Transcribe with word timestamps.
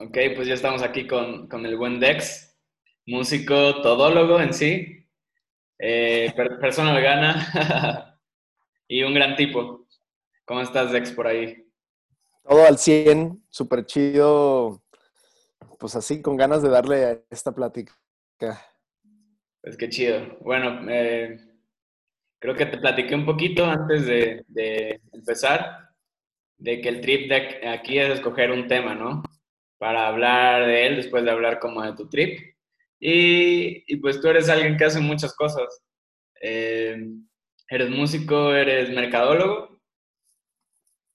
Ok, 0.00 0.16
pues 0.36 0.46
ya 0.46 0.54
estamos 0.54 0.82
aquí 0.82 1.08
con, 1.08 1.48
con 1.48 1.66
el 1.66 1.76
buen 1.76 1.98
Dex, 1.98 2.56
músico 3.04 3.82
todólogo 3.82 4.40
en 4.40 4.54
sí, 4.54 5.04
eh, 5.76 6.32
persona 6.60 6.94
vegana 6.94 8.20
y 8.86 9.02
un 9.02 9.12
gran 9.12 9.34
tipo. 9.34 9.88
¿Cómo 10.44 10.60
estás, 10.60 10.92
Dex, 10.92 11.10
por 11.10 11.26
ahí? 11.26 11.66
Todo 12.44 12.64
al 12.64 12.78
100, 12.78 13.44
súper 13.48 13.86
chido. 13.86 14.84
Pues 15.80 15.96
así, 15.96 16.22
con 16.22 16.36
ganas 16.36 16.62
de 16.62 16.68
darle 16.68 17.04
a 17.04 17.20
esta 17.28 17.52
plática. 17.52 17.92
Pues 19.60 19.76
qué 19.76 19.88
chido. 19.88 20.38
Bueno, 20.42 20.88
eh, 20.88 21.40
creo 22.38 22.54
que 22.54 22.66
te 22.66 22.78
platiqué 22.78 23.16
un 23.16 23.26
poquito 23.26 23.64
antes 23.64 24.06
de, 24.06 24.44
de 24.46 25.00
empezar, 25.12 25.88
de 26.56 26.80
que 26.80 26.88
el 26.88 27.00
trip 27.00 27.28
de 27.28 27.68
aquí 27.68 27.98
es 27.98 28.10
escoger 28.10 28.52
un 28.52 28.68
tema, 28.68 28.94
¿no? 28.94 29.24
Para 29.78 30.08
hablar 30.08 30.66
de 30.66 30.86
él 30.86 30.96
después 30.96 31.24
de 31.24 31.30
hablar 31.30 31.60
como 31.60 31.82
de 31.82 31.94
tu 31.94 32.08
trip. 32.08 32.54
Y, 33.00 33.96
pues 33.98 34.20
tú 34.20 34.28
eres 34.28 34.48
alguien 34.48 34.76
que 34.76 34.84
hace 34.84 35.00
muchas 35.00 35.34
cosas. 35.34 35.82
Eh, 36.40 36.96
eres 37.68 37.90
músico, 37.90 38.52
eres 38.52 38.90
mercadólogo. 38.90 39.80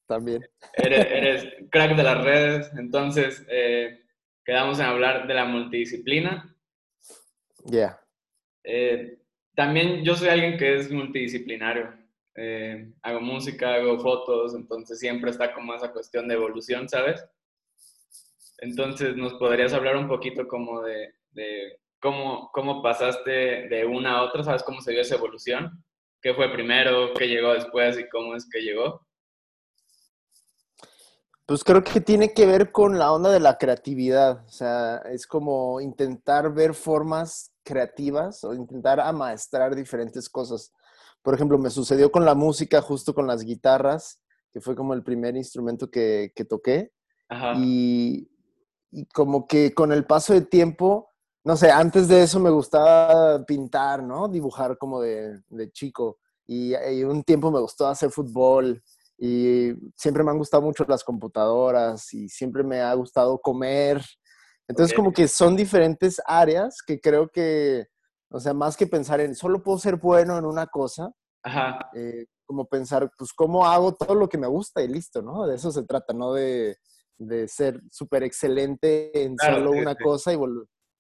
También. 0.08 0.46
Eres, 0.74 1.48
crack 1.72 1.96
de 1.96 2.04
las 2.04 2.24
redes. 2.24 2.72
Entonces, 2.78 3.46
eh, 3.50 4.02
quedamos 4.46 4.80
en 4.80 4.86
hablar 4.86 5.28
de 5.28 5.34
la 5.34 5.46
multidisciplina. 5.46 6.56
Ya. 7.66 8.00
Eh, 8.64 9.20
también 9.56 10.04
yo 10.04 10.16
soy 10.16 10.30
alguien 10.30 10.58
que 10.58 10.76
es 10.76 10.92
multidisciplinario. 10.92 11.94
hago 13.02 13.22
música, 13.22 13.76
hago 13.76 14.00
fotos, 14.00 14.56
entonces 14.56 15.00
siempre 15.00 15.32
está 15.32 15.54
como 15.54 15.74
esa 15.74 15.92
cuestión 15.92 16.28
de 16.28 16.36
evolución, 16.36 16.90
¿sabes? 16.90 17.24
Entonces, 18.64 19.18
¿nos 19.18 19.34
podrías 19.34 19.74
hablar 19.74 19.98
un 19.98 20.08
poquito 20.08 20.48
como 20.48 20.82
de, 20.82 21.14
cómo, 22.00 22.50
cómo 22.54 22.82
pasaste 22.82 23.68
de 23.68 23.86
una 23.86 24.18
a 24.18 24.24
otra? 24.24 24.42
¿Sabes 24.42 24.64
cómo 24.64 24.80
se 24.80 24.92
dio 24.92 25.02
esa 25.02 25.16
evolución? 25.16 25.84
¿Qué 26.22 26.34
fue 26.34 26.50
primero? 26.50 27.14
¿Qué 27.14 27.28
llegó 27.28 27.54
después? 27.54 28.00
¿Y 28.00 28.08
cómo 28.08 28.38
es 28.38 28.48
que 28.50 28.62
llegó? 28.62 29.06
Pues 31.46 31.62
creo 31.66 31.84
que 31.84 32.00
tiene 32.00 32.34
que 32.34 32.46
ver 32.46 32.72
con 32.72 32.98
la 32.98 33.12
onda 33.12 33.32
de 33.32 33.42
la 33.42 33.58
creatividad. 33.58 34.46
O 34.46 34.52
sea, 34.52 35.02
es 35.12 35.28
como 35.28 35.82
intentar 35.82 36.54
ver 36.54 36.74
formas 36.74 37.52
creativas 37.64 38.46
o 38.46 38.54
intentar 38.54 39.02
amaestrar 39.02 39.76
diferentes 39.76 40.30
cosas. 40.30 40.72
Por 41.22 41.36
ejemplo, 41.36 41.58
me 41.58 41.70
sucedió 41.70 42.10
con 42.10 42.24
la 42.24 42.34
música, 42.34 42.82
justo 42.82 43.14
con 43.14 43.28
las 43.28 43.44
guitarras, 43.44 44.22
que 44.54 44.62
fue 44.62 44.74
como 44.74 44.94
el 44.94 45.04
primer 45.04 45.36
instrumento 45.36 45.92
que, 45.92 46.32
que 46.34 46.46
toqué. 46.46 46.94
Ajá. 47.28 47.56
Y, 47.58 48.30
y 48.94 49.06
como 49.08 49.48
que 49.48 49.74
con 49.74 49.92
el 49.92 50.06
paso 50.06 50.34
de 50.34 50.42
tiempo, 50.42 51.10
no 51.44 51.58
sé, 51.58 51.72
antes 51.72 52.08
de 52.08 52.22
eso 52.22 52.40
me 52.40 52.52
gustaba 52.52 53.44
pintar, 53.44 54.04
¿no? 54.04 54.28
Dibujar 54.30 54.78
como 54.78 55.02
de, 55.02 55.42
chico. 55.72 56.20
Y, 56.46 56.74
un 57.04 57.24
tiempo 57.24 57.52
me 57.52 57.60
gustó 57.60 57.88
hacer 57.88 58.12
fútbol. 58.12 58.82
Y 59.18 59.72
siempre 59.96 60.24
me 60.24 60.32
han 60.32 60.38
gustado 60.38 60.62
mucho 60.62 60.86
las 60.88 61.04
computadoras 61.04 62.14
y 62.14 62.30
siempre 62.30 62.64
me 62.64 62.82
ha 62.82 62.94
gustado 62.94 63.40
comer. 63.40 64.02
Entonces, 64.68 64.96
como 64.96 65.12
que 65.12 65.28
son 65.28 65.56
diferentes 65.56 66.22
áreas 66.26 66.78
que 66.86 67.00
creo 67.00 67.30
que, 67.30 67.88
o 68.30 68.40
sea, 68.40 68.54
más 68.54 68.78
que 68.78 68.88
pensar 68.88 69.20
en 69.22 69.36
solo 69.36 69.64
puedo 69.64 69.80
ser 69.80 69.96
bueno 69.98 70.38
en 70.38 70.46
una 70.46 70.68
cosa, 70.68 71.12
eh, 71.96 72.26
como 72.46 72.66
pensar, 72.66 73.10
pues, 73.18 73.34
¿cómo 73.34 73.66
hago 73.66 73.96
todo 73.96 74.16
lo 74.16 74.30
que 74.30 74.38
me 74.38 74.48
gusta 74.48 74.82
y 74.82 74.88
listo, 74.88 75.22
¿no? 75.22 75.48
De 75.48 75.56
eso 75.56 75.72
se 75.72 75.84
trata, 75.84 76.14
no 76.14 76.34
de 76.34 76.78
de 77.18 77.48
ser 77.48 77.80
súper 77.90 78.24
excelente 78.24 79.12
en 79.24 79.36
solo 79.38 79.72
una 79.72 79.96
cosa 79.96 80.34
y 80.34 80.38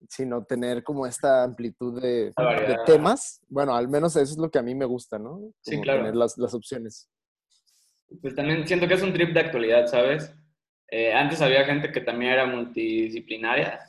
sino 0.09 0.43
tener 0.43 0.83
como 0.83 1.05
esta 1.05 1.43
amplitud 1.43 2.01
de, 2.01 2.33
temas. 2.85 3.41
Bueno, 3.47 3.75
al 3.75 3.87
menos 3.87 4.15
eso 4.15 4.33
es 4.33 4.37
lo 4.37 4.49
que 4.49 4.59
a 4.59 4.63
mí 4.63 4.75
me 4.75 4.85
gusta, 4.85 5.17
¿no? 5.17 5.53
sí, 5.61 5.79
claro. 5.81 6.01
Tener 6.01 6.15
las, 6.15 6.37
las, 6.37 6.53
opciones. 6.53 7.09
Pues 8.21 8.35
también 8.35 8.67
siento 8.67 8.87
que 8.87 8.95
es 8.95 9.01
un 9.01 9.13
trip 9.13 9.33
de 9.33 9.39
actualidad, 9.39 9.87
¿sabes? 9.87 10.33
Eh, 10.89 11.13
antes 11.13 11.41
había 11.41 11.65
gente 11.65 11.91
que 11.91 12.01
también 12.01 12.33
era 12.33 12.45
multidisciplinaria, 12.45 13.79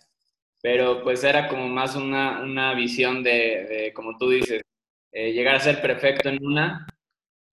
pero 0.63 1.03
pues 1.03 1.23
era 1.25 1.49
como 1.49 1.69
más 1.69 1.97
una, 1.97 2.43
una 2.43 2.75
visión 2.75 3.23
de, 3.23 3.93
como 3.95 4.17
tú 4.17 4.31
dices, 4.31 4.63
eh, 5.13 5.33
llegar 5.33 5.57
a 5.57 5.61
ser 5.61 5.83
perfecto 5.83 6.29
en 6.29 6.45
una 6.45 6.87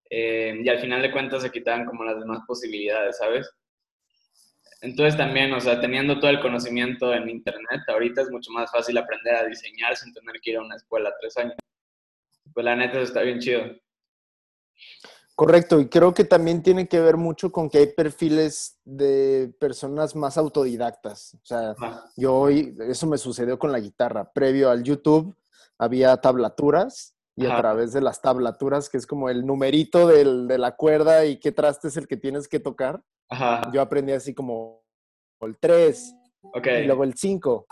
eh, 0.10 0.60
y 0.64 0.70
al 0.70 0.80
final 0.80 1.02
de 1.02 1.12
cuentas 1.12 1.42
se 1.42 1.52
quitaban 1.52 1.86
como 1.86 2.04
las 2.04 2.20
demás 2.20 2.40
posibilidades, 2.48 3.18
¿sabes? 3.18 3.50
Entonces 4.82 5.16
también, 5.16 5.54
o 5.54 5.62
sea, 5.62 5.80
teniendo 5.80 6.20
todo 6.20 6.32
el 6.32 6.42
conocimiento 6.42 7.14
en 7.14 7.30
Internet, 7.30 7.82
ahorita 7.88 8.24
es 8.24 8.32
mucho 8.32 8.52
más 8.52 8.72
fácil 8.72 8.98
aprender 8.98 9.36
a 9.36 9.46
diseñar 9.46 9.96
sin 9.96 10.12
tener 10.12 10.42
que 10.42 10.52
ir 10.52 10.58
a 10.58 10.62
una 10.62 10.76
escuela 10.76 11.14
tres 11.20 11.38
años. 11.38 11.56
Pues 12.52 12.66
la 12.66 12.76
neta 12.76 13.00
está 13.00 13.22
bien 13.22 13.40
chido. 13.40 13.62
Correcto, 15.36 15.80
y 15.80 15.88
creo 15.88 16.14
que 16.14 16.24
también 16.24 16.62
tiene 16.62 16.88
que 16.88 17.00
ver 17.00 17.16
mucho 17.18 17.52
con 17.52 17.70
que 17.70 17.78
hay 17.80 17.88
perfiles 17.88 18.80
de 18.84 19.54
personas 19.60 20.16
más 20.16 20.38
autodidactas. 20.38 21.36
O 21.36 21.46
sea, 21.46 21.76
yo 22.16 22.36
hoy, 22.36 22.76
eso 22.82 23.08
me 23.08 23.18
sucedió 23.18 23.58
con 23.58 23.72
la 23.72 23.80
guitarra. 23.80 24.32
Previo 24.32 24.70
al 24.70 24.84
YouTube 24.84 25.36
había 25.78 26.18
tablaturas 26.18 27.16
y 27.42 27.46
a 27.46 27.58
través 27.58 27.94
de 27.94 28.02
las 28.02 28.22
tablaturas, 28.22 28.90
que 28.90 28.98
es 28.98 29.08
como 29.08 29.30
el 29.30 29.46
numerito 29.46 30.08
del, 30.08 30.48
de 30.48 30.58
la 30.58 30.76
cuerda 30.76 31.26
y 31.26 31.40
qué 31.40 31.52
traste 31.52 31.88
es 31.88 31.98
el 31.98 32.08
que 32.08 32.18
tienes 32.18 32.48
que 32.48 32.60
tocar, 32.60 33.02
yo 33.72 33.82
aprendí 33.82 34.12
así 34.12 34.34
como 34.34 34.84
el 35.42 35.58
3, 35.58 36.16
y 36.54 36.84
luego 36.86 37.04
el 37.04 37.16
5, 37.16 37.66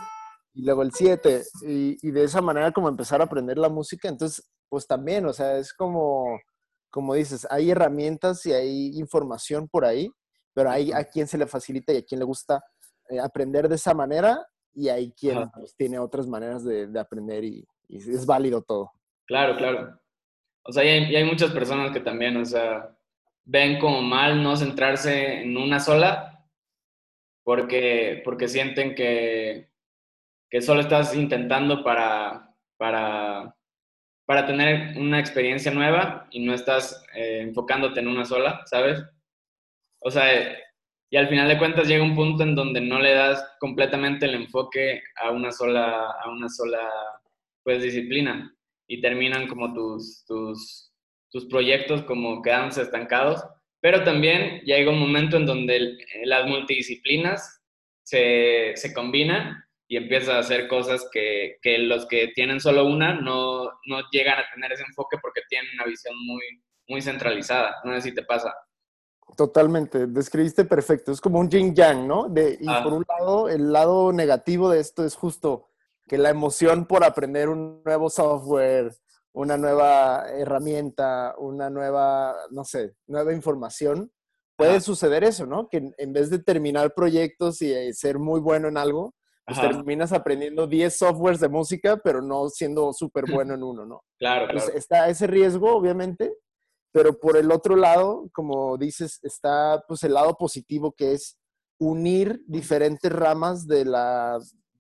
y 0.54 0.64
luego 0.64 0.82
el 0.82 0.92
7, 0.92 1.44
y, 1.64 2.12
de 2.12 2.24
esa 2.24 2.42
manera 2.42 2.72
como 2.72 2.90
empezar 2.90 3.22
a 3.22 3.26
aprender 3.26 3.58
la 3.58 3.70
música, 3.70 4.08
entonces, 4.08 4.50
pues 4.70 4.88
también, 4.88 5.26
o 5.26 5.34
sea, 5.34 5.58
es 5.58 5.74
como, 5.74 6.40
como 6.90 7.14
dices, 7.14 7.46
hay 7.50 7.72
herramientas 7.72 8.46
y 8.46 8.54
hay 8.54 8.98
información 8.98 9.68
por 9.68 9.86
ahí, 9.86 10.10
pero 10.54 10.72
hay 10.72 10.92
a 10.92 11.04
quien 11.04 11.28
se 11.28 11.38
le 11.38 11.46
facilita 11.46 11.94
y 11.94 11.98
a 11.98 12.06
quien 12.06 12.20
le 12.20 12.26
gusta 12.26 12.64
eh, 13.10 13.20
aprender 13.20 13.68
de 13.68 13.76
esa 13.76 13.94
manera, 13.94 14.46
y 14.74 14.90
hay 14.90 15.12
quien 15.12 15.50
pues, 15.52 15.76
tiene 15.76 16.00
otras 16.00 16.28
maneras 16.28 16.64
de, 16.64 16.90
aprender 17.00 17.44
y, 17.44 17.68
es 17.90 18.26
válido 18.26 18.62
todo. 18.62 18.92
Claro, 19.30 19.56
claro. 19.58 20.00
O 20.64 20.72
sea, 20.72 20.84
y 20.84 21.16
hay 21.16 21.24
muchas 21.24 21.52
personas 21.52 21.92
que 21.92 22.00
también, 22.00 22.36
o 22.38 22.46
sea, 22.46 22.98
ven 23.46 23.78
como 23.80 24.02
mal 24.02 24.42
no 24.42 24.58
centrarse 24.58 25.44
en 25.44 25.56
una 25.56 25.80
sola 25.80 26.44
porque, 27.44 28.24
porque 28.26 28.48
sienten 28.48 28.96
que, 28.96 29.70
que 30.50 30.62
solo 30.62 30.82
estás 30.82 31.16
intentando 31.16 31.84
para, 31.84 32.56
para, 32.78 33.56
para 34.26 34.48
tener 34.48 34.98
una 34.98 35.20
experiencia 35.20 35.72
nueva 35.72 36.28
y 36.32 36.44
no 36.44 36.56
estás 36.56 37.06
eh, 37.14 37.42
enfocándote 37.42 38.00
en 38.00 38.08
una 38.08 38.26
sola, 38.26 38.64
¿sabes? 38.66 39.00
O 40.00 40.10
sea, 40.10 40.26
y 41.12 41.18
al 41.18 41.30
final 41.30 41.48
de 41.48 41.60
cuentas 41.60 41.88
llega 41.88 42.04
un 42.04 42.16
punto 42.16 42.42
en 42.42 42.56
donde 42.56 42.82
no 42.82 43.00
le 43.00 43.14
das 43.14 43.48
completamente 43.60 44.26
el 44.26 44.34
enfoque 44.34 45.04
a 45.22 45.30
una 45.30 45.52
sola, 45.52 46.14
a 46.20 46.30
una 46.32 46.50
sola 46.50 46.80
pues, 47.64 47.84
disciplina 47.84 48.56
y 48.90 49.00
terminan 49.02 49.48
como 49.48 49.72
tus, 49.72 50.26
tus, 50.26 50.92
tus 51.32 51.46
proyectos 51.46 52.02
como 52.04 52.42
quedándose 52.42 52.82
estancados, 52.82 53.42
pero 53.80 54.04
también 54.04 54.62
llega 54.62 54.92
un 54.92 55.00
momento 55.00 55.38
en 55.38 55.46
donde 55.46 55.96
las 56.26 56.48
multidisciplinas 56.48 57.62
se, 58.04 58.74
se, 58.76 58.92
combinan 58.92 59.64
y 59.88 59.96
empiezas 59.96 60.30
a 60.30 60.40
hacer 60.40 60.68
cosas 60.68 61.08
que, 61.14 61.58
que, 61.62 61.78
los 61.78 62.08
que 62.08 62.30
tienen 62.34 62.60
solo 62.60 62.86
una 62.86 63.14
no, 63.14 63.66
no 63.86 64.02
llegan 64.12 64.40
a 64.40 64.50
tener 64.54 64.72
ese 64.72 64.84
enfoque 64.84 65.18
porque 65.22 65.42
tienen 65.48 65.70
una 65.76 65.86
visión 65.86 66.16
muy, 66.26 66.42
muy 66.88 67.02
centralizada. 67.02 67.76
No 67.84 67.94
sé 67.94 68.02
si 68.02 68.16
te 68.16 68.24
pasa. 68.24 68.54
Totalmente, 69.38 70.08
describiste 70.08 70.66
perfecto. 70.66 71.12
Es 71.12 71.22
como 71.22 71.40
un 71.40 71.50
yin 71.50 71.76
yang, 71.76 72.08
¿no? 72.08 72.28
De, 72.28 72.58
y 72.60 72.68
ah. 72.68 72.82
por 72.84 72.94
un 72.94 73.06
lado, 73.08 73.50
el 73.50 73.72
lado 73.72 74.12
negativo 74.12 74.72
de 74.72 74.80
esto 74.80 75.06
es 75.06 75.16
justo 75.16 75.69
que 76.10 76.18
la 76.18 76.32
emoción 76.32 76.86
por 76.86 77.04
aprender 77.04 77.48
un 77.48 77.84
nuevo 77.86 78.10
software, 78.10 78.92
una 79.32 79.58
nueva 79.58 80.26
herramienta, 80.28 81.36
una 81.38 81.70
nueva, 81.70 82.36
no 82.50 82.66
sé, 82.66 82.96
nueva 83.08 83.32
información, 83.32 84.12
puede 84.58 84.82
suceder 84.82 85.24
eso, 85.24 85.46
¿no? 85.46 85.70
Que 85.70 85.92
en 85.98 86.12
vez 86.12 86.32
de 86.32 86.40
terminar 86.40 86.94
proyectos 86.94 87.62
y 87.62 87.72
eh, 87.72 87.94
ser 87.94 88.18
muy 88.18 88.42
bueno 88.42 88.68
en 88.68 88.78
algo, 88.78 89.14
pues 89.46 89.62
terminas 89.62 90.12
aprendiendo 90.12 90.68
10 90.68 90.98
softwares 90.98 91.40
de 91.40 91.50
música, 91.50 91.98
pero 91.98 92.22
no 92.22 92.50
siendo 92.50 92.92
súper 92.92 93.26
bueno 93.32 93.54
en 93.54 93.64
uno, 93.64 93.86
¿no? 93.86 94.04
Claro, 94.18 94.48
claro. 94.48 94.74
está 94.74 95.08
ese 95.10 95.28
riesgo, 95.28 95.76
obviamente, 95.76 96.34
pero 96.92 97.20
por 97.20 97.38
el 97.38 97.52
otro 97.52 97.76
lado, 97.76 98.30
como 98.34 98.78
dices, 98.78 99.20
está 99.22 99.84
pues 99.88 100.04
el 100.04 100.16
lado 100.16 100.36
positivo 100.36 100.92
que 100.92 101.14
es 101.14 101.38
unir 101.80 102.42
diferentes 102.48 103.12
ramas 103.12 103.68
de, 103.68 103.86
la, 103.86 104.40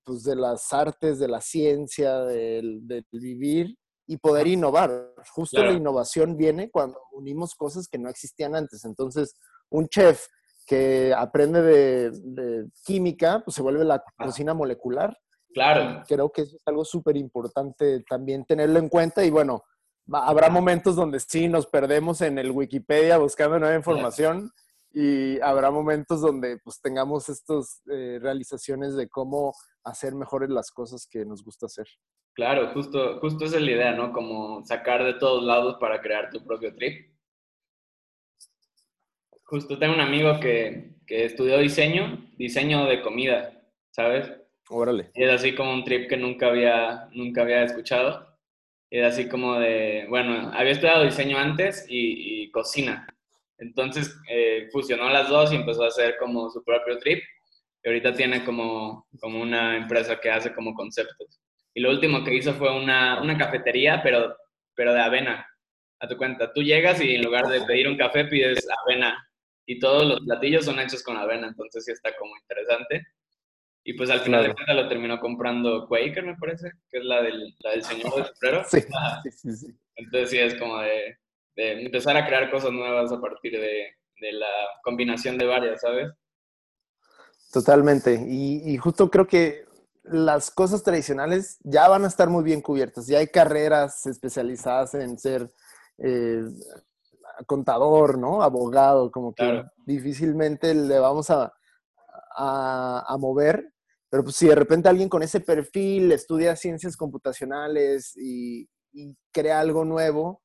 pues, 0.09 0.23
de 0.23 0.35
las 0.35 0.73
artes, 0.73 1.19
de 1.19 1.27
la 1.27 1.39
ciencia, 1.39 2.21
del, 2.21 2.87
del 2.87 3.05
vivir 3.11 3.77
y 4.07 4.17
poder 4.17 4.47
innovar. 4.47 5.13
Justo 5.35 5.63
la 5.63 5.71
innovación 5.71 6.35
viene 6.35 6.71
cuando 6.71 6.97
unimos 7.11 7.53
cosas 7.53 7.87
que 7.87 7.99
no 7.99 8.09
existían 8.09 8.55
antes. 8.55 8.83
Entonces, 8.83 9.35
un 9.69 9.87
chef 9.87 10.25
que 10.65 11.13
aprende 11.15 11.61
de, 11.61 12.67
química, 12.83 13.43
pues 13.45 13.53
se 13.53 13.61
vuelve 13.61 13.85
la 13.85 14.03
cocina 14.17 14.55
molecular. 14.55 15.15
Claro. 15.51 16.03
creo 16.07 16.31
que 16.31 16.43
eso 16.43 16.55
es 16.57 16.61
algo 16.67 16.85
súper 16.85 17.17
importante 17.17 18.03
también 18.07 18.45
tenerlo 18.45 18.77
en 18.77 18.87
cuenta 18.87 19.25
y 19.25 19.31
bueno, 19.31 19.63
habrá 20.13 20.47
momentos 20.51 20.95
donde 20.95 21.19
sí 21.19 21.47
nos 21.47 21.65
perdemos 21.65 22.21
en 22.21 22.37
el 22.37 22.51
Wikipedia 22.51 23.17
buscando 23.17 23.57
nueva 23.57 23.75
información 23.75 24.51
y 24.91 25.39
habrá 25.41 25.69
momentos 25.71 26.21
donde 26.21 26.57
pues 26.63 26.81
tengamos 26.81 27.29
estas 27.29 27.81
eh, 27.91 28.19
realizaciones 28.21 28.95
de 28.95 29.07
cómo 29.07 29.53
hacer 29.83 30.15
mejores 30.15 30.49
las 30.49 30.71
cosas 30.71 31.07
que 31.07 31.25
nos 31.25 31.43
gusta 31.43 31.67
hacer. 31.67 31.87
Claro, 32.33 32.71
justo, 32.73 33.19
justo 33.19 33.45
esa 33.45 33.57
es 33.57 33.63
la 33.63 33.71
idea, 33.71 33.91
¿no? 33.93 34.11
Como 34.11 34.65
sacar 34.65 35.03
de 35.03 35.13
todos 35.15 35.43
lados 35.43 35.77
para 35.79 36.01
crear 36.01 36.29
tu 36.29 36.43
propio 36.45 36.73
trip. 36.73 37.13
Justo 39.43 39.77
tengo 39.77 39.93
un 39.93 39.99
amigo 39.99 40.39
que, 40.39 40.95
que 41.05 41.25
estudió 41.25 41.57
diseño, 41.57 42.29
diseño 42.37 42.85
de 42.85 43.01
comida, 43.01 43.61
¿sabes? 43.91 44.31
Órale. 44.69 45.11
Y 45.15 45.23
es 45.23 45.31
así 45.31 45.55
como 45.55 45.73
un 45.73 45.83
trip 45.83 46.07
que 46.07 46.17
nunca 46.17 46.47
había, 46.47 47.09
nunca 47.11 47.41
había 47.41 47.63
escuchado. 47.63 48.37
Es 48.91 49.05
así 49.05 49.27
como 49.27 49.59
de, 49.59 50.05
bueno, 50.09 50.51
había 50.53 50.71
estudiado 50.71 51.03
diseño 51.03 51.37
antes 51.37 51.85
y, 51.89 52.43
y 52.43 52.51
cocina. 52.51 53.07
Entonces 53.59 54.17
eh, 54.29 54.69
fusionó 54.71 55.09
las 55.09 55.29
dos 55.29 55.51
y 55.51 55.57
empezó 55.57 55.83
a 55.83 55.87
hacer 55.87 56.17
como 56.17 56.49
su 56.49 56.63
propio 56.63 56.97
trip. 56.97 57.23
Y 57.83 57.87
ahorita 57.87 58.13
tiene 58.13 58.43
como, 58.43 59.07
como 59.19 59.41
una 59.41 59.77
empresa 59.77 60.19
que 60.19 60.29
hace 60.29 60.53
como 60.53 60.73
conceptos. 60.73 61.39
Y 61.73 61.81
lo 61.81 61.91
último 61.91 62.23
que 62.23 62.33
hizo 62.33 62.53
fue 62.53 62.75
una, 62.75 63.21
una 63.21 63.37
cafetería, 63.37 64.01
pero, 64.03 64.35
pero 64.75 64.93
de 64.93 65.01
avena. 65.01 65.45
A 65.99 66.07
tu 66.07 66.17
cuenta, 66.17 66.51
tú 66.53 66.61
llegas 66.61 67.01
y 67.01 67.15
en 67.15 67.23
lugar 67.23 67.47
de 67.47 67.61
pedir 67.61 67.87
un 67.87 67.97
café 67.97 68.25
pides 68.25 68.67
avena. 68.85 69.17
Y 69.65 69.79
todos 69.79 70.05
los 70.05 70.21
platillos 70.21 70.65
son 70.65 70.79
hechos 70.79 71.03
con 71.03 71.15
avena, 71.15 71.47
entonces 71.47 71.85
sí 71.85 71.91
está 71.91 72.15
como 72.17 72.35
interesante. 72.37 73.05
Y 73.83 73.93
pues 73.93 74.09
al 74.09 74.19
final 74.21 74.43
de 74.43 74.53
cuentas 74.53 74.75
lo 74.75 74.87
terminó 74.87 75.19
comprando 75.19 75.87
Quaker, 75.87 76.23
me 76.23 76.35
parece, 76.35 76.71
que 76.89 76.97
es 76.97 77.05
la 77.05 77.21
del, 77.21 77.55
la 77.59 77.71
del 77.71 77.83
señor 77.83 78.15
de 78.15 78.25
sombrero. 78.25 78.63
Sí, 78.65 78.81
sí, 79.31 79.51
sí. 79.51 79.67
Entonces 79.95 80.29
sí 80.29 80.37
es 80.39 80.55
como 80.55 80.79
de, 80.79 81.17
de 81.59 81.81
empezar 81.81 82.15
a 82.15 82.25
crear 82.25 82.49
cosas 82.49 82.71
nuevas 82.71 83.11
a 83.11 83.19
partir 83.19 83.51
de, 83.51 83.95
de 84.21 84.31
la 84.31 84.47
combinación 84.81 85.37
de 85.37 85.45
varias, 85.45 85.81
¿sabes? 85.81 86.09
Totalmente. 87.51 88.25
Y, 88.27 88.71
y, 88.71 88.77
justo 88.77 89.09
creo 89.09 89.27
que 89.27 89.65
las 90.03 90.51
cosas 90.51 90.83
tradicionales 90.83 91.57
ya 91.63 91.89
van 91.89 92.05
a 92.05 92.07
estar 92.07 92.29
muy 92.29 92.43
bien 92.43 92.61
cubiertas. 92.61 93.07
Ya 93.07 93.17
hay 93.17 93.27
carreras 93.27 94.05
especializadas 94.05 94.93
en 94.93 95.19
ser 95.19 95.51
eh, 95.97 96.45
contador, 97.45 98.17
¿no? 98.17 98.41
Abogado, 98.41 99.11
como 99.11 99.33
que 99.33 99.63
difícilmente 99.85 100.73
le 100.73 100.97
vamos 100.99 101.29
a, 101.29 101.51
a, 102.37 103.03
a, 103.05 103.17
mover. 103.17 103.73
Pero 104.09 104.23
pues 104.23 104.37
si 104.37 104.47
de 104.47 104.55
repente 104.55 104.87
alguien 104.87 105.09
con 105.09 105.23
ese 105.23 105.41
perfil 105.41 106.11
estudia 106.13 106.55
ciencias 106.55 106.95
computacionales 106.95 108.15
y, 108.15 108.69
y 108.93 109.17
crea 109.33 109.59
algo 109.59 109.83
nuevo, 109.83 110.41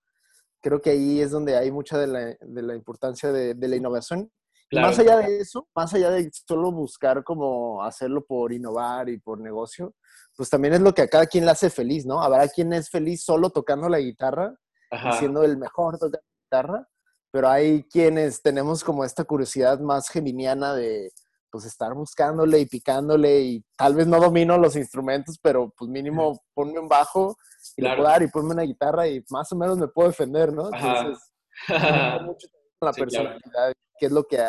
creo 0.64 0.81
que 0.81 0.90
ahí 0.90 1.20
es 1.20 1.31
donde 1.31 1.58
hay 1.58 1.70
mucha 1.70 1.99
de 1.99 2.06
la, 2.06 2.20
de 2.40 2.62
la 2.62 2.75
importancia 2.75 3.31
de, 3.31 3.52
de, 3.52 3.69
la 3.69 3.76
innovación. 3.76 4.32
Claro. 4.70 4.88
Más 4.88 4.99
allá 4.99 5.19
de 5.19 5.37
eso, 5.37 5.69
más 5.76 5.93
allá 5.93 6.11
de 6.11 6.31
solo 6.32 6.72
buscar 6.72 7.22
como 7.22 7.84
hacerlo 7.84 8.25
por 8.25 8.50
innovar 8.50 9.11
y 9.11 9.19
por 9.19 9.38
negocio, 9.38 9.94
pues 10.34 10.49
también 10.49 10.72
es 10.72 10.81
lo 10.81 10.94
que 10.94 11.02
a 11.02 11.08
cada 11.08 11.26
quien 11.26 11.44
le 11.44 11.50
hace 11.50 11.69
feliz, 11.69 12.06
¿no? 12.06 12.22
Habrá 12.22 12.49
quien 12.49 12.72
es 12.72 12.88
feliz 12.88 13.22
solo 13.22 13.50
tocando 13.50 13.90
la 13.90 13.99
guitarra, 13.99 14.56
Ajá. 14.90 15.19
siendo 15.19 15.44
el 15.44 15.58
mejor 15.58 15.99
tocando 15.99 16.16
la 16.16 16.44
guitarra, 16.44 16.88
pero 17.31 17.49
hay 17.50 17.84
quienes 17.84 18.40
tenemos 18.40 18.82
como 18.82 19.05
esta 19.05 19.25
curiosidad 19.25 19.81
más 19.81 20.08
geminiana 20.08 20.72
de 20.75 21.12
pues 21.55 21.67
estar 21.67 21.95
buscándole 21.95 22.59
y 22.59 22.67
picándole 22.67 23.43
y 23.43 23.65
tal 23.77 23.95
vez 23.95 24.09
no 24.09 24.19
domino 24.19 24.59
los 24.59 24.75
instrumentos, 24.75 25.39
pero 25.41 25.73
pues 25.79 25.89
mínimo 25.89 26.43
ponme 26.53 26.81
un 26.81 26.89
bajo 26.89 27.37
y 27.77 27.83
claro. 27.83 27.95
le 27.95 28.03
puedo 28.03 28.12
dar 28.12 28.23
y 28.25 28.27
ponme 28.27 28.55
una 28.55 28.62
guitarra 28.65 29.06
y 29.06 29.23
más 29.31 29.53
o 29.53 29.56
menos 29.56 29.79
me 29.79 29.87
puedo 29.87 30.09
defender, 30.09 30.53
¿no? 30.53 30.69
Entonces, 30.75 31.33
mucho 32.23 32.49
la 32.81 32.93
sí, 32.93 33.01
personalidad, 33.01 33.41
claro. 33.53 33.73
que 34.01 34.06
es 34.06 34.11
lo 34.11 34.25
que 34.25 34.45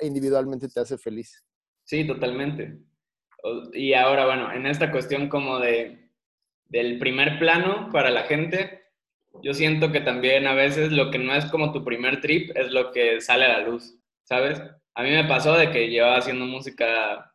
individualmente 0.00 0.66
te 0.70 0.80
hace 0.80 0.96
feliz. 0.96 1.44
Sí, 1.84 2.06
totalmente. 2.06 2.80
Y 3.74 3.92
ahora, 3.92 4.24
bueno, 4.24 4.50
en 4.50 4.64
esta 4.64 4.90
cuestión 4.90 5.28
como 5.28 5.58
de, 5.58 6.10
del 6.70 6.98
primer 6.98 7.38
plano 7.38 7.90
para 7.92 8.08
la 8.08 8.22
gente, 8.22 8.82
yo 9.42 9.52
siento 9.52 9.92
que 9.92 10.00
también 10.00 10.46
a 10.46 10.54
veces 10.54 10.90
lo 10.90 11.10
que 11.10 11.18
no 11.18 11.34
es 11.34 11.44
como 11.50 11.70
tu 11.70 11.84
primer 11.84 12.22
trip 12.22 12.56
es 12.56 12.72
lo 12.72 12.92
que 12.92 13.20
sale 13.20 13.44
a 13.44 13.58
la 13.58 13.68
luz, 13.68 13.98
¿sabes? 14.24 14.58
A 14.96 15.02
mí 15.02 15.10
me 15.10 15.24
pasó 15.24 15.52
de 15.52 15.70
que 15.70 15.88
llevaba 15.88 16.16
haciendo 16.16 16.46
música 16.46 17.30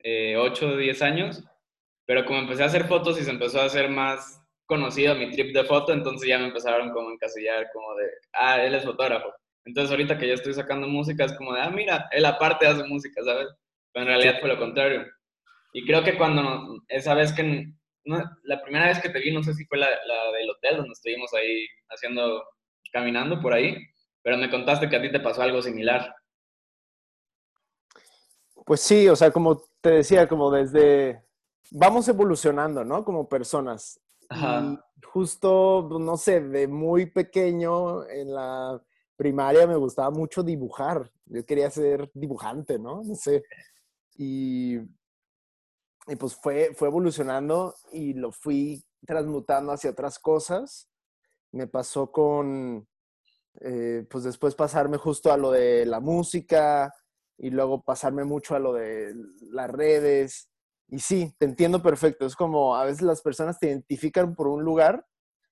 eh, 0.00 0.36
8 0.36 0.68
o 0.70 0.76
10 0.76 1.02
años, 1.02 1.44
pero 2.04 2.24
como 2.24 2.40
empecé 2.40 2.64
a 2.64 2.66
hacer 2.66 2.88
fotos 2.88 3.20
y 3.20 3.22
se 3.22 3.30
empezó 3.30 3.60
a 3.60 3.66
hacer 3.66 3.88
más 3.88 4.42
conocido 4.66 5.14
mi 5.14 5.30
trip 5.30 5.54
de 5.54 5.62
foto, 5.62 5.92
entonces 5.92 6.28
ya 6.28 6.36
me 6.36 6.46
empezaron 6.46 6.90
como 6.90 7.10
a 7.10 7.12
encasillar 7.12 7.68
como 7.72 7.94
de, 7.94 8.06
ah, 8.32 8.60
él 8.60 8.74
es 8.74 8.84
fotógrafo. 8.84 9.32
Entonces 9.64 9.92
ahorita 9.92 10.18
que 10.18 10.26
ya 10.26 10.34
estoy 10.34 10.52
sacando 10.54 10.88
música 10.88 11.24
es 11.24 11.32
como 11.34 11.54
de, 11.54 11.60
ah, 11.60 11.70
mira, 11.70 12.08
él 12.10 12.24
aparte 12.24 12.66
hace 12.66 12.82
música, 12.82 13.22
¿sabes? 13.22 13.46
Pero 13.92 14.02
en 14.02 14.08
realidad 14.08 14.40
fue 14.40 14.48
lo 14.48 14.58
contrario. 14.58 15.06
Y 15.72 15.86
creo 15.86 16.02
que 16.02 16.16
cuando, 16.16 16.82
esa 16.88 17.14
vez 17.14 17.32
que, 17.32 17.68
no, 18.04 18.24
la 18.42 18.62
primera 18.62 18.86
vez 18.86 19.00
que 19.00 19.10
te 19.10 19.20
vi, 19.20 19.32
no 19.32 19.44
sé 19.44 19.54
si 19.54 19.64
fue 19.66 19.78
la, 19.78 19.88
la, 19.88 20.32
del 20.32 20.50
hotel 20.50 20.78
donde 20.78 20.92
estuvimos 20.92 21.32
ahí 21.34 21.68
haciendo, 21.88 22.42
caminando 22.92 23.40
por 23.40 23.54
ahí, 23.54 23.76
pero 24.22 24.36
me 24.38 24.50
contaste 24.50 24.88
que 24.88 24.96
a 24.96 25.02
ti 25.02 25.12
te 25.12 25.20
pasó 25.20 25.42
algo 25.42 25.62
similar. 25.62 26.12
Pues 28.66 28.80
sí, 28.80 29.08
o 29.08 29.14
sea, 29.14 29.30
como 29.30 29.62
te 29.80 29.90
decía, 29.90 30.28
como 30.28 30.50
desde, 30.50 31.22
vamos 31.70 32.08
evolucionando, 32.08 32.84
¿no? 32.84 33.04
Como 33.04 33.28
personas. 33.28 34.00
Ajá. 34.28 34.60
Y 34.60 35.06
justo, 35.06 35.86
pues, 35.88 36.00
no 36.00 36.16
sé, 36.16 36.40
de 36.40 36.66
muy 36.66 37.06
pequeño 37.06 38.04
en 38.08 38.34
la 38.34 38.82
primaria 39.14 39.68
me 39.68 39.76
gustaba 39.76 40.10
mucho 40.10 40.42
dibujar. 40.42 41.12
Yo 41.26 41.46
quería 41.46 41.70
ser 41.70 42.10
dibujante, 42.12 42.76
¿no? 42.76 43.04
No 43.04 43.14
sé. 43.14 43.44
Y, 44.16 44.78
y 46.08 46.16
pues 46.18 46.34
fue, 46.34 46.74
fue 46.74 46.88
evolucionando 46.88 47.72
y 47.92 48.14
lo 48.14 48.32
fui 48.32 48.84
transmutando 49.06 49.70
hacia 49.70 49.90
otras 49.90 50.18
cosas. 50.18 50.88
Me 51.52 51.68
pasó 51.68 52.10
con, 52.10 52.88
eh, 53.60 54.04
pues 54.10 54.24
después 54.24 54.56
pasarme 54.56 54.96
justo 54.96 55.32
a 55.32 55.36
lo 55.36 55.52
de 55.52 55.86
la 55.86 56.00
música 56.00 56.92
y 57.38 57.50
luego 57.50 57.82
pasarme 57.82 58.24
mucho 58.24 58.54
a 58.54 58.58
lo 58.58 58.72
de 58.72 59.14
las 59.50 59.70
redes 59.70 60.50
y 60.88 61.00
sí, 61.00 61.34
te 61.38 61.46
entiendo 61.46 61.82
perfecto. 61.82 62.26
Es 62.26 62.36
como 62.36 62.76
a 62.76 62.84
veces 62.84 63.02
las 63.02 63.22
personas 63.22 63.58
te 63.58 63.68
identifican 63.68 64.34
por 64.34 64.46
un 64.46 64.62
lugar, 64.62 65.04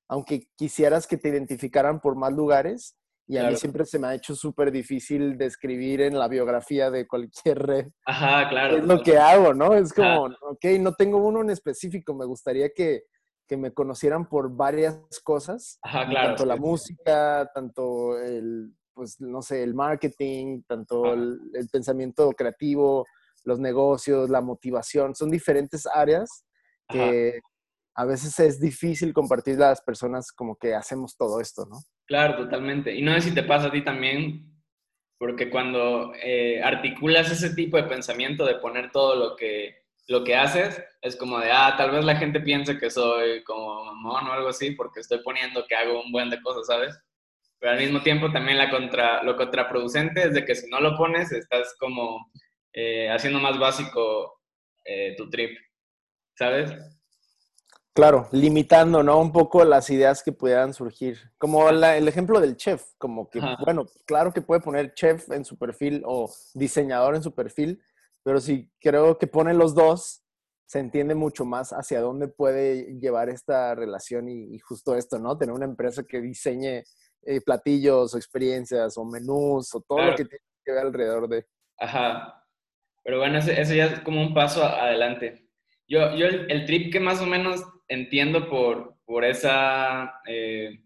aunque 0.09 0.49
quisieras 0.57 1.07
que 1.07 1.17
te 1.17 1.29
identificaran 1.29 2.01
por 2.01 2.17
más 2.17 2.33
lugares. 2.33 2.97
Y 3.27 3.35
claro. 3.35 3.49
a 3.49 3.51
mí 3.53 3.57
siempre 3.57 3.87
se 3.87 3.99
me 3.99 4.07
ha 4.07 4.15
hecho 4.15 4.37
súper 4.37 4.71
difícil 4.71 5.39
describir 5.39 6.03
en 6.03 6.19
la 6.19 6.29
biografía 6.29 6.91
de 6.91 7.07
cualquier 7.07 7.59
red. 7.67 7.89
Ajá, 8.05 8.49
claro. 8.49 8.77
Es 8.77 8.85
lo 8.85 9.03
que 9.03 9.19
hago, 9.19 9.55
¿no? 9.55 9.75
Es 9.75 9.93
como, 9.93 10.27
Ajá. 10.27 10.37
ok, 10.43 10.65
no 10.81 10.93
tengo 10.93 11.19
uno 11.19 11.41
en 11.41 11.51
específico. 11.51 12.15
Me 12.15 12.27
gustaría 12.27 12.71
que, 12.71 13.05
que 13.49 13.57
me 13.57 13.73
conocieran 13.73 14.29
por 14.29 14.55
varias 14.55 15.01
cosas. 15.25 15.79
Ajá, 15.83 16.07
claro. 16.09 16.29
Tanto 16.29 16.47
la 16.47 16.57
música, 16.57 17.51
tanto 17.53 18.19
el, 18.19 18.73
pues, 18.95 19.21
no 19.21 19.43
sé, 19.43 19.63
el 19.63 19.75
marketing, 19.75 20.63
tanto 20.67 21.13
el, 21.13 21.39
el 21.55 21.69
pensamiento 21.69 22.31
creativo, 22.33 23.07
los 23.45 23.61
negocios, 23.61 24.31
la 24.31 24.41
motivación, 24.41 25.15
son 25.15 25.31
diferentes 25.31 25.87
áreas 25.87 26.45
que 26.89 27.31
Ajá. 27.31 28.03
a 28.03 28.05
veces 28.07 28.39
es 28.41 28.61
difícil 28.61 29.13
compartir 29.13 29.57
las 29.57 29.83
personas 29.83 30.33
como 30.33 30.57
que 30.57 30.75
hacemos 30.75 31.17
todo 31.17 31.41
esto, 31.41 31.67
¿no? 31.67 31.79
Claro, 32.07 32.37
totalmente. 32.37 32.95
Y 32.95 33.03
no 33.03 33.13
sé 33.15 33.23
si 33.23 33.35
te 33.35 33.43
pasa 33.43 33.69
a 33.69 33.73
ti 33.73 33.83
también, 33.83 34.51
porque 35.19 35.49
cuando 35.49 36.13
eh, 36.23 36.63
articulas 36.63 37.31
ese 37.31 37.55
tipo 37.55 37.77
de 37.77 37.85
pensamiento 37.85 38.45
de 38.45 38.57
poner 38.57 38.91
todo 38.91 39.17
lo 39.17 39.37
que, 39.37 39.85
lo 40.09 40.25
que 40.25 40.37
haces, 40.37 40.83
es 41.01 41.17
como 41.17 41.39
de, 41.39 41.51
ah, 41.51 41.75
tal 41.77 41.93
vez 41.93 42.05
la 42.05 42.17
gente 42.17 42.41
piense 42.41 42.79
que 42.79 42.91
soy 42.91 43.43
como 43.45 43.85
mamón 43.85 44.27
o 44.27 44.33
algo 44.33 44.49
así, 44.49 44.73
porque 44.73 45.01
estoy 45.01 45.23
poniendo 45.23 45.65
que 45.67 45.75
hago 45.75 46.03
un 46.03 46.13
buen 46.13 46.31
de 46.31 46.43
cosas, 46.43 46.67
¿sabes? 46.67 46.99
Pero 47.65 47.77
al 47.77 47.83
mismo 47.83 48.03
tiempo 48.03 48.31
también 48.31 48.59
la 48.59 48.69
contra, 48.69 49.23
lo 49.23 49.39
contraproducente 49.39 50.25
es 50.25 50.35
de 50.35 50.45
que 50.45 50.55
si 50.55 50.69
no 50.69 50.81
lo 50.81 50.99
pones, 50.99 51.33
estás 51.33 51.75
como 51.81 52.31
eh, 52.75 53.09
haciendo 53.09 53.41
más 53.41 53.59
básico 53.59 54.39
eh, 54.85 55.15
tu 55.17 55.31
trip, 55.31 55.57
¿sabes? 56.37 56.75
Claro, 57.95 58.29
limitando, 58.33 59.03
¿no? 59.03 59.19
Un 59.19 59.33
poco 59.33 59.65
las 59.65 59.89
ideas 59.89 60.23
que 60.23 60.31
pudieran 60.31 60.75
surgir. 60.75 61.17
Como 61.39 61.73
la, 61.73 61.97
el 61.97 62.07
ejemplo 62.07 62.39
del 62.39 62.59
chef, 62.59 62.85
como 62.99 63.31
que, 63.31 63.39
Ajá. 63.39 63.57
bueno, 63.65 63.87
claro 64.05 64.31
que 64.31 64.43
puede 64.43 64.61
poner 64.61 64.93
chef 64.93 65.31
en 65.31 65.47
su 65.47 65.57
perfil 65.57 66.03
o 66.05 66.31
diseñador 66.53 67.15
en 67.15 67.23
su 67.23 67.35
perfil, 67.35 67.83
pero 68.23 68.43
si 68.43 68.71
creo 68.79 69.17
que 69.17 69.27
pone 69.27 69.55
los 69.55 69.75
dos, 69.75 70.23
se 70.67 70.81
entiende 70.81 71.15
mucho 71.15 71.47
más 71.47 71.71
hacia 71.71 72.03
dónde 72.03 72.29
puede 72.29 72.99
llevar 73.01 73.31
esta 73.31 73.75
relación 73.75 74.29
y, 74.29 74.55
y 74.55 74.59
justo 74.59 74.97
esto, 74.97 75.19
¿no? 75.19 75.39
Tener 75.39 75.55
una 75.55 75.65
empresa 75.65 76.03
que 76.03 76.21
diseñe 76.21 76.85
eh, 77.27 77.41
platillos 77.41 78.15
o 78.15 78.17
experiencias 78.17 78.97
o 78.97 79.05
menús 79.05 79.75
o 79.75 79.81
todo 79.81 79.99
claro. 79.99 80.11
lo 80.13 80.17
que 80.17 80.25
tiene 80.25 80.45
que 80.65 80.73
ver 80.73 80.87
alrededor 80.87 81.29
de. 81.29 81.47
Ajá. 81.79 82.45
Pero 83.03 83.19
bueno, 83.19 83.39
ese, 83.39 83.77
ya 83.77 83.87
es 83.87 84.01
como 84.01 84.23
un 84.23 84.33
paso 84.33 84.65
adelante. 84.65 85.47
Yo, 85.87 86.15
yo 86.17 86.27
el, 86.27 86.65
trip 86.65 86.91
que 86.91 87.01
más 87.01 87.21
o 87.21 87.27
menos 87.27 87.63
entiendo 87.89 88.49
por, 88.49 88.97
por 89.05 89.25
esa, 89.25 90.21
eh, 90.27 90.81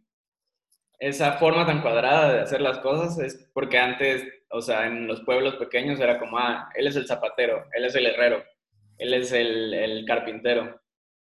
esa 0.99 1.35
forma 1.35 1.65
tan 1.65 1.81
cuadrada 1.81 2.33
de 2.33 2.41
hacer 2.41 2.61
las 2.61 2.79
cosas 2.79 3.19
es 3.21 3.49
porque 3.55 3.79
antes, 3.79 4.27
o 4.51 4.61
sea, 4.61 4.87
en 4.87 5.07
los 5.07 5.21
pueblos 5.21 5.55
pequeños 5.57 6.01
era 6.01 6.19
como, 6.19 6.39
ah, 6.39 6.69
él 6.75 6.89
es 6.89 6.97
el 6.97 7.07
zapatero, 7.07 7.65
él 7.73 7.85
es 7.85 7.95
el 7.95 8.07
herrero, 8.07 8.43
él 8.99 9.15
es 9.15 9.31
el, 9.31 9.73
el 9.73 10.05
carpintero. 10.05 10.81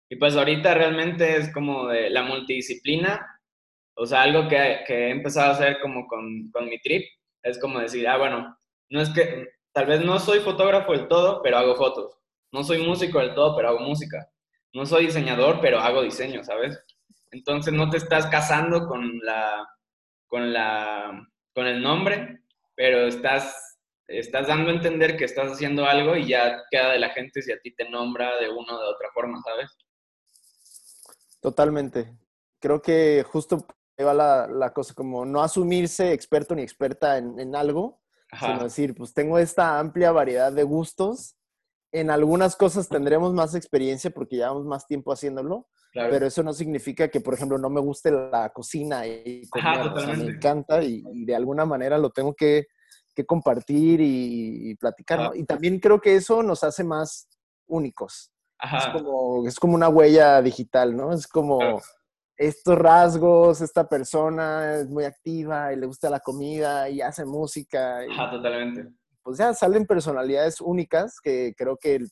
Y 0.10 0.18
pues 0.18 0.36
ahorita 0.36 0.76
realmente 0.76 1.38
es 1.38 1.52
como 1.52 1.88
de 1.88 2.12
la 2.12 2.22
multidisciplina, 2.22 3.33
o 3.96 4.06
sea, 4.06 4.24
algo 4.24 4.48
que, 4.48 4.80
que 4.88 5.08
he 5.08 5.10
empezado 5.12 5.52
a 5.52 5.54
hacer 5.54 5.80
como 5.82 6.08
con, 6.08 6.50
con 6.52 6.66
mi 6.66 6.80
trip, 6.80 7.04
es 7.44 7.60
como 7.60 7.80
decir, 7.80 8.08
ah, 8.08 8.18
bueno, 8.18 8.58
no 8.90 9.02
es 9.02 9.10
que, 9.10 9.48
tal 9.74 9.86
vez 9.88 10.04
no 10.04 10.20
soy 10.20 10.40
fotógrafo 10.40 10.94
del 10.94 11.08
todo, 11.08 11.42
pero 11.42 11.58
hago 11.58 11.76
fotos. 11.76 12.18
No 12.52 12.64
soy 12.64 12.86
músico 12.86 13.20
del 13.20 13.34
todo, 13.34 13.56
pero 13.56 13.70
hago 13.70 13.80
música. 13.80 14.30
No 14.74 14.86
soy 14.86 15.08
diseñador, 15.08 15.60
pero 15.62 15.80
hago 15.80 16.02
diseño, 16.02 16.44
¿sabes? 16.44 16.80
Entonces 17.32 17.74
no 17.74 17.90
te 17.90 17.98
estás 17.98 18.28
casando 18.28 18.88
con 18.88 19.20
la, 19.20 19.68
con 20.28 20.54
la, 20.54 21.28
con 21.54 21.66
el 21.66 21.82
nombre, 21.82 22.42
pero 22.76 23.08
estás, 23.08 23.80
estás 24.08 24.48
dando 24.48 24.70
a 24.70 24.74
entender 24.74 25.18
que 25.18 25.26
estás 25.26 25.52
haciendo 25.52 25.86
algo 25.86 26.16
y 26.16 26.28
ya 26.28 26.64
queda 26.70 26.92
de 26.92 27.00
la 27.00 27.10
gente 27.10 27.42
si 27.42 27.52
a 27.52 27.60
ti 27.60 27.74
te 27.76 27.90
nombra 27.90 28.38
de 28.40 28.50
una 28.50 28.76
o 28.76 28.80
de 28.80 28.88
otra 28.88 29.10
forma, 29.14 29.42
¿sabes? 29.44 29.76
Totalmente. 31.42 32.16
Creo 32.60 32.82
que 32.82 33.26
justo 33.28 33.68
va 34.04 34.14
la, 34.14 34.48
la 34.48 34.74
cosa 34.74 34.94
como 34.94 35.26
no 35.26 35.42
asumirse 35.42 36.14
experto 36.14 36.56
ni 36.56 36.62
experta 36.62 37.18
en, 37.18 37.40
en 37.40 37.56
algo, 37.56 38.02
sino 38.40 38.64
decir, 38.64 38.96
pues 38.96 39.14
tengo 39.14 39.38
esta 39.38 39.80
amplia 39.80 40.12
variedad 40.12 40.52
de 40.52 40.64
gustos. 40.64 41.36
En 41.92 42.10
algunas 42.10 42.56
cosas 42.56 42.90
tendremos 42.90 43.34
más 43.34 43.54
experiencia 43.54 44.10
porque 44.10 44.38
llevamos 44.38 44.66
más 44.66 44.88
tiempo 44.88 45.12
haciéndolo, 45.14 45.68
pero 45.94 46.26
eso 46.26 46.42
no 46.42 46.54
significa 46.54 47.08
que, 47.10 47.22
por 47.22 47.36
ejemplo, 47.36 47.58
no 47.60 47.70
me 47.70 47.82
guste 47.82 48.12
la 48.12 48.50
cocina 48.50 49.06
y 49.06 49.48
me 50.18 50.32
encanta 50.32 50.82
y, 50.82 51.04
de 51.26 51.36
alguna 51.36 51.66
manera 51.66 52.00
lo 52.00 52.10
tengo 52.10 52.34
que, 52.34 52.66
que 53.14 53.26
compartir 53.26 54.00
y, 54.02 54.76
platicar. 54.76 55.32
Y 55.36 55.44
también 55.44 55.80
creo 55.80 56.02
que 56.02 56.16
eso 56.16 56.42
nos 56.42 56.64
hace 56.64 56.84
más 56.84 57.30
únicos. 57.68 58.32
Es, 58.60 58.88
como, 58.88 59.48
es 59.48 59.60
como 59.60 59.76
una 59.76 59.90
huella 59.90 60.42
digital, 60.42 60.96
¿no? 60.96 61.14
Es 61.14 61.28
como 61.28 61.60
estos 62.38 62.78
rasgos, 62.78 63.62
esta 63.62 63.88
persona 63.88 64.80
es 64.80 64.90
muy 64.90 65.04
activa 65.04 65.72
y 65.72 65.78
le 65.78 65.86
gusta 65.86 66.10
la 66.10 66.20
comida 66.20 66.90
y 66.90 67.02
hace 67.02 67.26
música. 67.26 68.00
Ajá, 68.00 68.32
totalmente. 68.32 68.88
Pues 69.22 69.38
ya 69.38 69.54
salen 69.54 69.86
personalidades 69.86 70.60
únicas 70.60 71.20
que 71.22 71.54
creo 71.56 71.78
que 71.78 72.06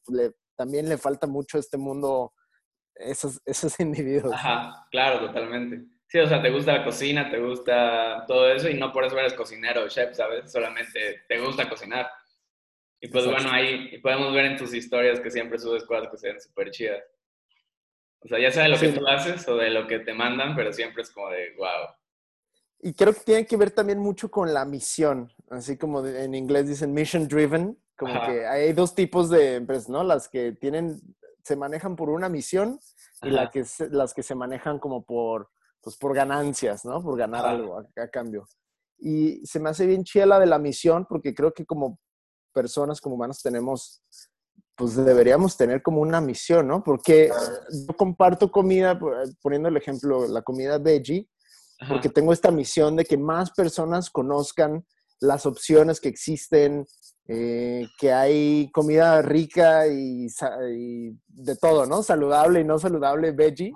también 0.55 0.87
le 0.87 0.97
falta 0.97 1.27
mucho 1.27 1.57
a 1.57 1.59
este 1.59 1.77
mundo 1.77 2.33
esos, 2.95 3.41
esos 3.45 3.79
individuos. 3.79 4.33
Ajá, 4.33 4.85
claro, 4.91 5.27
totalmente. 5.27 5.85
Sí, 6.07 6.19
o 6.19 6.27
sea, 6.27 6.41
te 6.41 6.49
gusta 6.49 6.73
la 6.73 6.83
cocina, 6.83 7.29
te 7.31 7.39
gusta 7.39 8.25
todo 8.27 8.49
eso 8.49 8.69
y 8.69 8.73
no 8.73 8.91
por 8.91 9.05
eso 9.05 9.17
eres 9.17 9.33
cocinero 9.33 9.83
o 9.83 9.87
chef, 9.87 10.13
¿sabes? 10.13 10.51
Solamente 10.51 11.23
te 11.27 11.39
gusta 11.39 11.69
cocinar. 11.69 12.09
Y 12.99 13.07
pues 13.07 13.25
bueno, 13.25 13.49
ahí 13.49 13.97
podemos 13.99 14.33
ver 14.33 14.45
en 14.45 14.57
tus 14.57 14.73
historias 14.73 15.19
que 15.19 15.31
siempre 15.31 15.57
subes 15.57 15.85
cosas 15.85 16.09
que 16.11 16.17
sean 16.17 16.39
súper 16.39 16.69
chidas. 16.69 17.01
O 18.23 18.27
sea, 18.27 18.39
ya 18.39 18.51
sea 18.51 18.63
de 18.63 18.69
lo 18.69 18.79
que 18.79 18.89
tú 18.89 19.07
haces 19.07 19.47
o 19.47 19.55
de 19.55 19.69
lo 19.71 19.87
que 19.87 19.99
te 19.99 20.13
mandan, 20.13 20.55
pero 20.55 20.71
siempre 20.71 21.01
es 21.01 21.11
como 21.11 21.29
de 21.29 21.55
wow. 21.57 21.95
Y 22.83 22.93
creo 22.93 23.13
que 23.13 23.19
tiene 23.21 23.45
que 23.45 23.57
ver 23.57 23.71
también 23.71 23.99
mucho 23.99 24.29
con 24.29 24.53
la 24.53 24.65
misión, 24.65 25.31
así 25.49 25.77
como 25.77 26.05
en 26.05 26.33
inglés 26.33 26.67
dicen 26.67 26.93
mission 26.93 27.27
driven, 27.27 27.77
como 27.95 28.13
que 28.25 28.47
hay 28.47 28.73
dos 28.73 28.95
tipos 28.95 29.29
de 29.29 29.55
empresas, 29.55 29.89
¿no? 29.89 30.03
Las 30.03 30.27
que 30.27 30.53
tienen, 30.53 30.99
se 31.43 31.55
manejan 31.55 31.95
por 31.95 32.09
una 32.09 32.29
misión 32.29 32.79
y 33.21 33.29
la 33.29 33.51
que 33.51 33.63
las 33.91 34.15
que 34.15 34.23
se 34.23 34.33
manejan 34.33 34.79
como 34.79 35.05
por, 35.05 35.49
pues 35.81 35.95
por 35.97 36.15
ganancias, 36.15 36.83
¿no? 36.83 37.03
Por 37.03 37.17
ganar 37.17 37.45
algo 37.45 37.77
a, 37.77 38.07
cambio. 38.07 38.47
Y 38.97 39.45
se 39.45 39.59
me 39.59 39.69
hace 39.69 39.85
bien 39.85 40.03
chida 40.03 40.25
la 40.25 40.39
de 40.39 40.47
la 40.47 40.57
misión 40.57 41.05
porque 41.07 41.35
creo 41.35 41.53
que 41.53 41.65
como 41.65 41.99
personas, 42.51 42.99
como 42.99 43.15
humanos, 43.15 43.43
tenemos 43.43 44.03
pues 44.81 44.95
deberíamos 44.95 45.55
tener 45.55 45.83
como 45.83 46.01
una 46.01 46.19
misión, 46.19 46.67
¿no? 46.67 46.83
Porque 46.83 47.29
yo 47.87 47.95
comparto 47.95 48.51
comida, 48.51 48.99
poniendo 49.39 49.69
el 49.69 49.77
ejemplo, 49.77 50.27
la 50.27 50.41
comida 50.41 50.79
veggie, 50.79 51.29
porque 51.87 52.09
tengo 52.09 52.33
esta 52.33 52.49
misión 52.49 52.95
de 52.95 53.05
que 53.05 53.15
más 53.15 53.51
personas 53.51 54.09
conozcan 54.09 54.83
las 55.19 55.45
opciones 55.45 56.01
que 56.01 56.09
existen, 56.09 56.87
eh, 57.27 57.85
que 57.99 58.11
hay 58.11 58.71
comida 58.71 59.21
rica 59.21 59.85
y, 59.85 60.25
de 61.27 61.55
todo, 61.57 61.85
¿no? 61.85 62.01
Saludable 62.01 62.61
y 62.61 62.63
no 62.63 62.79
saludable, 62.79 63.33
veggie, 63.33 63.71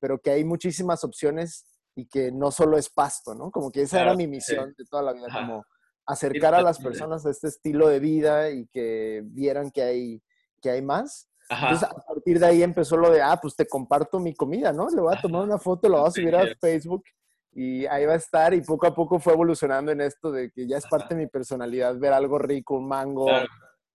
pero 0.00 0.18
que 0.18 0.32
hay 0.32 0.42
muchísimas 0.42 1.04
opciones 1.04 1.66
y 1.94 2.08
que 2.08 2.32
no 2.32 2.50
solo 2.50 2.78
es 2.78 2.90
pasto, 2.90 3.32
¿no? 3.32 3.52
Como 3.52 3.70
que 3.70 3.82
esa 3.82 4.02
era 4.02 4.16
mi 4.16 4.26
misión 4.26 4.74
de 4.76 4.84
toda 4.86 5.04
la 5.04 5.12
vida, 5.12 5.28
como 5.32 5.64
acercar 6.04 6.52
a 6.56 6.62
las 6.62 6.80
personas 6.80 7.24
a 7.26 7.30
este 7.30 7.46
estilo 7.46 7.86
de 7.86 8.00
vida 8.00 8.50
y 8.50 8.66
que 8.66 9.22
vieran 9.24 9.70
que 9.70 9.82
hay 9.82 10.22
que 10.62 10.70
hay 10.70 10.80
más. 10.80 11.28
Entonces, 11.50 11.82
a 11.82 11.94
partir 11.94 12.38
de 12.38 12.46
ahí 12.46 12.62
empezó 12.62 12.96
lo 12.96 13.10
de, 13.10 13.20
ah, 13.20 13.38
pues 13.40 13.54
te 13.54 13.66
comparto 13.66 14.18
mi 14.18 14.34
comida, 14.34 14.72
¿no? 14.72 14.88
Le 14.88 15.02
voy 15.02 15.14
a 15.14 15.20
tomar 15.20 15.42
una 15.42 15.58
foto, 15.58 15.88
lo 15.88 15.98
voy 15.98 16.08
a 16.08 16.10
subir 16.10 16.34
a 16.34 16.46
Facebook 16.58 17.04
y 17.52 17.84
ahí 17.86 18.06
va 18.06 18.14
a 18.14 18.16
estar. 18.16 18.54
Y 18.54 18.62
poco 18.62 18.86
a 18.86 18.94
poco 18.94 19.18
fue 19.18 19.34
evolucionando 19.34 19.92
en 19.92 20.00
esto 20.00 20.30
de 20.32 20.50
que 20.50 20.66
ya 20.66 20.78
es 20.78 20.86
parte 20.86 21.14
de 21.14 21.20
mi 21.20 21.26
personalidad 21.26 21.98
ver 21.98 22.14
algo 22.14 22.38
rico, 22.38 22.76
un 22.76 22.88
mango 22.88 23.28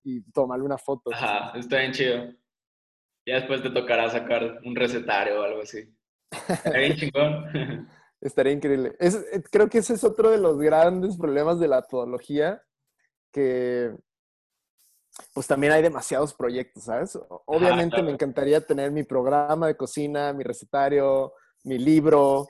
y 0.04 0.22
tomarle 0.32 0.66
una 0.66 0.78
foto. 0.78 1.12
Ajá, 1.12 1.58
está 1.58 1.80
bien 1.80 1.92
chido. 1.94 2.34
Ya 3.26 3.36
después 3.36 3.64
te 3.64 3.72
tocará 3.72 4.10
sacar 4.10 4.60
un 4.64 4.76
recetario 4.76 5.42
o 5.42 5.44
algo 5.44 5.62
así. 5.62 5.92
Está 6.48 6.78
bien 6.78 6.96
chingón. 6.96 7.90
Estaría 8.22 8.54
increíble. 8.54 8.96
Creo 9.52 9.70
que 9.70 9.80
ese 9.80 9.94
es 9.94 10.04
otro 10.04 10.32
de 10.32 10.38
los 10.38 10.58
grandes 10.58 11.18
problemas 11.18 11.60
de 11.60 11.68
la 11.68 11.84
podología, 11.84 12.64
que 13.32 13.96
pues 15.34 15.48
también 15.48 15.74
hay 15.74 15.82
demasiados 15.82 16.34
proyectos, 16.34 16.86
¿sabes? 16.86 17.18
Obviamente 17.46 18.02
me 18.02 18.12
encantaría 18.12 18.62
tener 18.62 18.92
mi 18.92 19.04
programa 19.04 19.68
de 19.68 19.76
cocina, 19.76 20.34
mi 20.34 20.44
recetario, 20.44 21.34
mi 21.64 21.78
libro, 21.78 22.48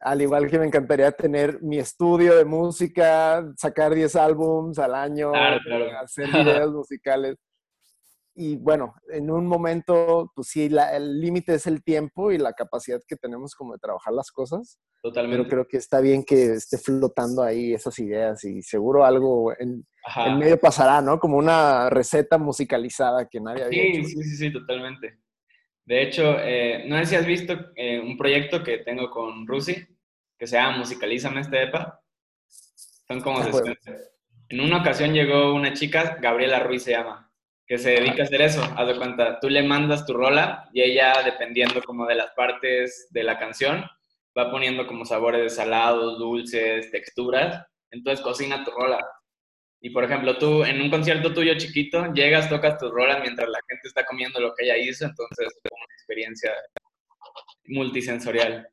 al 0.00 0.22
igual 0.22 0.48
que 0.48 0.58
me 0.58 0.66
encantaría 0.66 1.12
tener 1.12 1.62
mi 1.62 1.78
estudio 1.78 2.36
de 2.36 2.44
música, 2.44 3.44
sacar 3.56 3.94
10 3.94 4.16
álbums 4.16 4.78
al 4.78 4.94
año, 4.94 5.32
hacer 5.34 6.28
videos 6.28 6.72
musicales. 6.72 7.36
Y 8.34 8.56
bueno, 8.56 8.94
en 9.12 9.30
un 9.30 9.46
momento, 9.46 10.30
pues 10.34 10.48
sí, 10.48 10.70
el 10.92 11.20
límite 11.20 11.54
es 11.54 11.66
el 11.66 11.82
tiempo 11.82 12.30
y 12.30 12.38
la 12.38 12.52
capacidad 12.52 13.00
que 13.06 13.16
tenemos 13.16 13.54
como 13.54 13.72
de 13.72 13.80
trabajar 13.80 14.14
las 14.14 14.30
cosas. 14.30 14.78
Totalmente. 15.02 15.38
Pero 15.38 15.48
creo 15.48 15.68
que 15.68 15.76
está 15.78 16.00
bien 16.00 16.24
que 16.24 16.52
esté 16.54 16.78
flotando 16.78 17.42
ahí 17.42 17.74
esas 17.74 17.98
ideas 17.98 18.44
y 18.44 18.62
seguro 18.62 19.04
algo 19.04 19.52
en, 19.58 19.86
en 20.26 20.38
medio 20.38 20.58
pasará, 20.60 21.00
¿no? 21.02 21.18
Como 21.18 21.38
una 21.38 21.90
receta 21.90 22.38
musicalizada 22.38 23.28
que 23.28 23.40
nadie 23.40 23.64
había 23.64 23.82
sí, 23.82 24.04
Sí, 24.04 24.22
sí, 24.22 24.36
sí, 24.36 24.52
totalmente. 24.52 25.18
De 25.84 26.02
hecho, 26.02 26.36
eh, 26.38 26.84
no 26.86 26.98
sé 26.98 27.06
si 27.06 27.16
has 27.16 27.26
visto 27.26 27.54
eh, 27.74 27.98
un 27.98 28.16
proyecto 28.16 28.62
que 28.62 28.78
tengo 28.78 29.10
con 29.10 29.46
Rusi, 29.46 29.74
que 30.38 30.46
se 30.46 30.56
llama 30.56 30.78
Musicalízame 30.78 31.40
este 31.40 31.64
EPA. 31.64 32.00
Son 32.46 33.20
como... 33.20 33.40
En 34.50 34.60
una 34.60 34.80
ocasión 34.80 35.12
llegó 35.12 35.54
una 35.54 35.72
chica, 35.74 36.18
Gabriela 36.20 36.58
Ruiz 36.58 36.82
se 36.82 36.90
llama, 36.90 37.29
que 37.70 37.78
se 37.78 37.90
dedica 37.90 38.22
a 38.22 38.24
hacer 38.24 38.42
eso. 38.42 38.60
Haz 38.76 38.88
de 38.88 38.96
cuenta, 38.96 39.38
tú 39.38 39.48
le 39.48 39.62
mandas 39.62 40.04
tu 40.04 40.12
rola 40.12 40.68
y 40.72 40.82
ella, 40.82 41.22
dependiendo 41.24 41.80
como 41.84 42.04
de 42.04 42.16
las 42.16 42.32
partes 42.32 43.06
de 43.10 43.22
la 43.22 43.38
canción, 43.38 43.84
va 44.36 44.50
poniendo 44.50 44.88
como 44.88 45.04
sabores 45.04 45.40
de 45.40 45.50
salados, 45.50 46.18
dulces, 46.18 46.90
texturas. 46.90 47.64
Entonces 47.92 48.24
cocina 48.24 48.64
tu 48.64 48.72
rola. 48.72 48.98
Y 49.80 49.90
por 49.90 50.02
ejemplo, 50.02 50.36
tú 50.36 50.64
en 50.64 50.82
un 50.82 50.90
concierto 50.90 51.32
tuyo 51.32 51.56
chiquito, 51.56 52.12
llegas, 52.12 52.48
tocas 52.48 52.76
tus 52.76 52.90
rolas 52.90 53.20
mientras 53.22 53.48
la 53.48 53.60
gente 53.68 53.86
está 53.86 54.04
comiendo 54.04 54.40
lo 54.40 54.52
que 54.52 54.64
ella 54.64 54.76
hizo, 54.76 55.04
entonces 55.04 55.46
es 55.46 55.70
una 55.70 55.94
experiencia 55.94 56.52
multisensorial. 57.66 58.68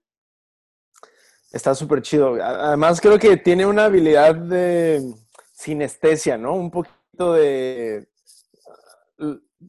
Está 1.51 1.75
súper 1.75 2.01
chido. 2.01 2.44
Además, 2.44 3.00
creo 3.00 3.20
que 3.20 3.38
tiene 3.38 3.68
una 3.68 3.86
habilidad 3.86 4.34
de 4.34 5.04
sinestesia, 5.54 6.36
¿no? 6.36 6.56
Un 6.56 6.72
poquito 6.72 7.34
de... 7.34 8.08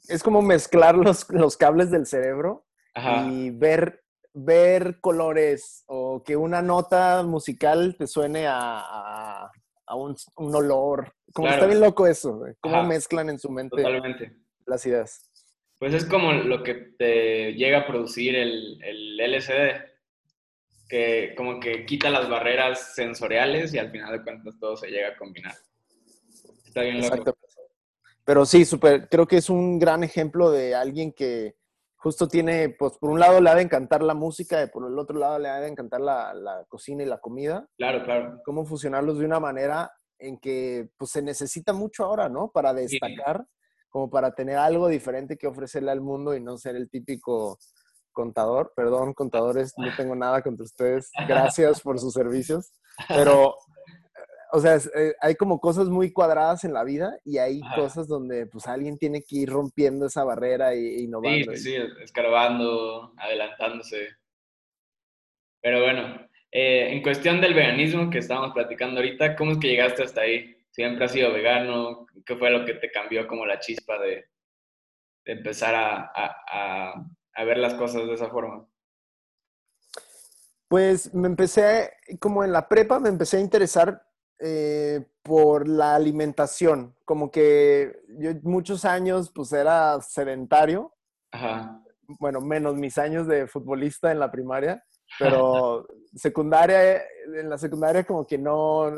Es 0.09 0.23
como 0.23 0.43
mezclar 0.43 0.97
los, 0.97 1.29
los 1.31 1.57
cables 1.57 1.91
del 1.91 2.07
cerebro 2.07 2.67
y 3.31 3.51
ver, 3.51 4.05
ver 4.35 5.01
colores 5.01 5.85
o 5.87 6.23
que 6.25 6.37
una 6.37 6.63
nota 6.63 7.23
musical 7.23 7.97
te 7.97 8.07
suene 8.07 8.47
a 8.49 9.51
a 9.89 9.97
un, 9.97 10.15
olor. 10.37 11.13
Como 11.33 11.49
está 11.49 11.67
bien 11.67 11.81
loco 11.81 12.07
eso, 12.07 12.45
cómo 12.61 12.85
mezclan 12.85 13.31
en 13.31 13.39
su 13.39 13.51
mente 13.51 13.83
las 14.67 14.87
ideas. 14.87 15.31
Pues 15.79 15.95
es 15.95 16.05
como 16.05 16.33
lo 16.33 16.63
que 16.63 16.75
te 16.75 17.55
llega 17.55 17.79
a 17.79 17.87
producir 17.87 18.35
el, 18.35 18.83
el 18.83 19.21
LCD, 19.21 19.85
que 20.89 21.35
como 21.37 21.61
que 21.61 21.87
quita 21.87 22.11
las 22.11 22.29
barreras 22.29 22.95
sensoriales 22.95 23.73
y 23.73 23.79
al 23.79 23.91
final 23.91 24.13
de 24.13 24.23
cuentas 24.23 24.59
todo 24.59 24.77
se 24.77 24.89
llega 24.89 25.09
a 25.09 25.17
combinar. 25.17 25.55
Está 26.67 26.83
bien 26.83 27.01
loco. 27.01 27.38
Pero 28.29 28.45
sí, 28.45 28.67
súper, 28.67 29.09
creo 29.09 29.27
que 29.27 29.39
es 29.39 29.49
un 29.49 29.79
gran 29.79 30.05
ejemplo 30.05 30.51
de 30.51 30.75
alguien 30.75 31.15
que 31.15 31.57
justo 31.97 32.29
tiene, 32.29 32.69
pues 32.69 32.99
por 32.99 33.09
un 33.09 33.19
lado 33.19 33.41
le 33.41 33.49
ha 33.49 33.55
de 33.55 33.63
encantar 33.63 34.03
la 34.03 34.13
música 34.13 34.63
y 34.63 34.67
por 34.67 34.87
el 34.87 34.99
otro 34.99 35.19
lado 35.19 35.39
le 35.39 35.49
ha 35.49 35.61
de 35.61 35.69
encantar 35.69 36.03
la, 36.03 36.35
la 36.35 36.63
cocina 36.69 37.03
y 37.03 37.07
la 37.07 37.21
comida. 37.21 37.67
Claro, 37.79 38.05
claro. 38.05 38.43
Cómo 38.45 38.67
fusionarlos 38.67 39.19
de 39.19 39.25
una 39.25 39.41
manera 39.41 39.91
en 40.19 40.39
que 40.39 40.91
pues 40.99 41.11
se 41.13 41.23
necesita 41.23 41.73
mucho 41.73 42.05
ahora, 42.05 42.29
¿no? 42.29 42.51
Para 42.51 42.75
destacar, 42.75 43.47
como 43.89 44.11
para 44.11 44.35
tener 44.35 44.59
algo 44.59 44.89
diferente 44.89 45.39
que 45.39 45.47
ofrecerle 45.47 45.91
al 45.91 46.03
mundo 46.03 46.37
y 46.37 46.41
no 46.43 46.59
ser 46.59 46.77
el 46.77 46.91
típico 46.91 47.59
contador. 48.13 48.75
Perdón, 48.77 49.15
contadores, 49.15 49.73
no 49.79 49.87
tengo 49.97 50.15
nada 50.15 50.43
contra 50.43 50.65
ustedes. 50.65 51.11
Gracias 51.27 51.81
por 51.81 51.99
sus 51.99 52.13
servicios. 52.13 52.73
Pero, 53.09 53.55
o 54.51 54.61
sea, 54.61 54.77
eh, 54.77 55.15
hay 55.21 55.35
como 55.35 55.61
cosas 55.61 55.89
muy 55.89 56.13
cuadradas 56.13 56.65
en 56.65 56.73
la 56.73 56.85
vida 56.85 57.19
y 57.25 57.39
hay 57.39 57.61
cosas 57.75 58.09
donde 58.09 58.47
pues 58.47 58.67
alguien 58.67 58.99
tiene 58.99 59.23
que 59.23 59.37
ir 59.37 59.51
rompiendo 59.51 60.07
esa 60.07 60.25
barrera 60.25 60.73
e 60.73 61.03
innovando. 61.03 61.53
Sí, 61.53 61.59
sí, 61.59 61.77
escarbando, 62.03 63.13
adelantándose. 63.17 64.09
Pero 65.61 65.83
bueno, 65.83 66.29
eh, 66.51 66.93
en 66.93 67.03
cuestión 67.03 67.41
del 67.41 67.55
veganismo 67.55 68.11
que 68.11 68.19
estábamos 68.19 68.55
platicando 68.55 69.01
ahorita, 69.01 69.37
¿cómo 69.37 69.53
es 69.53 69.59
que 69.59 69.69
llegaste 69.69 70.03
hasta 70.03 70.23
ahí? 70.23 70.57
¿Siempre 70.71 71.05
has 71.05 71.13
sido 71.13 71.33
vegano? 71.33 72.07
¿Qué 72.25 72.37
fue 72.37 72.51
lo 72.51 72.65
que 72.65 72.75
te 72.75 72.91
cambió 72.91 73.27
como 73.27 73.45
la 73.45 73.61
chispa 73.61 73.99
de, 73.99 74.31
empezar 75.25 75.75
a, 75.75 76.95
ver 77.45 77.59
las 77.59 77.75
cosas 77.75 78.07
de 78.07 78.15
esa 78.15 78.31
forma? 78.31 78.67
Pues 80.69 81.15
me 81.15 81.29
empecé, 81.29 81.93
como 82.19 82.45
en 82.45 82.53
la 82.53 82.69
prepa, 82.69 82.99
me 83.01 83.09
empecé 83.09 83.39
a 83.39 83.41
interesar 83.41 84.08
eh, 84.41 85.05
por 85.23 85.69
la 85.69 85.95
alimentación. 85.95 86.95
Como 87.05 87.31
que 87.31 88.01
yo 88.19 88.31
muchos 88.43 88.85
años 88.85 89.31
pues 89.35 89.53
era 89.53 90.01
sedentario. 90.01 90.95
Ajá. 91.33 91.83
Bueno, 92.21 92.41
menos 92.41 92.77
mis 92.77 92.97
años 92.99 93.27
de 93.27 93.47
futbolista 93.47 94.13
en 94.13 94.19
la 94.19 94.31
primaria. 94.31 94.85
Pero 95.19 95.87
secundaria, 96.15 97.03
en 97.35 97.49
la 97.49 97.59
secundaria 97.59 98.05
como 98.05 98.27
que 98.27 98.39
no, 98.39 98.91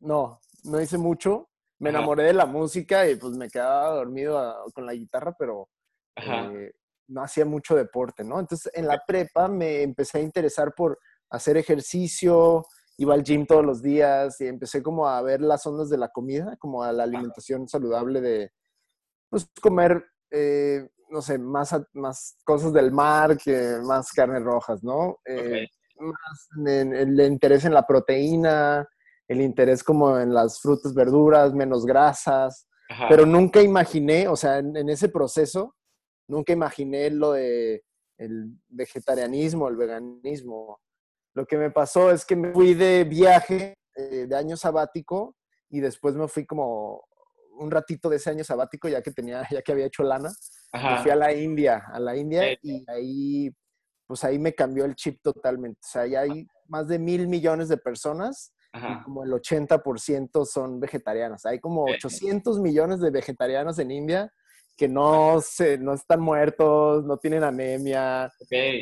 no, 0.00 0.40
no 0.64 0.80
hice 0.80 0.98
mucho. 0.98 1.48
Me 1.78 1.90
enamoré 1.90 2.24
de 2.24 2.32
la 2.32 2.46
música 2.46 3.08
y 3.08 3.16
pues 3.16 3.32
me 3.32 3.48
quedaba 3.48 3.96
dormido 3.96 4.38
ah, 4.38 4.56
con 4.72 4.86
la 4.86 4.94
guitarra, 4.94 5.34
pero 5.36 5.68
eh, 6.14 6.70
no 7.08 7.22
hacía 7.24 7.44
mucho 7.44 7.74
deporte, 7.74 8.22
¿no? 8.22 8.38
Entonces 8.38 8.70
en 8.72 8.86
la 8.86 9.02
prepa 9.04 9.48
me 9.48 9.82
empecé 9.82 10.18
a 10.18 10.22
interesar 10.22 10.74
por 10.76 11.00
hacer 11.28 11.56
ejercicio, 11.56 12.64
iba 13.02 13.14
al 13.14 13.22
gym 13.22 13.46
todos 13.46 13.64
los 13.64 13.82
días 13.82 14.40
y 14.40 14.46
empecé 14.46 14.82
como 14.82 15.08
a 15.08 15.20
ver 15.22 15.40
las 15.40 15.66
ondas 15.66 15.90
de 15.90 15.98
la 15.98 16.08
comida, 16.08 16.56
como 16.58 16.82
a 16.82 16.92
la 16.92 17.04
alimentación 17.04 17.68
saludable 17.68 18.20
de, 18.20 18.52
pues, 19.28 19.48
comer 19.60 20.04
eh, 20.30 20.88
no 21.12 21.20
sé, 21.20 21.38
más, 21.38 21.78
más 21.92 22.38
cosas 22.42 22.72
del 22.72 22.90
mar 22.90 23.36
que 23.36 23.78
más 23.84 24.10
carnes 24.12 24.42
rojas, 24.42 24.82
¿no? 24.82 25.18
Eh, 25.26 25.68
más 25.98 26.48
el 26.66 27.20
interés 27.20 27.64
en 27.66 27.74
la 27.74 27.86
proteína, 27.86 28.88
el 29.28 29.40
interés 29.42 29.84
como 29.84 30.18
en 30.18 30.32
las 30.32 30.60
frutas, 30.60 30.94
verduras, 30.94 31.52
menos 31.52 31.84
grasas, 31.84 32.66
pero 33.08 33.24
nunca 33.24 33.62
imaginé, 33.62 34.26
o 34.26 34.36
sea, 34.36 34.58
en, 34.58 34.88
ese 34.88 35.08
proceso, 35.08 35.76
nunca 36.28 36.52
imaginé 36.52 37.10
lo 37.10 37.32
de 37.32 37.84
el 38.18 38.58
vegetarianismo, 38.68 39.68
el 39.68 39.76
veganismo. 39.76 40.80
Lo 41.34 41.46
que 41.46 41.56
me 41.56 41.70
pasó 41.70 42.10
es 42.10 42.24
que 42.24 42.36
me 42.36 42.52
fui 42.52 42.74
de 42.74 43.04
viaje 43.04 43.74
eh, 43.96 44.26
de 44.28 44.36
año 44.36 44.56
sabático 44.56 45.36
y 45.70 45.80
después 45.80 46.14
me 46.14 46.28
fui 46.28 46.46
como 46.46 47.04
un 47.58 47.70
ratito 47.70 48.08
de 48.08 48.16
ese 48.16 48.30
año 48.30 48.44
sabático 48.44 48.88
ya 48.88 49.02
que 49.02 49.12
tenía, 49.12 49.42
ya 49.50 49.62
que 49.62 49.72
había 49.72 49.86
hecho 49.86 50.02
lana. 50.02 50.30
Fui 51.02 51.10
a 51.10 51.16
la 51.16 51.32
India, 51.32 51.84
a 51.92 52.00
la 52.00 52.16
India 52.16 52.56
y 52.62 52.82
ahí, 52.88 53.50
pues 54.06 54.24
ahí 54.24 54.38
me 54.38 54.54
cambió 54.54 54.86
el 54.86 54.94
chip 54.94 55.20
totalmente. 55.22 55.80
O 55.82 55.88
sea, 55.88 56.06
ya 56.06 56.20
hay 56.20 56.46
más 56.66 56.88
de 56.88 56.98
mil 56.98 57.28
millones 57.28 57.68
de 57.68 57.76
personas 57.76 58.54
y 58.74 59.02
como 59.02 59.22
el 59.22 59.30
80% 59.30 60.46
son 60.46 60.80
vegetarianas. 60.80 61.44
Hay 61.44 61.60
como 61.60 61.84
800 61.84 62.58
millones 62.58 63.00
de 63.00 63.10
vegetarianos 63.10 63.78
en 63.78 63.90
India 63.90 64.32
que 64.76 64.88
no, 64.88 65.40
se, 65.40 65.78
no 65.78 65.94
están 65.94 66.20
muertos, 66.20 67.04
no 67.04 67.16
tienen 67.16 67.44
anemia. 67.44 68.32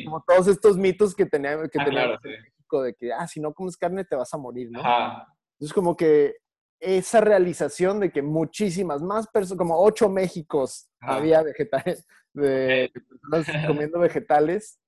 Como 0.05 0.23
todos 0.23 0.47
estos 0.47 0.77
mitos 0.77 1.13
que 1.13 1.25
teníamos 1.25 1.69
que 1.69 1.79
ah, 1.79 2.17
en 2.23 2.31
México 2.43 2.81
de 2.81 2.93
que, 2.93 3.13
ah, 3.13 3.27
si 3.27 3.39
no 3.39 3.53
comes 3.53 3.77
carne 3.77 4.05
te 4.05 4.15
vas 4.15 4.33
a 4.33 4.37
morir, 4.37 4.69
¿no? 4.71 4.79
Entonces 4.79 5.73
como 5.73 5.95
que 5.95 6.37
esa 6.79 7.21
realización 7.21 7.99
de 7.99 8.11
que 8.11 8.21
muchísimas 8.21 9.01
más 9.01 9.27
personas, 9.27 9.59
como 9.59 9.79
ocho 9.79 10.09
Méxicos 10.09 10.89
había 10.99 11.43
vegetales, 11.43 12.07
de 12.33 12.91
personas 13.29 13.45
comiendo 13.67 13.99
vegetales, 13.99 14.79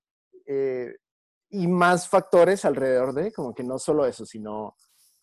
eh, 0.47 0.95
y 1.49 1.67
más 1.67 2.09
factores 2.09 2.65
alrededor 2.65 3.13
de, 3.13 3.31
como 3.31 3.53
que 3.53 3.63
no 3.63 3.77
solo 3.77 4.07
eso, 4.07 4.25
sino 4.25 4.75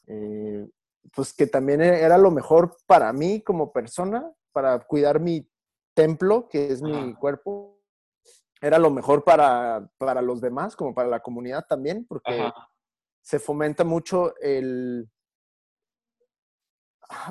eh, 0.06 0.64
pues 1.12 1.32
que 1.32 1.48
también 1.48 1.80
era 1.80 2.16
lo 2.18 2.30
mejor 2.30 2.76
para 2.86 3.12
mí 3.12 3.42
como 3.42 3.72
persona, 3.72 4.30
para 4.52 4.78
cuidar 4.78 5.18
mi 5.18 5.48
templo, 5.94 6.48
que 6.48 6.68
es 6.68 6.82
mi 6.82 7.14
cuerpo, 7.14 7.80
era 8.60 8.78
lo 8.78 8.90
mejor 8.90 9.24
para, 9.24 9.90
para, 9.98 10.20
los 10.20 10.40
demás, 10.40 10.76
como 10.76 10.94
para 10.94 11.08
la 11.08 11.20
comunidad 11.20 11.64
también, 11.68 12.06
porque 12.06 12.50
se 13.22 13.38
fomenta 13.38 13.84
mucho 13.84 14.34
el, 14.40 15.10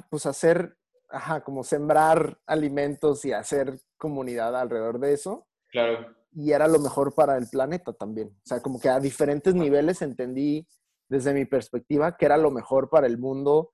pues 0.09 0.25
hacer, 0.25 0.77
ajá, 1.09 1.43
como 1.43 1.63
sembrar 1.63 2.39
alimentos 2.45 3.25
y 3.25 3.31
hacer 3.31 3.79
comunidad 3.97 4.55
alrededor 4.55 4.99
de 4.99 5.13
eso. 5.13 5.47
Claro. 5.71 6.15
Y 6.31 6.51
era 6.51 6.67
lo 6.67 6.79
mejor 6.79 7.13
para 7.13 7.37
el 7.37 7.47
planeta 7.49 7.93
también. 7.93 8.29
O 8.29 8.45
sea, 8.45 8.61
como 8.61 8.79
que 8.79 8.89
a 8.89 8.99
diferentes 8.99 9.55
niveles 9.55 10.01
entendí 10.01 10.67
desde 11.07 11.33
mi 11.33 11.45
perspectiva 11.45 12.15
que 12.17 12.25
era 12.25 12.37
lo 12.37 12.51
mejor 12.51 12.89
para 12.89 13.07
el 13.07 13.17
mundo 13.17 13.71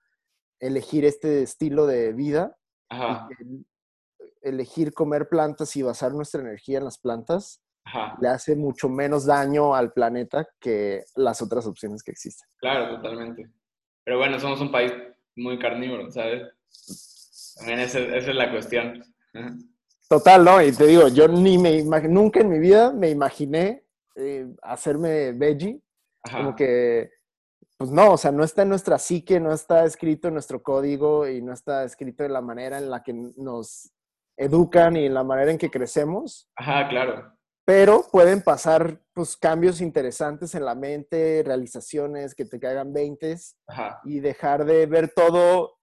elegir 0.59 1.05
este 1.05 1.41
estilo 1.41 1.85
de 1.85 2.13
vida. 2.13 2.57
Ajá. 2.89 3.27
Elegir 4.45 4.93
comer 4.93 5.27
plantas 5.27 5.75
y 5.75 5.81
basar 5.81 6.13
nuestra 6.13 6.41
energía 6.41 6.77
en 6.77 6.85
las 6.85 6.97
plantas 6.97 7.61
le 8.19 8.27
hace 8.27 8.55
mucho 8.55 8.89
menos 8.89 9.25
daño 9.25 9.75
al 9.75 9.93
planeta 9.93 10.47
que 10.59 11.03
las 11.15 11.41
otras 11.41 11.67
opciones 11.67 12.01
que 12.03 12.11
existen. 12.11 12.47
Claro, 12.57 12.95
totalmente. 12.95 13.47
Pero 14.03 14.17
bueno, 14.17 14.39
somos 14.39 14.59
un 14.61 14.71
país 14.71 14.91
muy 15.35 15.59
carnívoro, 15.59 16.09
¿sabes? 16.11 16.43
También 17.57 17.79
esa, 17.79 17.99
es 17.99 18.27
la 18.27 18.51
cuestión. 18.51 19.03
Total, 20.09 20.43
¿no? 20.43 20.61
Y 20.61 20.71
te 20.71 20.87
digo, 20.87 21.07
yo 21.09 21.27
ni 21.27 21.57
me 21.57 21.83
nunca 21.83 22.39
en 22.39 22.49
mi 22.49 22.59
vida 22.59 22.91
me 22.91 23.09
imaginé 23.09 23.85
eh, 24.15 24.47
hacerme 24.61 25.31
veggie. 25.33 25.81
Como 26.31 26.55
que, 26.55 27.11
pues 27.77 27.91
no, 27.91 28.13
o 28.13 28.17
sea, 28.17 28.31
no 28.31 28.43
está 28.43 28.63
en 28.63 28.69
nuestra 28.69 28.97
psique, 28.97 29.39
no 29.39 29.53
está 29.53 29.85
escrito 29.85 30.27
en 30.27 30.33
nuestro 30.33 30.63
código 30.63 31.27
y 31.27 31.41
no 31.41 31.53
está 31.53 31.83
escrito 31.83 32.23
en 32.23 32.33
la 32.33 32.41
manera 32.41 32.79
en 32.79 32.89
la 32.89 33.03
que 33.03 33.13
nos 33.13 33.94
educan 34.37 34.95
y 34.97 35.05
en 35.05 35.13
la 35.13 35.23
manera 35.23 35.51
en 35.51 35.57
que 35.57 35.71
crecemos. 35.71 36.49
Ajá, 36.55 36.87
claro 36.87 37.35
pero 37.65 38.05
pueden 38.11 38.43
pasar 38.43 39.01
pues, 39.13 39.35
cambios 39.35 39.81
interesantes 39.81 40.53
en 40.53 40.63
la 40.63 40.75
mente, 40.75 41.41
realizaciones 41.43 42.35
que 42.35 42.45
te 42.45 42.59
caigan 42.59 42.93
veintes 42.93 43.57
y 44.05 44.19
dejar 44.19 44.65
de 44.65 44.85
ver 44.85 45.11
todo 45.13 45.79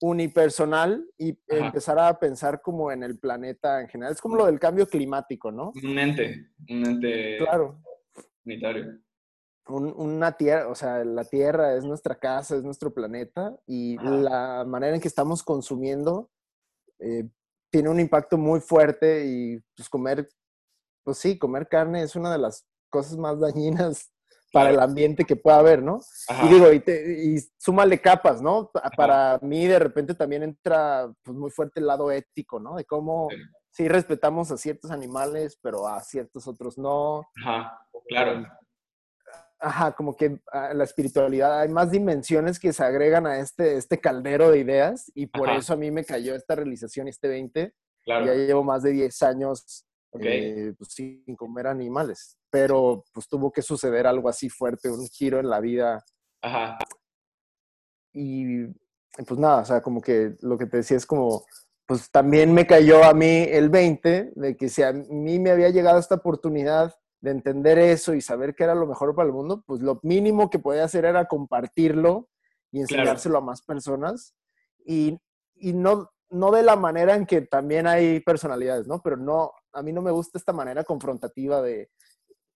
unipersonal 0.00 1.06
y 1.18 1.38
empezar 1.46 1.98
a 1.98 2.18
pensar 2.18 2.62
como 2.62 2.90
en 2.90 3.02
el 3.02 3.18
planeta 3.18 3.82
en 3.82 3.88
general. 3.88 4.14
Es 4.14 4.20
como 4.22 4.36
lo 4.36 4.46
del 4.46 4.58
cambio 4.58 4.88
climático, 4.88 5.52
¿no? 5.52 5.72
Un 5.82 5.98
ente, 5.98 6.48
un 6.70 6.86
ente 6.86 7.36
claro. 7.36 7.82
unitario. 8.46 8.98
una 9.66 10.32
tierra, 10.32 10.68
o 10.68 10.74
sea, 10.74 11.04
la 11.04 11.24
tierra 11.24 11.74
es 11.74 11.84
nuestra 11.84 12.18
casa, 12.18 12.56
es 12.56 12.62
nuestro 12.62 12.94
planeta 12.94 13.54
y 13.66 13.98
la 13.98 14.64
manera 14.66 14.94
en 14.94 15.02
que 15.02 15.08
estamos 15.08 15.42
consumiendo 15.42 16.30
eh, 16.98 17.28
tiene 17.70 17.88
un 17.88 18.00
impacto 18.00 18.36
muy 18.36 18.60
fuerte 18.60 19.24
y 19.26 19.60
pues 19.76 19.88
comer 19.88 20.28
pues 21.04 21.18
sí, 21.18 21.38
comer 21.38 21.68
carne 21.68 22.02
es 22.02 22.16
una 22.16 22.30
de 22.32 22.38
las 22.38 22.66
cosas 22.90 23.16
más 23.16 23.40
dañinas 23.40 24.12
para 24.52 24.70
el 24.70 24.80
ambiente 24.80 25.24
que 25.24 25.36
pueda 25.36 25.58
haber, 25.58 25.82
¿no? 25.82 26.00
Y 26.44 26.48
digo, 26.48 26.72
y, 26.72 26.82
y, 26.88 27.38
súmale 27.56 28.00
capas, 28.00 28.42
¿no? 28.42 28.70
Para 28.96 29.38
mí 29.42 29.66
de 29.66 29.78
repente 29.78 30.14
también 30.14 30.42
entra 30.42 31.10
pues, 31.22 31.36
muy 31.36 31.50
fuerte 31.50 31.78
el 31.78 31.86
lado 31.86 32.10
ético, 32.10 32.58
¿no? 32.58 32.74
De 32.74 32.84
cómo 32.84 33.28
sí. 33.70 33.88
respetamos 33.88 34.50
a 34.50 34.56
ciertos 34.56 34.90
animales, 34.90 35.56
pero 35.62 35.86
a 35.86 36.00
ciertos 36.02 36.48
otros 36.48 36.78
no. 36.78 37.22
Ajá, 37.44 37.80
claro. 38.08 38.46
Ajá, 39.62 39.92
como 39.92 40.16
que 40.16 40.40
ah, 40.52 40.72
la 40.72 40.84
espiritualidad, 40.84 41.60
hay 41.60 41.68
más 41.68 41.90
dimensiones 41.90 42.58
que 42.58 42.72
se 42.72 42.82
agregan 42.82 43.26
a 43.26 43.40
este, 43.40 43.76
este 43.76 44.00
caldero 44.00 44.50
de 44.50 44.58
ideas 44.58 45.12
y 45.14 45.26
por 45.26 45.50
eso 45.50 45.74
a 45.74 45.76
mí 45.76 45.90
me 45.90 46.04
cayó 46.04 46.34
esta 46.34 46.54
realización 46.54 47.08
este 47.08 47.28
20. 47.28 47.74
Claro. 48.04 48.26
Ya 48.26 48.34
llevo 48.34 48.64
más 48.64 48.82
de 48.82 48.92
10 48.92 49.22
años 49.22 49.84
eh, 50.18 50.72
pues, 50.76 50.92
sin 50.92 51.36
comer 51.36 51.66
animales. 51.66 52.38
Pero 52.50 53.04
pues 53.12 53.28
tuvo 53.28 53.52
que 53.52 53.62
suceder 53.62 54.06
algo 54.06 54.28
así 54.28 54.48
fuerte, 54.48 54.90
un 54.90 55.06
giro 55.08 55.38
en 55.38 55.50
la 55.50 55.60
vida. 55.60 56.04
Ajá. 56.42 56.78
Y 58.12 58.66
pues 59.26 59.38
nada, 59.38 59.60
o 59.60 59.64
sea, 59.64 59.82
como 59.82 60.00
que 60.00 60.36
lo 60.40 60.56
que 60.56 60.66
te 60.66 60.78
decía 60.78 60.96
es 60.96 61.06
como, 61.06 61.44
pues 61.86 62.10
también 62.10 62.52
me 62.54 62.66
cayó 62.66 63.04
a 63.04 63.12
mí 63.12 63.44
el 63.48 63.68
20 63.68 64.32
de 64.34 64.56
que 64.56 64.68
si 64.68 64.82
a 64.82 64.92
mí 64.92 65.38
me 65.38 65.50
había 65.50 65.68
llegado 65.68 65.98
esta 65.98 66.16
oportunidad 66.16 66.94
de 67.20 67.30
entender 67.30 67.78
eso 67.78 68.14
y 68.14 68.20
saber 68.20 68.54
que 68.54 68.64
era 68.64 68.74
lo 68.74 68.86
mejor 68.86 69.14
para 69.14 69.26
el 69.26 69.34
mundo, 69.34 69.62
pues 69.66 69.82
lo 69.82 70.00
mínimo 70.02 70.48
que 70.48 70.58
podía 70.58 70.84
hacer 70.84 71.04
era 71.04 71.26
compartirlo 71.26 72.28
y 72.72 72.80
enseñárselo 72.80 73.38
a 73.38 73.42
más 73.42 73.62
personas. 73.62 74.34
Y, 74.86 75.18
y, 75.54 75.74
no, 75.74 76.10
no 76.30 76.50
de 76.50 76.62
la 76.62 76.76
manera 76.76 77.14
en 77.14 77.26
que 77.26 77.42
también 77.42 77.86
hay 77.86 78.20
personalidades, 78.20 78.86
¿no? 78.86 79.02
Pero 79.02 79.16
no, 79.16 79.52
a 79.72 79.82
mí 79.82 79.92
no 79.92 80.00
me 80.00 80.10
gusta 80.10 80.38
esta 80.38 80.52
manera 80.52 80.84
confrontativa 80.84 81.60
de 81.60 81.90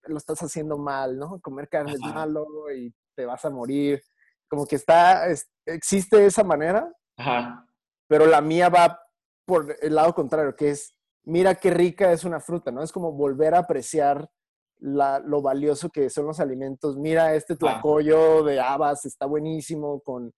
lo 0.06 0.18
estás 0.18 0.42
haciendo 0.42 0.78
mal, 0.78 1.18
¿no? 1.18 1.40
Comer 1.40 1.68
carne 1.68 1.92
es 1.92 2.00
malo 2.00 2.46
y 2.74 2.94
te 3.14 3.24
vas 3.26 3.44
a 3.44 3.50
morir. 3.50 4.02
Como 4.48 4.66
que 4.66 4.76
está, 4.76 5.26
existe 5.66 6.26
esa 6.26 6.44
manera, 6.44 6.90
Ajá. 7.16 7.66
pero 8.06 8.26
la 8.26 8.40
mía 8.40 8.68
va 8.68 9.00
por 9.46 9.76
el 9.80 9.94
lado 9.94 10.14
contrario, 10.14 10.54
que 10.56 10.70
es, 10.70 10.94
mira 11.24 11.54
qué 11.54 11.70
rica 11.70 12.12
es 12.12 12.24
una 12.24 12.40
fruta, 12.40 12.70
¿no? 12.70 12.82
Es 12.82 12.92
como 12.92 13.12
volver 13.12 13.54
a 13.54 13.60
apreciar 13.60 14.28
la, 14.78 15.18
lo 15.20 15.40
valioso 15.40 15.90
que 15.90 16.10
son 16.10 16.26
los 16.26 16.40
alimentos. 16.40 16.96
Mira, 16.96 17.34
este 17.34 17.56
tlacoyo 17.56 18.42
de 18.42 18.60
habas 18.60 19.04
está 19.04 19.26
buenísimo 19.26 20.00
con, 20.00 20.32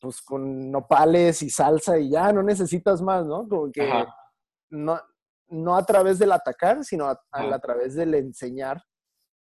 pues, 0.00 0.20
con 0.22 0.70
nopales 0.70 1.42
y 1.42 1.50
salsa 1.50 1.98
y 1.98 2.10
ya, 2.10 2.32
no 2.32 2.42
necesitas 2.42 3.02
más, 3.02 3.24
¿no? 3.26 3.48
Como 3.48 3.70
que 3.72 3.90
no, 4.70 5.00
no 5.48 5.76
a 5.76 5.84
través 5.84 6.18
del 6.18 6.32
atacar, 6.32 6.84
sino 6.84 7.06
a, 7.06 7.20
a, 7.32 7.58
través 7.58 7.94
del 7.94 8.14
enseñar. 8.14 8.82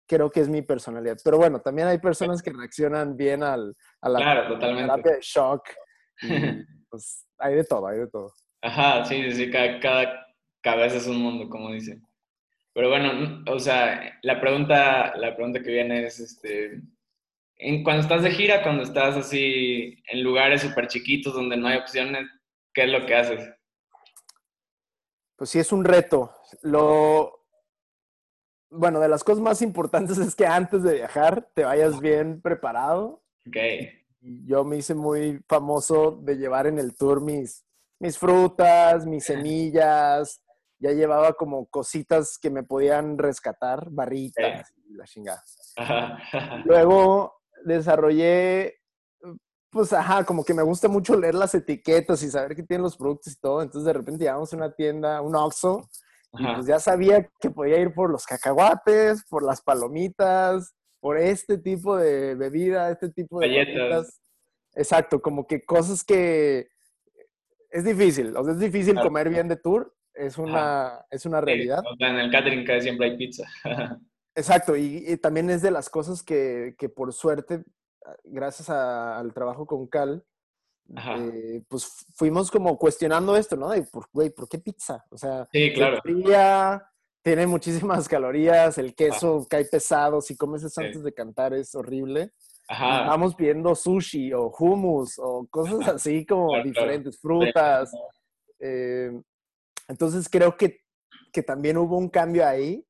Creo 0.09 0.31
que 0.31 0.41
es 0.41 0.49
mi 0.49 0.63
personalidad. 0.63 1.17
Pero 1.25 1.39
bueno, 1.39 1.61
también 1.61 1.89
hay 1.89 1.99
personas 1.99 2.43
que 2.43 2.53
reaccionan 2.53 3.17
bien 3.17 3.43
al, 3.43 3.75
a 4.01 4.09
la 4.09 4.19
claro, 4.19 4.59
terapia 4.59 5.13
de 5.13 5.21
shock. 5.21 5.63
pues 6.91 7.27
hay 7.39 7.55
de 7.57 7.65
todo, 7.65 7.87
hay 7.89 7.99
de 7.99 8.07
todo. 8.09 8.33
Ajá, 8.63 9.05
sí, 9.05 9.33
sí, 9.33 9.51
cada, 9.51 9.81
cada 9.81 10.27
cabeza 10.63 10.97
es 10.97 11.07
un 11.07 11.21
mundo, 11.21 11.49
como 11.49 11.71
dice. 11.73 12.01
Pero 12.77 12.91
bueno, 12.91 13.43
o 13.51 13.59
sea, 13.59 14.19
la 14.21 14.39
pregunta, 14.39 15.17
la 15.17 15.35
pregunta 15.35 15.63
que 15.63 15.73
viene 15.73 16.05
es, 16.05 16.21
este, 16.21 16.83
en, 17.57 17.83
cuando 17.83 18.03
estás 18.03 18.23
de 18.23 18.31
gira, 18.31 18.63
cuando 18.63 18.83
estás 18.83 19.17
así 19.17 19.97
en 20.13 20.23
lugares 20.23 20.61
súper 20.61 20.87
chiquitos 20.87 21.33
donde 21.33 21.57
no 21.57 21.69
hay 21.69 21.79
opciones, 21.79 22.29
¿qué 22.75 22.85
es 22.85 22.91
lo 22.91 23.07
que 23.07 23.15
haces? 23.15 23.51
Pues 25.37 25.49
sí, 25.49 25.59
es 25.59 25.73
un 25.73 25.87
reto. 25.87 26.35
Lo, 26.61 27.47
bueno, 28.69 29.01
de 29.01 29.09
las 29.09 29.25
cosas 29.25 29.41
más 29.41 29.63
importantes 29.63 30.19
es 30.19 30.35
que 30.35 30.47
antes 30.47 30.83
de 30.83 30.97
viajar 30.97 31.49
te 31.55 31.65
vayas 31.65 31.99
bien 31.99 32.43
preparado. 32.43 33.25
Ok. 33.49 33.57
Yo 34.21 34.65
me 34.65 34.77
hice 34.77 34.95
muy 34.95 35.41
famoso 35.49 36.21
de 36.23 36.37
llevar 36.37 36.67
en 36.67 36.79
el 36.79 36.95
tour 36.95 37.23
mis, 37.23 37.65
mis 37.99 38.19
frutas, 38.19 39.07
mis 39.07 39.25
semillas, 39.25 40.43
ya 40.79 40.93
llevaba 40.93 41.33
como 41.35 41.67
cositas 41.67 42.39
que 42.39 42.51
me 42.51 42.63
podían 42.63 43.19
rescatar, 43.19 43.89
barritas 43.91 44.73
y 44.89 44.95
la 44.95 45.05
chingada. 45.05 45.43
Luego 46.65 47.35
desarrollé, 47.65 48.81
pues, 49.71 49.93
ajá, 49.93 50.25
como 50.25 50.45
que 50.45 50.55
me 50.55 50.63
gusta 50.63 50.89
mucho 50.89 51.19
leer 51.19 51.35
las 51.35 51.55
etiquetas 51.55 52.23
y 52.23 52.31
saber 52.31 52.55
qué 52.55 52.63
tienen 52.63 52.83
los 52.83 52.97
productos 52.97 53.33
y 53.33 53.41
todo. 53.41 53.63
Entonces, 53.63 53.87
de 53.87 53.93
repente 53.93 54.25
llegamos 54.25 54.53
a 54.53 54.57
una 54.57 54.73
tienda, 54.73 55.21
un 55.21 55.35
Oxxo, 55.35 55.89
y 56.39 56.45
pues 56.55 56.67
ya 56.67 56.79
sabía 56.79 57.29
que 57.41 57.51
podía 57.51 57.79
ir 57.79 57.95
por 57.95 58.11
los 58.11 58.27
cacahuates, 58.27 59.25
por 59.29 59.43
las 59.43 59.63
palomitas, 59.63 60.75
por 61.01 61.17
este 61.17 61.57
tipo 61.57 61.97
de 61.97 62.35
bebida, 62.35 62.91
este 62.91 63.11
tipo 63.11 63.41
de 63.41 63.49
galletas. 63.49 64.21
Exacto, 64.75 65.23
como 65.23 65.47
que 65.47 65.65
cosas 65.65 66.05
que 66.05 66.69
es 67.71 67.85
difícil, 67.85 68.37
o 68.37 68.45
sea, 68.45 68.53
es 68.53 68.59
difícil 68.59 69.01
comer 69.01 69.31
bien 69.31 69.49
de 69.49 69.57
tour, 69.57 69.95
es 70.17 70.39
una, 70.39 71.05
es 71.11 71.27
una 71.27 71.41
realidad. 71.41 71.83
en 71.99 72.17
el 72.17 72.31
catering 72.31 72.65
casi 72.65 72.83
siempre 72.83 73.11
hay 73.11 73.17
pizza. 73.17 73.45
Exacto, 74.35 74.77
y, 74.77 75.17
también 75.17 75.49
es 75.49 75.63
de 75.63 75.71
las 75.71 75.89
cosas 75.89 76.23
que, 76.23 76.75
que 76.79 76.89
por 76.91 77.13
suerte, 77.13 77.65
gracias 78.25 78.69
al 78.69 79.33
trabajo 79.33 79.67
con 79.67 79.87
Cal, 79.87 80.25
eh, 80.95 81.63
pues 81.69 82.07
fuimos 82.15 82.51
como 82.51 82.79
cuestionando 82.79 83.37
esto, 83.37 83.57
¿no? 83.57 83.71
De, 83.71 83.83
por, 83.83 84.07
güey, 84.13 84.31
¿por 84.31 84.49
qué 84.49 84.59
pizza? 84.59 85.05
O 85.11 85.17
sea, 85.17 85.49
sí, 85.51 85.73
claro. 85.73 86.01
fría, 86.03 86.87
tiene 87.23 87.47
muchísimas 87.47 88.09
calorías, 88.09 88.79
el 88.79 88.95
queso 88.95 89.47
cae 89.49 89.65
pesado, 89.65 90.21
si 90.21 90.37
comes 90.37 90.63
eso 90.63 90.81
antes 90.81 91.03
de 91.03 91.13
cantar 91.13 91.55
es 91.55 91.75
horrible. 91.75 92.33
Ajá. 92.69 93.07
Vamos 93.07 93.35
pidiendo 93.35 93.75
sushi 93.75 94.33
o 94.33 94.53
hummus 94.59 95.19
o 95.19 95.47
cosas 95.49 95.89
así 95.89 96.27
como 96.27 96.63
diferentes, 96.63 97.19
frutas. 97.21 97.91
Eh, 98.59 99.11
entonces 99.89 100.29
creo 100.29 100.57
que, 100.57 100.81
que, 101.33 101.43
también 101.43 101.77
hubo 101.77 101.97
un 101.97 102.09
cambio 102.09 102.47
ahí 102.47 102.85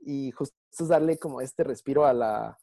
y 0.00 0.30
justo 0.32 0.56
es 0.78 0.88
darle 0.88 1.18
como 1.18 1.40
este 1.40 1.64
respiro 1.64 2.04
a, 2.04 2.12
la, 2.12 2.58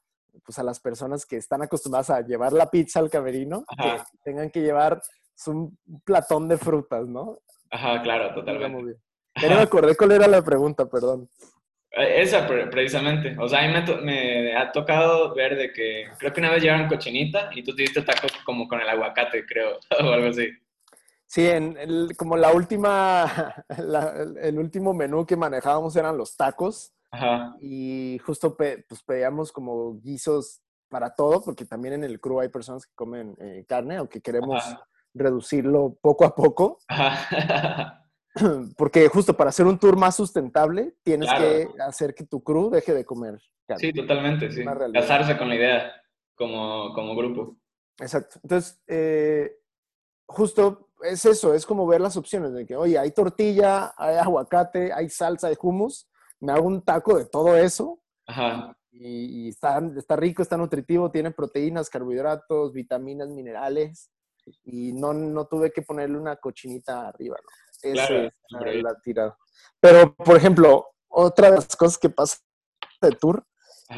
pues 0.46 0.60
a 0.60 0.64
las 0.64 0.80
personas 0.80 1.26
que 1.26 1.38
están 1.38 1.62
acostumbradas 1.62 2.10
a 2.10 2.22
llevar 2.22 2.54
la 2.54 2.70
pizza 2.70 3.00
al 3.00 3.10
camerino, 3.10 3.64
que 3.78 3.98
tengan 4.24 4.50
que 4.50 4.62
llevar 4.62 5.02
un 5.48 5.78
platón 6.06 6.48
de 6.48 6.58
frutas, 6.58 7.08
¿no? 7.08 7.40
Ajá, 7.72 8.02
claro, 8.02 8.34
totalmente. 8.34 9.00
Ya 9.42 9.50
no 9.50 9.56
me 9.56 9.62
acordé 9.64 9.96
cuál 9.96 10.12
era 10.12 10.28
la 10.28 10.44
pregunta, 10.44 10.86
perdón. 10.86 11.28
Eh, 11.92 12.22
esa 12.22 12.48
precisamente. 12.48 13.36
O 13.40 13.48
sea, 13.48 13.64
a 13.64 13.68
mí 13.68 13.74
me, 13.74 14.02
me, 14.02 14.56
ha 14.56 14.72
tocado 14.72 15.34
ver 15.34 15.56
de 15.56 15.74
que 15.74 16.08
creo 16.18 16.34
que 16.34 16.40
una 16.40 16.52
vez 16.52 16.64
llevaron 16.64 16.88
cochinita 16.88 17.50
y 17.54 17.64
tú 17.64 17.76
te 17.76 17.84
diste 17.84 18.02
tacos 18.02 18.32
como 18.46 18.68
con 18.68 18.80
el 18.80 18.90
aguacate, 18.90 19.46
creo, 19.46 19.80
o 20.04 20.12
algo 20.12 20.28
así. 20.28 20.50
Sí, 21.34 21.48
en 21.48 22.14
como 22.16 22.38
la 22.38 22.54
última, 22.54 23.26
el 24.40 24.60
último 24.60 24.94
menú 24.94 25.26
que 25.26 25.36
manejábamos 25.36 25.96
eran 25.96 26.16
los 26.16 26.38
tacos. 26.38 26.94
Ajá. 27.10 27.56
Y 27.60 28.20
justo 28.24 28.56
pues 28.56 29.02
pedíamos 29.04 29.52
como 29.52 30.00
guisos 30.00 30.62
para 30.90 31.16
todo, 31.16 31.44
porque 31.44 31.66
también 31.66 31.96
en 31.96 32.04
el 32.04 32.20
crew 32.20 32.40
hay 32.40 32.50
personas 32.50 32.86
que 32.86 32.94
comen 32.94 33.36
eh, 33.40 33.66
carne, 33.68 33.96
aunque 33.96 34.22
queremos 34.22 34.64
reducirlo 35.16 35.98
poco 36.00 36.24
a 36.24 36.36
poco. 36.36 36.78
Ajá. 36.88 38.00
Porque 38.78 39.08
justo 39.10 39.36
para 39.36 39.50
hacer 39.50 39.68
un 39.68 39.78
tour 39.78 39.96
más 39.96 40.16
sustentable, 40.16 40.96
tienes 41.04 41.32
que 41.34 41.68
hacer 41.80 42.16
que 42.16 42.26
tu 42.26 42.44
crew 42.44 42.70
deje 42.70 42.92
de 42.94 43.06
comer 43.06 43.40
carne. 43.68 43.80
Sí, 43.80 43.94
totalmente, 43.94 44.52
sí. 44.52 44.64
Casarse 44.92 45.38
con 45.38 45.50
la 45.50 45.56
idea 45.56 45.92
como, 46.36 46.94
como 46.94 47.16
grupo. 47.16 47.58
Exacto. 48.00 48.40
Entonces, 48.42 48.82
eh, 48.88 49.60
justo 50.28 50.90
es 51.04 51.26
eso, 51.26 51.54
es 51.54 51.66
como 51.66 51.86
ver 51.86 52.02
las 52.02 52.18
opciones 52.18 52.54
de 52.54 52.66
que, 52.66 52.76
oye, 52.76 52.98
hay 52.98 53.12
tortilla, 53.12 53.94
hay 53.98 54.18
aguacate, 54.18 54.92
hay 54.94 55.10
salsa, 55.10 55.48
hay 55.48 55.56
hummus, 55.62 56.10
me 56.40 56.52
hago 56.52 56.68
un 56.68 56.82
taco 56.82 57.18
de 57.18 57.26
todo 57.26 57.56
eso. 57.58 58.00
Ajá. 58.26 58.76
Y, 58.92 59.50
está, 59.50 59.82
está, 59.98 60.16
rico, 60.16 60.42
está 60.44 60.56
nutritivo, 60.56 61.10
tiene 61.10 61.32
proteínas, 61.32 61.90
carbohidratos, 61.90 62.74
vitaminas, 62.74 63.30
minerales. 63.30 64.12
Y 64.64 64.94
no, 64.94 65.14
no 65.14 65.46
tuve 65.48 65.72
que 65.72 65.82
ponerle 65.82 66.18
una 66.18 66.36
cochinita 66.36 67.08
arriba, 67.08 67.38
¿no? 67.42 67.92
Claro, 67.92 68.30
es 68.66 68.84
la 68.84 68.96
tirada. 69.02 69.38
Pero, 69.80 70.14
por 70.16 70.38
ejemplo, 70.38 70.88
otra 71.08 71.50
de 71.50 71.56
las 71.56 71.76
cosas 71.76 71.98
que 71.98 72.10
pasa 72.10 72.38
de 73.02 73.12
tour 73.12 73.46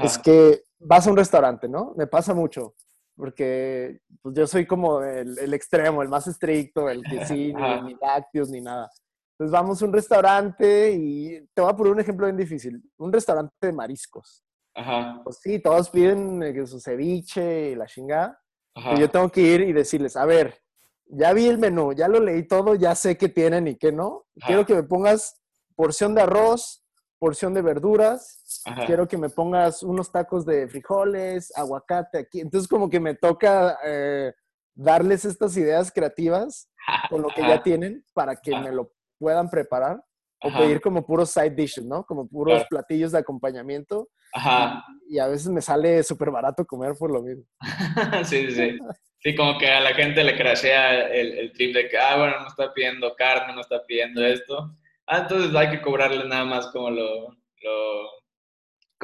es 0.03 0.17
que 0.17 0.63
vas 0.79 1.05
a 1.05 1.11
un 1.11 1.17
restaurante, 1.17 1.67
¿no? 1.67 1.93
Me 1.97 2.07
pasa 2.07 2.33
mucho 2.33 2.75
porque 3.15 3.99
pues 4.21 4.35
yo 4.35 4.47
soy 4.47 4.65
como 4.65 5.01
el, 5.01 5.37
el 5.39 5.53
extremo, 5.53 6.01
el 6.01 6.09
más 6.09 6.27
estricto, 6.27 6.89
el 6.89 7.03
que 7.03 7.25
sí, 7.25 7.53
ni, 7.53 7.81
ni, 7.81 7.95
lácteos, 8.01 8.49
ni 8.49 8.61
nada. 8.61 8.89
Entonces 9.33 9.51
vamos 9.51 9.81
a 9.81 9.85
un 9.85 9.93
restaurante 9.93 10.91
y 10.91 11.45
te 11.53 11.61
voy 11.61 11.71
a 11.71 11.75
poner 11.75 11.93
un 11.93 11.99
ejemplo 11.99 12.25
bien 12.25 12.37
difícil, 12.37 12.81
un 12.97 13.11
restaurante 13.11 13.53
de 13.61 13.73
mariscos. 13.73 14.43
Ajá. 14.73 15.21
Pues 15.23 15.39
sí, 15.41 15.59
todos 15.59 15.89
piden 15.89 16.43
eh, 16.43 16.67
su 16.67 16.79
ceviche 16.79 17.71
y 17.71 17.75
la 17.75 17.85
chingada. 17.85 18.39
Y 18.75 18.99
yo 18.99 19.09
tengo 19.09 19.29
que 19.29 19.39
ir 19.39 19.61
y 19.61 19.71
decirles, 19.71 20.17
a 20.17 20.25
ver, 20.25 20.59
ya 21.05 21.31
vi 21.31 21.47
el 21.47 21.57
menú, 21.57 21.93
ya 21.93 22.09
lo 22.09 22.19
leí 22.19 22.43
todo, 22.43 22.75
ya 22.75 22.93
sé 22.93 23.17
qué 23.17 23.29
tienen 23.29 23.67
y 23.69 23.77
qué 23.77 23.93
no. 23.93 24.25
Quiero 24.45 24.65
que 24.65 24.75
me 24.75 24.83
pongas 24.83 25.41
porción 25.75 26.13
de 26.13 26.21
arroz, 26.21 26.83
porción 27.17 27.53
de 27.53 27.61
verduras, 27.61 28.41
quiero 28.85 29.07
que 29.07 29.17
me 29.17 29.29
pongas 29.29 29.83
unos 29.83 30.11
tacos 30.11 30.45
de 30.45 30.67
frijoles, 30.67 31.55
aguacate 31.55 32.19
aquí. 32.19 32.39
Entonces 32.39 32.67
como 32.67 32.89
que 32.89 32.99
me 32.99 33.15
toca 33.15 33.77
eh, 33.85 34.33
darles 34.73 35.25
estas 35.25 35.55
ideas 35.57 35.91
creativas 35.91 36.69
con 37.09 37.21
lo 37.21 37.29
que 37.29 37.41
ya 37.41 37.61
tienen 37.61 38.03
para 38.13 38.35
que 38.35 38.51
me 38.57 38.71
lo 38.71 38.91
puedan 39.17 39.49
preparar 39.49 40.03
o 40.41 40.51
pedir 40.51 40.81
como 40.81 41.05
puros 41.05 41.31
side 41.31 41.51
dishes, 41.55 41.85
¿no? 41.85 42.03
Como 42.05 42.27
puros 42.27 42.65
platillos 42.69 43.11
de 43.11 43.19
acompañamiento. 43.19 44.09
Ajá. 44.33 44.83
Y 45.07 45.17
a 45.17 45.27
veces 45.27 45.47
me 45.47 45.61
sale 45.61 46.03
súper 46.03 46.29
barato 46.29 46.65
comer 46.65 46.93
por 46.99 47.11
lo 47.11 47.23
mismo. 47.23 47.45
sí, 48.25 48.51
sí. 48.51 48.77
Sí, 49.19 49.35
como 49.35 49.57
que 49.57 49.67
a 49.71 49.79
la 49.79 49.95
gente 49.95 50.23
le 50.23 50.37
crashea 50.37 51.07
el, 51.07 51.39
el 51.39 51.51
trip 51.53 51.73
de 51.73 51.89
que, 51.89 51.97
ah, 51.97 52.15
bueno, 52.17 52.41
no 52.41 52.47
está 52.47 52.71
pidiendo 52.71 53.15
carne, 53.15 53.55
no 53.55 53.61
está 53.61 53.81
pidiendo 53.83 54.23
esto. 54.23 54.75
Ah, 55.07 55.19
entonces 55.19 55.55
hay 55.55 55.71
que 55.71 55.81
cobrarle 55.81 56.27
nada 56.27 56.45
más 56.45 56.67
como 56.67 56.91
lo, 56.91 57.29
lo 57.29 58.09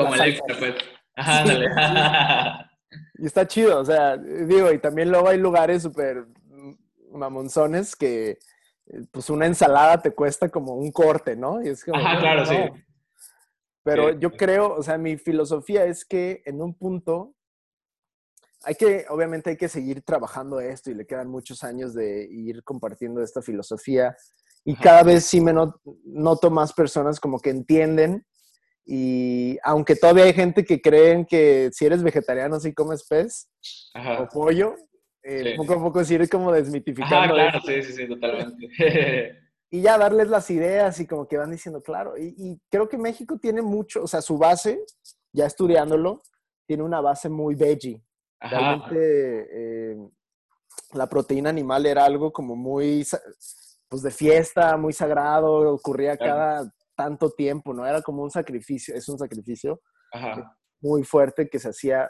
como 0.03 0.15
el 0.15 0.21
extra, 0.21 0.55
pues. 0.57 0.75
Ajá, 1.15 1.43
dale. 1.43 1.69
Y 3.15 3.25
está 3.25 3.47
chido, 3.47 3.79
o 3.79 3.85
sea, 3.85 4.17
digo, 4.17 4.71
y 4.71 4.79
también 4.79 5.11
luego 5.11 5.29
hay 5.29 5.37
lugares 5.37 5.83
súper 5.83 6.25
mamonzones 7.11 7.95
que 7.95 8.37
pues 9.11 9.29
una 9.29 9.45
ensalada 9.45 10.01
te 10.01 10.11
cuesta 10.11 10.49
como 10.49 10.75
un 10.75 10.91
corte, 10.91 11.35
¿no? 11.35 11.63
Y 11.63 11.69
es 11.69 11.85
como, 11.85 11.97
Ajá, 11.97 12.19
claro, 12.19 12.45
sí. 12.45 12.57
Pero 13.83 14.11
yo 14.19 14.31
creo, 14.31 14.75
o 14.75 14.83
sea, 14.83 14.97
mi 14.97 15.17
filosofía 15.17 15.85
es 15.85 16.05
que 16.05 16.43
en 16.45 16.61
un 16.61 16.75
punto 16.75 17.33
hay 18.63 18.75
que, 18.75 19.05
obviamente 19.09 19.51
hay 19.51 19.57
que 19.57 19.69
seguir 19.69 20.03
trabajando 20.03 20.59
esto 20.59 20.91
y 20.91 20.93
le 20.93 21.07
quedan 21.07 21.29
muchos 21.29 21.63
años 21.63 21.93
de 21.93 22.27
ir 22.29 22.63
compartiendo 22.63 23.23
esta 23.23 23.41
filosofía. 23.41 24.15
Y 24.63 24.75
cada 24.75 25.01
vez 25.01 25.25
sí 25.25 25.41
me 25.41 25.53
noto 25.53 26.51
más 26.51 26.73
personas 26.73 27.19
como 27.19 27.39
que 27.39 27.49
entienden 27.49 28.25
y 28.93 29.57
aunque 29.63 29.95
todavía 29.95 30.25
hay 30.25 30.33
gente 30.33 30.65
que 30.65 30.81
creen 30.81 31.25
que 31.25 31.69
si 31.71 31.85
eres 31.85 32.03
vegetariano 32.03 32.59
sí 32.59 32.73
comes 32.73 33.07
pez 33.07 33.49
o 34.19 34.27
pollo, 34.27 34.75
eh, 35.23 35.53
poco 35.55 35.75
a 35.75 35.81
poco 35.81 36.03
sí 36.03 36.15
ir 36.15 36.27
como 36.27 36.51
desmitificando. 36.51 37.35
claro, 37.35 37.61
sí, 37.65 37.81
sí, 37.83 37.93
sí, 37.93 38.05
totalmente. 38.05 38.67
y 39.71 39.79
ya 39.79 39.97
darles 39.97 40.27
las 40.27 40.51
ideas 40.51 40.99
y 40.99 41.07
como 41.07 41.25
que 41.25 41.37
van 41.37 41.51
diciendo, 41.51 41.81
claro, 41.81 42.17
y, 42.17 42.59
creo 42.69 42.89
que 42.89 42.97
México 42.97 43.39
tiene 43.41 43.61
mucho, 43.61 44.03
o 44.03 44.07
sea, 44.07 44.21
su 44.21 44.37
base, 44.37 44.83
ya 45.31 45.45
estudiándolo, 45.45 46.21
tiene 46.67 46.83
una 46.83 46.99
base 46.99 47.29
muy 47.29 47.55
veggie. 47.55 48.03
Realmente 48.41 49.47
eh, 49.53 49.97
la 50.91 51.07
proteína 51.07 51.49
animal 51.49 51.85
era 51.85 52.03
algo 52.03 52.33
como 52.33 52.57
muy, 52.57 53.07
pues 53.87 54.01
de 54.01 54.11
fiesta, 54.11 54.75
muy 54.75 54.91
sagrado, 54.91 55.75
ocurría 55.75 56.17
cada 56.17 56.69
tanto 57.01 57.31
tiempo, 57.31 57.73
¿no? 57.73 57.83
Era 57.83 58.03
como 58.03 58.21
un 58.21 58.29
sacrificio, 58.29 58.93
es 58.93 59.09
un 59.09 59.17
sacrificio 59.17 59.81
muy 60.81 61.03
fuerte 61.03 61.49
que 61.49 61.57
se 61.57 61.69
hacía, 61.69 62.07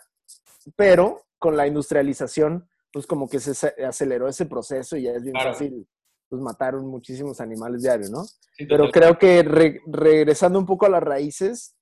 pero 0.76 1.28
con 1.40 1.56
la 1.56 1.66
industrialización, 1.66 2.68
pues 2.92 3.08
como 3.08 3.30
que 3.30 3.40
se 3.40 3.74
aceleró 3.86 4.28
ese 4.28 4.48
proceso 4.48 4.98
y 4.98 5.04
ya 5.04 5.12
es 5.12 5.24
bien 5.24 5.36
fácil, 5.36 5.88
pues 6.28 6.42
mataron 6.42 6.86
muchísimos 6.88 7.40
animales 7.40 7.84
diarios, 7.84 8.12
¿no? 8.12 8.26
pero 8.68 8.92
creo 8.92 9.18
que 9.18 9.44
regresando 9.88 10.60
un 10.60 10.66
poco 10.66 10.86
a 10.88 10.90
las 10.90 11.04
raíces, 11.04 11.74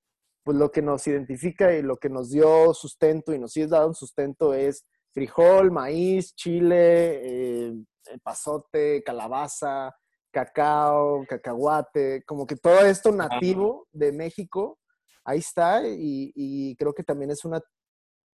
pues 0.43 0.55
lo 0.55 0.71
que 0.71 0.83
nos 0.83 1.07
identifica 1.07 1.73
y 1.73 1.81
lo 1.81 1.97
que 1.97 2.09
nos 2.09 2.29
dio 2.29 2.75
sustento 2.75 3.33
y 3.33 3.39
nos 3.39 3.53
sigue 3.53 3.67
dando 3.67 3.95
sustento 3.95 4.53
es 4.53 4.85
frijol, 5.13 5.71
maíz, 5.71 6.35
chile, 6.35 7.21
eh, 7.23 7.73
pasote, 8.21 9.01
calabaza, 9.03 9.95
cacao, 10.31 11.25
cacahuate, 11.27 12.23
como 12.25 12.45
que 12.45 12.55
todo 12.55 12.85
esto 12.85 13.11
nativo 13.11 13.87
de 13.91 14.11
México, 14.11 14.79
ahí 15.23 15.39
está 15.39 15.81
y, 15.85 16.75
creo 16.77 16.93
que 16.93 17.03
también 17.03 17.31
es 17.31 17.45
una, 17.45 17.61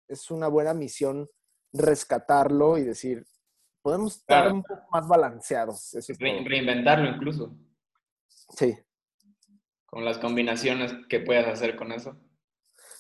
es 0.07 0.31
una 0.31 0.47
buena 0.47 0.73
misión 0.73 1.27
rescatarlo 1.73 2.77
y 2.77 2.83
decir, 2.83 3.25
podemos 3.81 4.17
estar 4.17 4.51
un 4.51 4.63
poco 4.63 4.83
más 4.91 5.07
balanceados. 5.07 5.95
reinventarlo 6.19 7.09
incluso. 7.09 7.55
Sí. 8.27 8.77
Con 9.85 10.05
las 10.05 10.17
combinaciones 10.17 10.93
que 11.09 11.19
puedas 11.19 11.47
hacer 11.47 11.75
con 11.75 11.91
eso. 11.91 12.17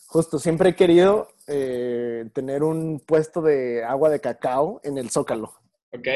Justo, 0.07 0.39
siempre 0.39 0.69
he 0.69 0.75
querido 0.75 1.29
eh, 1.47 2.29
tener 2.33 2.63
un 2.63 2.99
puesto 2.99 3.41
de 3.41 3.83
agua 3.83 4.09
de 4.09 4.19
cacao 4.19 4.81
en 4.83 4.97
el 4.97 5.09
Zócalo. 5.09 5.53
Ok, 5.93 6.07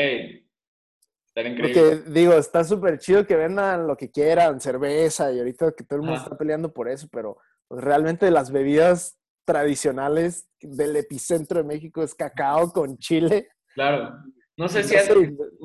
porque 1.36 2.04
digo, 2.08 2.34
está 2.34 2.64
súper 2.64 2.98
chido 2.98 3.28
que 3.28 3.36
vendan 3.36 3.88
lo 3.88 3.98
que 3.98 4.10
quieran, 4.10 4.62
cerveza, 4.62 5.34
y 5.34 5.40
ahorita 5.40 5.74
que 5.74 5.84
todo 5.84 6.00
el 6.00 6.06
mundo 6.06 6.22
está 6.22 6.38
peleando 6.38 6.72
por 6.74 6.88
eso, 6.88 7.10
pero 7.12 7.38
pues, 7.68 7.84
realmente 7.84 8.32
las 8.32 8.52
bebidas 8.52 9.20
tradicionales 9.44 10.50
del 10.62 10.96
epicentro 10.96 11.58
de 11.58 11.66
México 11.66 12.02
es 12.04 12.16
cacao 12.16 12.72
con 12.72 12.98
chile. 12.98 13.50
Claro. 13.74 14.18
No 14.56 14.70
sé 14.70 14.84
si 14.86 14.96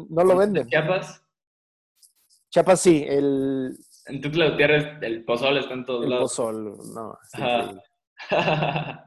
no 0.09 0.25
lo 0.25 0.37
venden. 0.37 0.67
Chiapas? 0.67 1.25
Chiapas 2.51 2.81
sí, 2.81 3.05
el... 3.07 3.77
En 4.07 4.21
Tuxtla 4.21 4.51
Gutiérrez 4.51 5.01
el 5.03 5.25
pozol 5.25 5.59
está 5.59 5.75
en 5.75 5.87
todos 5.87 6.03
el 6.03 6.11
lados. 6.11 6.33
pozol, 6.33 6.77
no. 6.93 7.17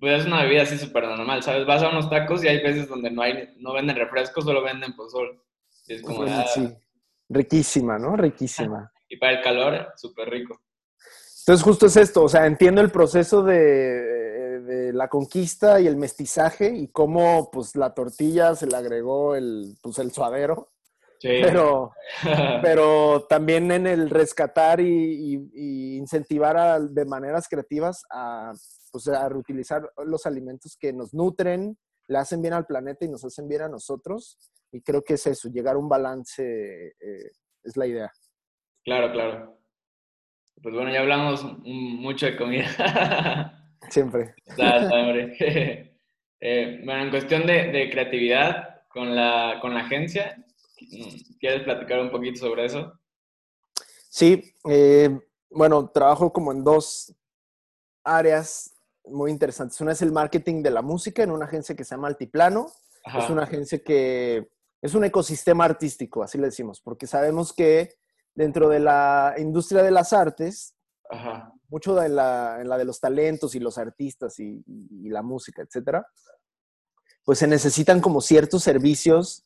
pues 0.00 0.20
es 0.20 0.26
una 0.26 0.42
bebida 0.44 0.62
así 0.62 0.78
súper 0.78 1.04
normal, 1.04 1.42
¿sabes? 1.42 1.66
Vas 1.66 1.82
a 1.82 1.90
unos 1.90 2.08
tacos 2.08 2.42
y 2.42 2.48
hay 2.48 2.62
veces 2.62 2.88
donde 2.88 3.10
no 3.10 3.20
hay, 3.20 3.54
no 3.58 3.74
venden 3.74 3.96
refrescos, 3.96 4.46
solo 4.46 4.62
venden 4.62 4.96
pozol. 4.96 5.38
Es 5.88 6.02
como, 6.02 6.26
sí. 6.54 6.76
Riquísima, 7.28 7.98
¿no? 7.98 8.16
Riquísima. 8.16 8.92
Y 9.10 9.16
para 9.16 9.38
el 9.38 9.42
calor, 9.42 9.88
súper 9.96 10.28
rico. 10.28 10.60
Entonces, 11.40 11.64
justo 11.64 11.86
es 11.86 11.96
esto, 11.96 12.24
o 12.24 12.28
sea, 12.28 12.44
entiendo 12.44 12.82
el 12.82 12.90
proceso 12.90 13.42
de, 13.42 14.92
la 14.92 15.08
conquista 15.08 15.80
y 15.80 15.86
el 15.86 15.96
mestizaje 15.96 16.68
y 16.76 16.88
cómo, 16.88 17.50
pues, 17.50 17.74
la 17.74 17.94
tortilla 17.94 18.54
se 18.54 18.66
le 18.66 18.76
agregó 18.76 19.34
el, 19.34 19.78
pues, 19.82 19.98
el 19.98 20.12
suadero. 20.12 20.72
Sí. 21.20 21.40
Pero, 21.42 21.92
pero 22.62 23.24
también 23.30 23.72
en 23.72 23.86
el 23.86 24.10
rescatar 24.10 24.78
y, 24.80 25.96
incentivar 25.96 26.82
de 26.82 27.04
maneras 27.06 27.48
creativas 27.48 28.02
a, 28.10 28.52
pues, 28.92 29.08
a 29.08 29.26
reutilizar 29.26 29.90
los 30.04 30.26
alimentos 30.26 30.76
que 30.78 30.92
nos 30.92 31.14
nutren, 31.14 31.78
le 32.08 32.18
hacen 32.18 32.42
bien 32.42 32.52
al 32.52 32.66
planeta 32.66 33.06
y 33.06 33.08
nos 33.08 33.24
hacen 33.24 33.48
bien 33.48 33.62
a 33.62 33.68
nosotros 33.68 34.36
y 34.72 34.82
creo 34.82 35.02
que 35.02 35.14
es 35.14 35.26
eso, 35.26 35.48
llegar 35.48 35.76
a 35.76 35.78
un 35.78 35.88
balance 35.88 36.88
eh, 36.88 37.30
es 37.62 37.76
la 37.76 37.86
idea. 37.86 38.12
Claro, 38.84 39.12
claro. 39.12 39.58
Pues 40.62 40.74
bueno, 40.74 40.92
ya 40.92 41.00
hablamos 41.00 41.44
mucho 41.62 42.26
de 42.26 42.36
comida. 42.36 42.66
Siempre. 43.90 44.34
eh, 46.40 46.82
bueno, 46.84 47.04
en 47.04 47.10
cuestión 47.10 47.46
de, 47.46 47.88
creatividad 47.90 48.86
con 48.88 49.14
la, 49.14 49.58
con 49.60 49.74
la 49.74 49.80
agencia, 49.80 50.44
¿quieres 51.38 51.62
platicar 51.62 52.00
un 52.00 52.10
poquito 52.10 52.40
sobre 52.40 52.64
eso? 52.64 52.92
Sí, 54.10 54.42
eh, 54.68 55.16
bueno, 55.50 55.88
trabajo 55.90 56.32
como 56.32 56.52
en 56.52 56.64
dos 56.64 57.14
áreas 58.02 58.74
muy 59.04 59.30
interesantes. 59.30 59.80
Una 59.80 59.92
es 59.92 60.02
el 60.02 60.12
marketing 60.12 60.62
de 60.62 60.70
la 60.70 60.82
música 60.82 61.22
en 61.22 61.30
una 61.30 61.44
agencia 61.44 61.76
que 61.76 61.84
se 61.84 61.94
llama 61.94 62.08
Altiplano. 62.08 62.66
Es 63.16 63.30
una 63.30 63.44
agencia 63.44 63.78
que 63.78 64.48
es 64.80 64.94
un 64.94 65.04
ecosistema 65.04 65.64
artístico, 65.64 66.22
así 66.22 66.38
le 66.38 66.46
decimos, 66.46 66.80
porque 66.80 67.06
sabemos 67.06 67.52
que 67.52 67.94
dentro 68.34 68.68
de 68.68 68.78
la 68.78 69.34
industria 69.38 69.82
de 69.82 69.90
las 69.90 70.12
artes, 70.12 70.74
mucho 71.68 72.00
en 72.02 72.14
la, 72.14 72.58
de 72.58 72.84
los 72.84 73.00
talentos 73.00 73.54
y 73.54 73.60
los 73.60 73.78
artistas 73.78 74.38
y, 74.38 74.62
la 75.08 75.22
música, 75.22 75.62
etcétera, 75.62 76.06
pues 77.24 77.38
se 77.40 77.46
necesitan 77.46 78.00
como 78.00 78.20
ciertos 78.20 78.62
servicios 78.62 79.44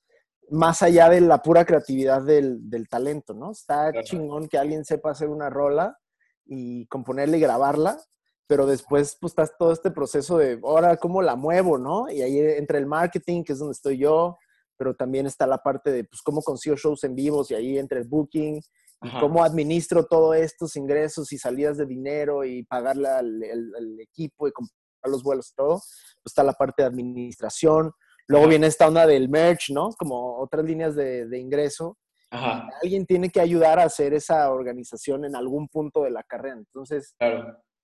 más 0.50 0.82
allá 0.82 1.08
de 1.08 1.20
la 1.20 1.42
pura 1.42 1.64
creatividad 1.64 2.22
del, 2.22 2.88
talento, 2.90 3.32
¿no? 3.32 3.52
Está 3.52 3.90
chingón 4.02 4.48
que 4.48 4.58
alguien 4.58 4.84
sepa 4.84 5.12
hacer 5.12 5.28
una 5.28 5.48
rola 5.48 5.98
y 6.44 6.86
componerla 6.86 7.38
y 7.38 7.40
grabarla, 7.40 7.98
pero 8.46 8.66
después 8.66 9.16
pues 9.20 9.30
está 9.30 9.46
todo 9.46 9.72
este 9.72 9.90
proceso 9.90 10.36
de, 10.36 10.60
ahora, 10.62 10.98
¿cómo 10.98 11.22
la 11.22 11.36
muevo, 11.36 11.78
no? 11.78 12.10
Y 12.10 12.20
ahí 12.20 12.38
entra 12.38 12.76
el 12.76 12.86
marketing, 12.86 13.44
que 13.44 13.54
es 13.54 13.58
donde 13.58 13.72
estoy 13.72 13.96
yo, 13.96 14.36
pero 14.82 14.96
también 14.96 15.26
está 15.26 15.46
la 15.46 15.58
parte 15.58 15.92
de 15.92 16.02
pues, 16.02 16.20
cómo 16.22 16.42
consigo 16.42 16.74
shows 16.74 17.04
en 17.04 17.14
vivos 17.14 17.52
y 17.52 17.54
ahí 17.54 17.78
entre 17.78 18.00
el 18.00 18.08
booking 18.08 18.60
y 19.00 19.20
cómo 19.20 19.44
administro 19.44 20.06
todos 20.06 20.34
estos 20.34 20.74
ingresos 20.74 21.32
y 21.32 21.38
salidas 21.38 21.76
de 21.76 21.86
dinero 21.86 22.44
y 22.44 22.64
pagarle 22.64 23.08
al, 23.08 24.00
equipo 24.00 24.48
y 24.48 24.52
comprar 24.52 24.74
los 25.04 25.22
vuelos 25.22 25.50
y 25.52 25.54
todo. 25.54 25.74
Pues, 25.76 26.32
está 26.32 26.42
la 26.42 26.54
parte 26.54 26.82
de 26.82 26.88
administración. 26.88 27.92
Luego 28.26 28.48
viene 28.48 28.66
esta 28.66 28.88
onda 28.88 29.06
del 29.06 29.28
merch, 29.28 29.70
¿no? 29.70 29.90
Como 29.96 30.40
otras 30.40 30.64
líneas 30.64 30.96
de, 30.96 31.38
ingreso. 31.38 31.96
Alguien 32.32 33.06
tiene 33.06 33.30
que 33.30 33.40
ayudar 33.40 33.78
a 33.78 33.84
hacer 33.84 34.14
esa 34.14 34.50
organización 34.50 35.24
en 35.24 35.36
algún 35.36 35.68
punto 35.68 36.02
de 36.02 36.10
la 36.10 36.24
carrera. 36.24 36.56
Entonces, 36.56 37.14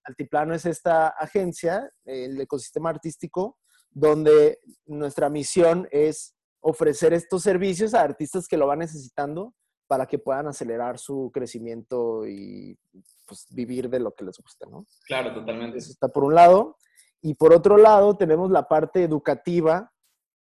Altiplano 0.03 0.53
es 0.53 0.67
esta 0.67 1.11
agencia, 1.11 1.89
el 2.05 2.41
ecosistema 2.41 2.91
artístico, 2.91 3.57
donde 3.89 4.59
nuestra 4.87 5.31
misión 5.31 5.87
es 5.93 6.35
ofrecer 6.61 7.13
estos 7.13 7.43
servicios 7.43 7.95
a 7.95 8.03
artistas 8.03 8.47
que 8.49 8.57
lo 8.57 8.67
van 8.67 8.81
necesitando 8.81 9.55
para 9.87 10.07
que 10.07 10.19
puedan 10.19 10.47
acelerar 10.47 10.99
su 10.99 11.31
crecimiento 11.33 12.27
y 12.27 12.79
pues, 13.27 13.47
vivir 13.51 13.89
de 13.89 14.01
lo 14.01 14.13
que 14.15 14.25
les 14.25 14.37
gusta, 14.39 14.67
¿no? 14.71 14.87
Claro, 15.07 15.33
totalmente. 15.33 15.79
Eso 15.79 15.91
está 15.91 16.09
por 16.09 16.25
un 16.25 16.35
lado. 16.35 16.77
Y 17.23 17.35
por 17.35 17.53
otro 17.53 17.77
lado, 17.77 18.17
tenemos 18.17 18.51
la 18.51 18.69
parte 18.69 19.03
educativa, 19.03 19.93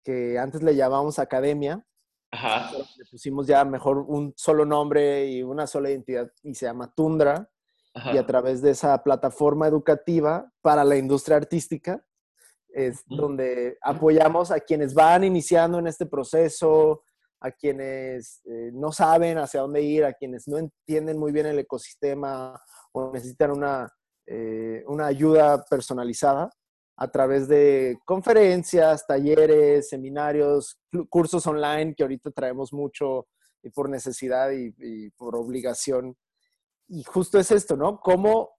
que 0.03 0.37
antes 0.37 0.61
le 0.61 0.75
llamábamos 0.75 1.19
academia. 1.19 1.85
Ajá. 2.31 2.71
Le 2.97 3.05
pusimos 3.09 3.47
ya 3.47 3.63
mejor 3.63 3.99
un 3.99 4.33
solo 4.35 4.65
nombre 4.65 5.27
y 5.27 5.43
una 5.43 5.67
sola 5.67 5.89
identidad 5.89 6.29
y 6.43 6.53
se 6.55 6.65
llama 6.65 6.93
Tundra. 6.93 7.49
Y 8.11 8.17
a 8.17 8.25
través 8.25 8.61
de 8.61 8.71
esa 8.71 9.01
plataforma 9.03 9.67
educativa 9.67 10.51
para 10.61 10.83
la 10.83 10.97
industria 10.97 11.37
artística, 11.37 12.04
es 12.75 13.05
donde 13.07 13.77
apoyamos 13.81 14.51
a 14.51 14.59
quienes 14.59 14.93
van 14.93 15.23
iniciando 15.23 15.79
en 15.79 15.87
este 15.87 16.05
proceso, 16.05 17.03
a 17.39 17.49
quienes 17.49 18.41
eh, 18.43 18.69
no 18.73 18.91
saben 18.91 19.37
hacia 19.37 19.61
dónde 19.61 19.81
ir, 19.81 20.03
a 20.03 20.11
quienes 20.11 20.45
no 20.49 20.57
entienden 20.57 21.17
muy 21.17 21.31
bien 21.31 21.45
el 21.45 21.57
ecosistema 21.57 22.61
o 22.91 23.13
necesitan 23.13 23.51
una, 23.51 23.89
eh, 24.27 24.83
una 24.87 25.05
ayuda 25.05 25.63
personalizada 25.69 26.49
a 26.97 27.07
través 27.09 27.47
de 27.47 27.97
conferencias, 28.03 29.07
talleres, 29.07 29.87
seminarios, 29.87 30.77
cursos 31.09 31.47
online, 31.47 31.95
que 31.95 32.03
ahorita 32.03 32.31
traemos 32.31 32.73
mucho 32.73 33.27
y 33.63 33.69
por 33.69 33.89
necesidad 33.89 34.51
y, 34.51 35.09
por 35.11 35.37
obligación. 35.37 36.17
Y 36.89 37.03
justo 37.03 37.39
es 37.39 37.51
esto, 37.51 37.77
¿no? 37.77 38.01
Cómo 38.01 38.49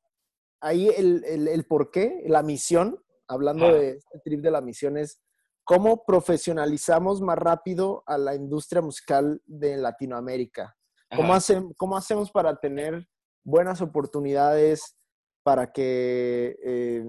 ahí 0.63 0.89
el, 0.89 1.23
el, 1.25 1.49
el 1.49 1.67
por 1.67 1.91
qué, 1.91 2.25
la 2.27 2.43
misión, 2.43 2.99
hablando 3.29 3.73
de 3.73 3.93
este 3.93 4.19
trip 4.25 4.41
de 4.41 4.51
la 4.51 4.61
misión, 4.61 4.97
es 4.97 5.21
cómo 5.65 6.05
profesionalizamos 6.05 7.21
más 7.21 7.39
rápido 7.39 8.03
a 8.07 8.19
la 8.19 8.35
industria 8.35 8.83
musical 8.83 9.43
de 9.47 9.77
Latinoamérica. 9.77 10.77
¿Cómo, 11.15 11.35
¿Cómo, 11.77 11.97
hacemos 11.97 12.31
para 12.31 12.57
tener 12.57 13.07
buenas 13.45 13.81
oportunidades, 13.81 14.97
para 15.43 15.71
que 15.71 16.57
eh, 16.65 17.05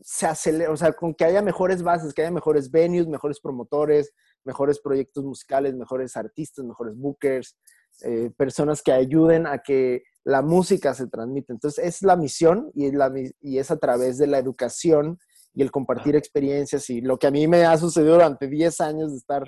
se 0.00 0.26
acelere, 0.26 0.68
o 0.68 0.76
sea, 0.76 0.92
con 0.92 1.14
que 1.14 1.24
haya 1.24 1.42
mejores 1.42 1.82
bases, 1.82 2.14
que 2.14 2.22
haya 2.22 2.30
mejores 2.30 2.70
venues, 2.70 3.08
mejores 3.08 3.40
promotores, 3.40 4.12
mejores 4.44 4.80
proyectos 4.80 5.24
musicales, 5.24 5.74
mejores 5.74 6.16
artistas, 6.16 6.64
mejores 6.64 6.96
bookers, 6.96 7.56
eh, 8.02 8.30
personas 8.36 8.82
que 8.82 8.92
ayuden 8.92 9.46
a 9.46 9.58
que 9.58 10.02
la 10.24 10.42
música 10.42 10.94
se 10.94 11.06
transmita. 11.08 11.52
Entonces, 11.52 11.84
es 11.84 12.02
la 12.02 12.16
misión 12.16 12.70
y, 12.74 12.90
la, 12.90 13.12
y 13.40 13.58
es 13.58 13.70
a 13.70 13.78
través 13.78 14.18
de 14.18 14.26
la 14.26 14.38
educación 14.38 15.18
y 15.54 15.62
el 15.62 15.70
compartir 15.70 16.16
experiencias 16.16 16.88
y 16.90 17.00
lo 17.00 17.18
que 17.18 17.26
a 17.26 17.30
mí 17.30 17.46
me 17.46 17.64
ha 17.64 17.76
sucedido 17.76 18.14
durante 18.14 18.48
10 18.48 18.80
años 18.80 19.12
de 19.12 19.18
estar 19.18 19.44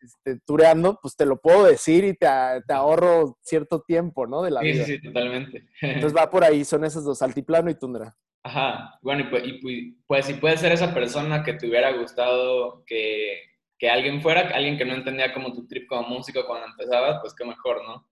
este, 0.00 0.38
tureando, 0.44 0.98
pues 1.00 1.16
te 1.16 1.26
lo 1.26 1.40
puedo 1.40 1.64
decir 1.64 2.04
y 2.04 2.14
te, 2.14 2.28
te, 2.66 2.72
ahorro 2.72 3.38
cierto 3.42 3.82
tiempo, 3.82 4.26
¿no? 4.26 4.42
De 4.42 4.50
la 4.50 4.60
sí, 4.60 4.66
vida. 4.66 4.84
Sí, 4.84 4.96
sí, 4.96 5.02
totalmente. 5.02 5.66
Entonces 5.80 6.16
va 6.16 6.30
por 6.30 6.44
ahí, 6.44 6.64
son 6.64 6.84
esos 6.84 7.04
dos, 7.04 7.22
altiplano 7.22 7.70
y 7.70 7.74
tundra. 7.74 8.16
Ajá, 8.44 8.98
bueno, 9.02 9.22
y 9.22 9.30
pues, 9.30 9.42
y 9.46 9.92
pues 10.06 10.26
si 10.26 10.34
puede 10.34 10.56
ser 10.56 10.72
esa 10.72 10.94
persona 10.94 11.42
que 11.42 11.54
te 11.54 11.68
hubiera 11.68 11.92
gustado 11.92 12.84
que, 12.86 13.42
que 13.78 13.90
alguien 13.90 14.22
fuera, 14.22 14.50
alguien 14.54 14.78
que 14.78 14.84
no 14.84 14.94
entendía 14.94 15.34
como 15.34 15.52
tu 15.52 15.66
trip 15.66 15.88
como 15.88 16.08
músico 16.08 16.46
cuando 16.46 16.66
empezabas, 16.66 17.18
pues 17.20 17.34
qué 17.34 17.44
mejor, 17.44 17.84
¿no? 17.84 18.08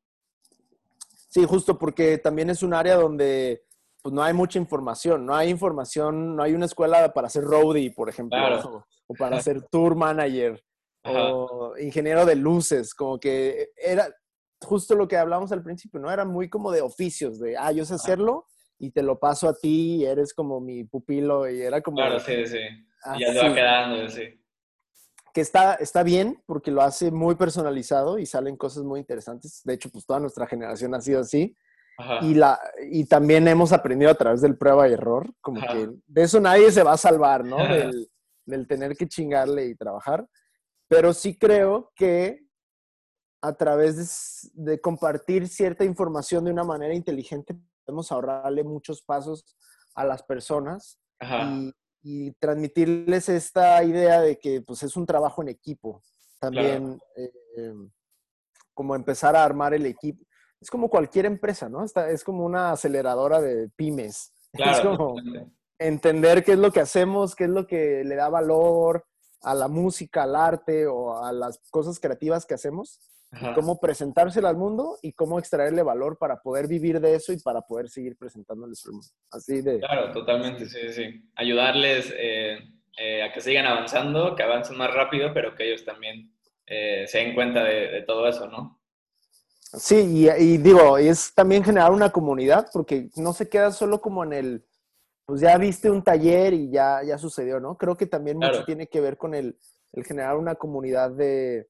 Sí, 1.29 1.45
justo 1.45 1.79
porque 1.79 2.19
también 2.19 2.51
es 2.51 2.63
un 2.63 2.75
área 2.75 2.97
donde 2.97 3.66
pues 4.07 4.15
no 4.15 4.23
hay 4.23 4.35
mucha 4.35 4.57
información, 4.61 5.27
no 5.27 5.35
hay 5.35 5.49
información, 5.49 6.37
no 6.37 6.45
hay 6.45 6.55
una 6.55 6.67
escuela 6.67 7.13
para 7.13 7.29
ser 7.29 7.43
roadie, 7.43 7.91
por 7.91 8.09
ejemplo, 8.09 8.85
o, 9.09 9.15
para 9.15 9.41
ser 9.41 9.63
tour 9.63 9.97
manager 9.97 10.63
o 11.03 11.73
ingeniero 11.77 12.25
de 12.25 12.37
luces, 12.37 12.95
como 12.95 13.19
que 13.19 13.71
era 13.77 14.09
justo 14.63 14.95
lo 14.95 15.09
que 15.09 15.17
hablamos 15.17 15.51
al 15.51 15.65
principio, 15.65 15.99
¿no? 15.99 16.09
Era 16.09 16.25
muy 16.25 16.49
como 16.49 16.71
de 16.71 16.83
oficios, 16.83 17.41
de, 17.41 17.57
ah, 17.57 17.73
yo 17.73 17.85
sé 17.85 17.95
hacerlo 17.95 18.47
y 18.79 18.93
te 18.93 19.03
lo 19.03 19.19
paso 19.19 19.49
a 19.49 19.55
ti 19.55 19.97
y 19.97 20.05
eres 20.05 20.33
como 20.35 20.61
mi 20.61 20.85
pupilo 20.85 21.51
y 21.51 21.63
era 21.63 21.81
como... 21.81 21.97
Claro, 21.97 22.21
sí, 22.21 22.47
sí. 22.47 22.61
Y 23.17 23.21
ya 23.23 23.33
se 23.33 23.49
va 23.49 23.55
quedando, 23.57 24.09
sí. 24.09 24.41
Que 25.35 25.41
está, 25.41 25.75
está 25.75 26.05
bien 26.05 26.41
porque 26.47 26.71
lo 26.71 26.83
hace 26.83 27.11
muy 27.11 27.35
personalizado 27.35 28.21
y 28.21 28.27
salen 28.27 28.57
cosas 28.57 28.85
muy 28.85 29.01
interesantes. 29.01 29.63
De 29.65 29.75
hecho, 29.75 29.91
pues 29.91 30.07
toda 30.07 30.21
nuestra 30.21 30.47
generación 30.47 30.95
ha 30.95 31.01
sido 31.01 31.23
así. 31.23 31.57
Y, 32.21 32.35
la, 32.35 32.61
y 32.91 33.07
también 33.07 33.49
hemos 33.49 33.73
aprendido 33.73 34.11
a 34.11 34.17
través 34.17 34.43
del 34.43 34.59
prueba 34.59 34.89
y 34.89 34.93
error, 34.93 35.33
como 35.41 35.61
que 35.61 35.89
de 36.07 36.23
eso 36.23 36.41
nadie 36.41 36.71
se 36.71 36.83
va 36.83 36.93
a 36.93 36.99
salvar, 36.99 37.45
¿no? 37.45 37.57
Del, 37.57 38.11
del, 38.45 38.67
tener 38.67 38.97
que 38.97 39.09
chingarle 39.09 39.67
y 39.67 39.75
trabajar. 39.75 40.27
Pero 40.89 41.15
sí 41.15 41.39
creo 41.39 41.91
que 41.95 42.45
a 43.41 43.55
través 43.55 44.51
de, 44.53 44.73
de, 44.73 44.81
compartir 44.81 45.49
cierta 45.49 45.85
información 45.85 46.45
de 46.45 46.51
una 46.51 46.65
manera 46.65 46.95
inteligente, 46.95 47.57
podemos 47.85 48.13
ahorrarle 48.13 48.63
muchos 48.63 49.03
pasos 49.03 49.57
a 49.95 50.05
las 50.05 50.23
personas 50.23 50.99
y, 51.21 51.73
y, 52.03 52.33
transmitirles 52.33 53.31
esta 53.31 53.83
idea 53.85 54.21
de 54.21 54.39
que 54.39 54.61
pues, 54.61 54.83
es 54.83 54.97
un 54.97 55.07
trabajo 55.07 55.41
en 55.41 55.49
equipo. 55.49 56.03
También 56.39 57.01
eh, 57.17 57.73
como 58.75 58.95
empezar 58.95 59.35
a 59.35 59.43
armar 59.43 59.73
el 59.73 59.87
equipo 59.87 60.26
es 60.61 60.71
como 60.71 60.89
cualquier 60.89 61.27
empresa, 61.27 61.69
¿no? 61.69 61.85
es 61.85 62.25
como 62.25 62.45
una 62.45 62.73
aceleradora 62.73 63.41
de 63.41 63.69
pymes. 63.77 64.33
es 64.53 64.81
como 64.81 65.17
entender 65.79 66.45
qué 66.45 66.53
es 66.53 66.59
lo 66.59 66.73
que 66.73 66.81
hacemos, 66.81 67.35
qué 67.35 67.45
es 67.45 67.51
lo 67.51 67.67
que 67.67 68.03
le 68.05 68.15
da 68.15 68.29
valor 68.29 69.05
a 69.43 69.55
la 69.55 69.69
música, 69.69 70.23
al 70.23 70.35
arte 70.35 70.87
o 70.87 71.23
a 71.23 71.33
las 71.33 71.59
cosas 71.71 72.01
creativas 72.01 72.47
que 72.47 72.55
hacemos, 72.55 73.01
cómo 73.55 73.79
presentárselo 73.79 74.49
al 74.49 74.57
mundo 74.57 74.97
y 75.03 75.13
cómo 75.13 75.39
extraerle 75.39 75.83
valor 75.83 76.17
para 76.19 76.41
poder 76.41 76.69
vivir 76.69 77.01
de 77.01 77.15
eso 77.15 77.33
y 77.33 77.39
para 77.39 77.61
poder 77.61 77.91
seguir 77.91 78.17
presentándoles 78.17 78.85
al 78.87 78.93
mundo. 78.93 79.07
Así 79.31 79.61
de... 79.61 79.79
Claro, 79.81 80.11
totalmente, 80.13 80.67
sí, 80.67 80.89
sí. 80.91 81.31
Ayudarles 81.35 82.13
eh, 82.17 82.59
eh, 82.97 83.23
a 83.23 83.33
que 83.33 83.43
sigan 83.43 83.67
avanzando, 83.67 84.35
que 84.35 84.43
avancen 84.43 84.79
más 84.79 84.93
rápido, 84.95 85.35
pero 85.35 85.55
que 85.55 85.69
ellos 85.69 85.85
también 85.85 86.33
eh, 86.67 87.05
se 87.07 87.19
den 87.19 87.35
cuenta 87.35 87.63
de 87.63 88.03
todo 88.07 88.27
eso, 88.27 88.49
¿no? 88.49 88.81
Sí, 89.73 90.29
y, 90.39 90.59
digo, 90.59 90.97
es 90.97 91.35
también 91.35 91.65
generar 91.65 91.91
una 91.91 92.11
comunidad, 92.11 92.69
porque 92.73 93.11
no 93.17 93.33
se 93.33 93.49
queda 93.49 93.73
solo 93.73 94.01
como 94.01 94.23
en 94.25 94.33
el, 94.33 94.67
pues 95.27 95.41
ya 95.41 95.57
viste 95.59 95.91
un 95.91 96.03
taller 96.03 96.55
y 96.55 96.71
ya, 96.71 97.03
ya 97.03 97.19
sucedió, 97.19 97.59
¿no? 97.59 97.77
Creo 97.77 97.97
que 97.97 98.07
también 98.07 98.39
mucho 98.39 98.65
tiene 98.65 98.89
que 98.89 99.01
ver 99.01 99.17
con 99.19 99.35
el, 99.35 99.59
el, 99.93 100.05
generar 100.05 100.37
una 100.37 100.55
comunidad 100.55 101.11
de, 101.11 101.69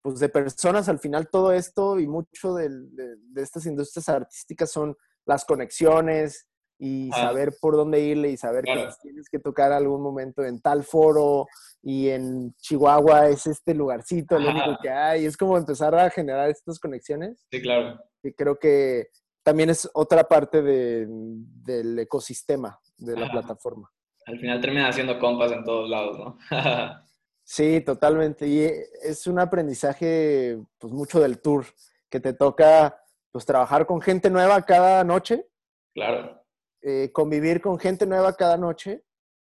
pues 0.00 0.18
de 0.20 0.28
personas. 0.30 0.88
Al 0.88 0.98
final 0.98 1.28
todo 1.28 1.52
esto 1.52 2.00
y 2.00 2.06
mucho 2.06 2.54
de, 2.54 2.68
de 2.70 3.42
estas 3.42 3.66
industrias 3.66 4.08
artísticas 4.08 4.70
son 4.70 4.96
las 5.26 5.44
conexiones, 5.44 6.48
y 6.78 7.10
saber 7.12 7.54
por 7.60 7.76
dónde 7.76 8.00
irle 8.00 8.30
y 8.30 8.36
saber 8.36 8.64
que 8.64 8.88
tienes 9.02 9.28
que 9.28 9.38
tocar 9.38 9.72
algún 9.72 10.02
momento 10.02 10.44
en 10.44 10.60
tal 10.60 10.82
foro 10.82 11.46
y 11.82 12.08
en 12.08 12.54
Chihuahua 12.56 13.28
es 13.28 13.46
este 13.46 13.74
lugarcito, 13.74 14.38
lo 14.38 14.50
único 14.50 14.76
que 14.82 14.90
hay. 14.90 15.26
Es 15.26 15.36
como 15.36 15.56
empezar 15.56 15.94
a 15.94 16.10
generar 16.10 16.50
estas 16.50 16.78
conexiones. 16.80 17.46
Sí, 17.50 17.62
claro. 17.62 18.00
Y 18.22 18.32
creo 18.32 18.58
que 18.58 19.08
también 19.42 19.70
es 19.70 19.88
otra 19.94 20.24
parte 20.24 20.62
de, 20.62 21.06
del 21.08 21.98
ecosistema 21.98 22.78
de 22.96 23.16
la 23.16 23.30
plataforma. 23.30 23.90
Al 24.26 24.38
final 24.38 24.60
termina 24.60 24.88
haciendo 24.88 25.18
compas 25.18 25.52
en 25.52 25.64
todos 25.64 25.88
lados, 25.88 26.18
¿no? 26.18 26.38
sí, 27.44 27.82
totalmente. 27.82 28.48
Y 28.48 28.64
es 29.02 29.26
un 29.26 29.38
aprendizaje, 29.38 30.58
pues 30.78 30.92
mucho 30.92 31.20
del 31.20 31.40
tour, 31.40 31.66
que 32.08 32.20
te 32.20 32.32
toca, 32.32 32.98
pues 33.30 33.44
trabajar 33.44 33.86
con 33.86 34.00
gente 34.00 34.30
nueva 34.30 34.62
cada 34.62 35.04
noche. 35.04 35.46
Claro 35.92 36.43
eh, 36.86 37.10
convivir 37.12 37.62
con 37.62 37.78
gente 37.78 38.04
nueva 38.04 38.34
cada 38.34 38.58
noche 38.58 39.02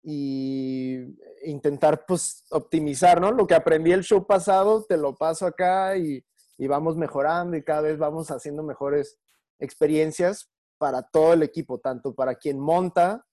y 0.01 0.97
intentar 1.43 2.03
pues 2.07 2.43
optimizar, 2.49 3.21
¿no? 3.21 3.31
Lo 3.31 3.45
que 3.45 3.53
aprendí 3.53 3.91
el 3.91 4.03
show 4.03 4.25
pasado, 4.25 4.83
te 4.83 4.97
lo 4.97 5.15
paso 5.15 5.45
acá 5.45 5.95
y, 5.95 6.25
y 6.57 6.67
vamos 6.67 6.97
mejorando 6.97 7.55
y 7.55 7.63
cada 7.63 7.81
vez 7.81 7.99
vamos 7.99 8.31
haciendo 8.31 8.63
mejores 8.63 9.19
experiencias 9.59 10.49
para 10.79 11.03
todo 11.03 11.33
el 11.33 11.43
equipo, 11.43 11.79
tanto 11.79 12.15
para 12.15 12.33
quien 12.33 12.59
monta, 12.59 13.23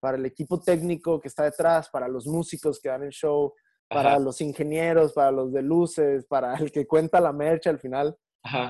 para 0.00 0.16
el 0.16 0.26
equipo 0.26 0.60
técnico 0.60 1.20
que 1.20 1.28
está 1.28 1.44
detrás, 1.44 1.88
para 1.90 2.08
los 2.08 2.26
músicos 2.26 2.80
que 2.80 2.88
dan 2.88 3.04
el 3.04 3.12
show, 3.12 3.54
para 3.88 4.18
los 4.18 4.40
ingenieros, 4.40 5.12
para 5.12 5.30
los 5.30 5.52
de 5.52 5.62
luces, 5.62 6.26
para 6.26 6.56
el 6.56 6.72
que 6.72 6.88
cuenta 6.88 7.20
la 7.20 7.32
merch 7.32 7.68
al 7.68 7.78
final 7.78 8.18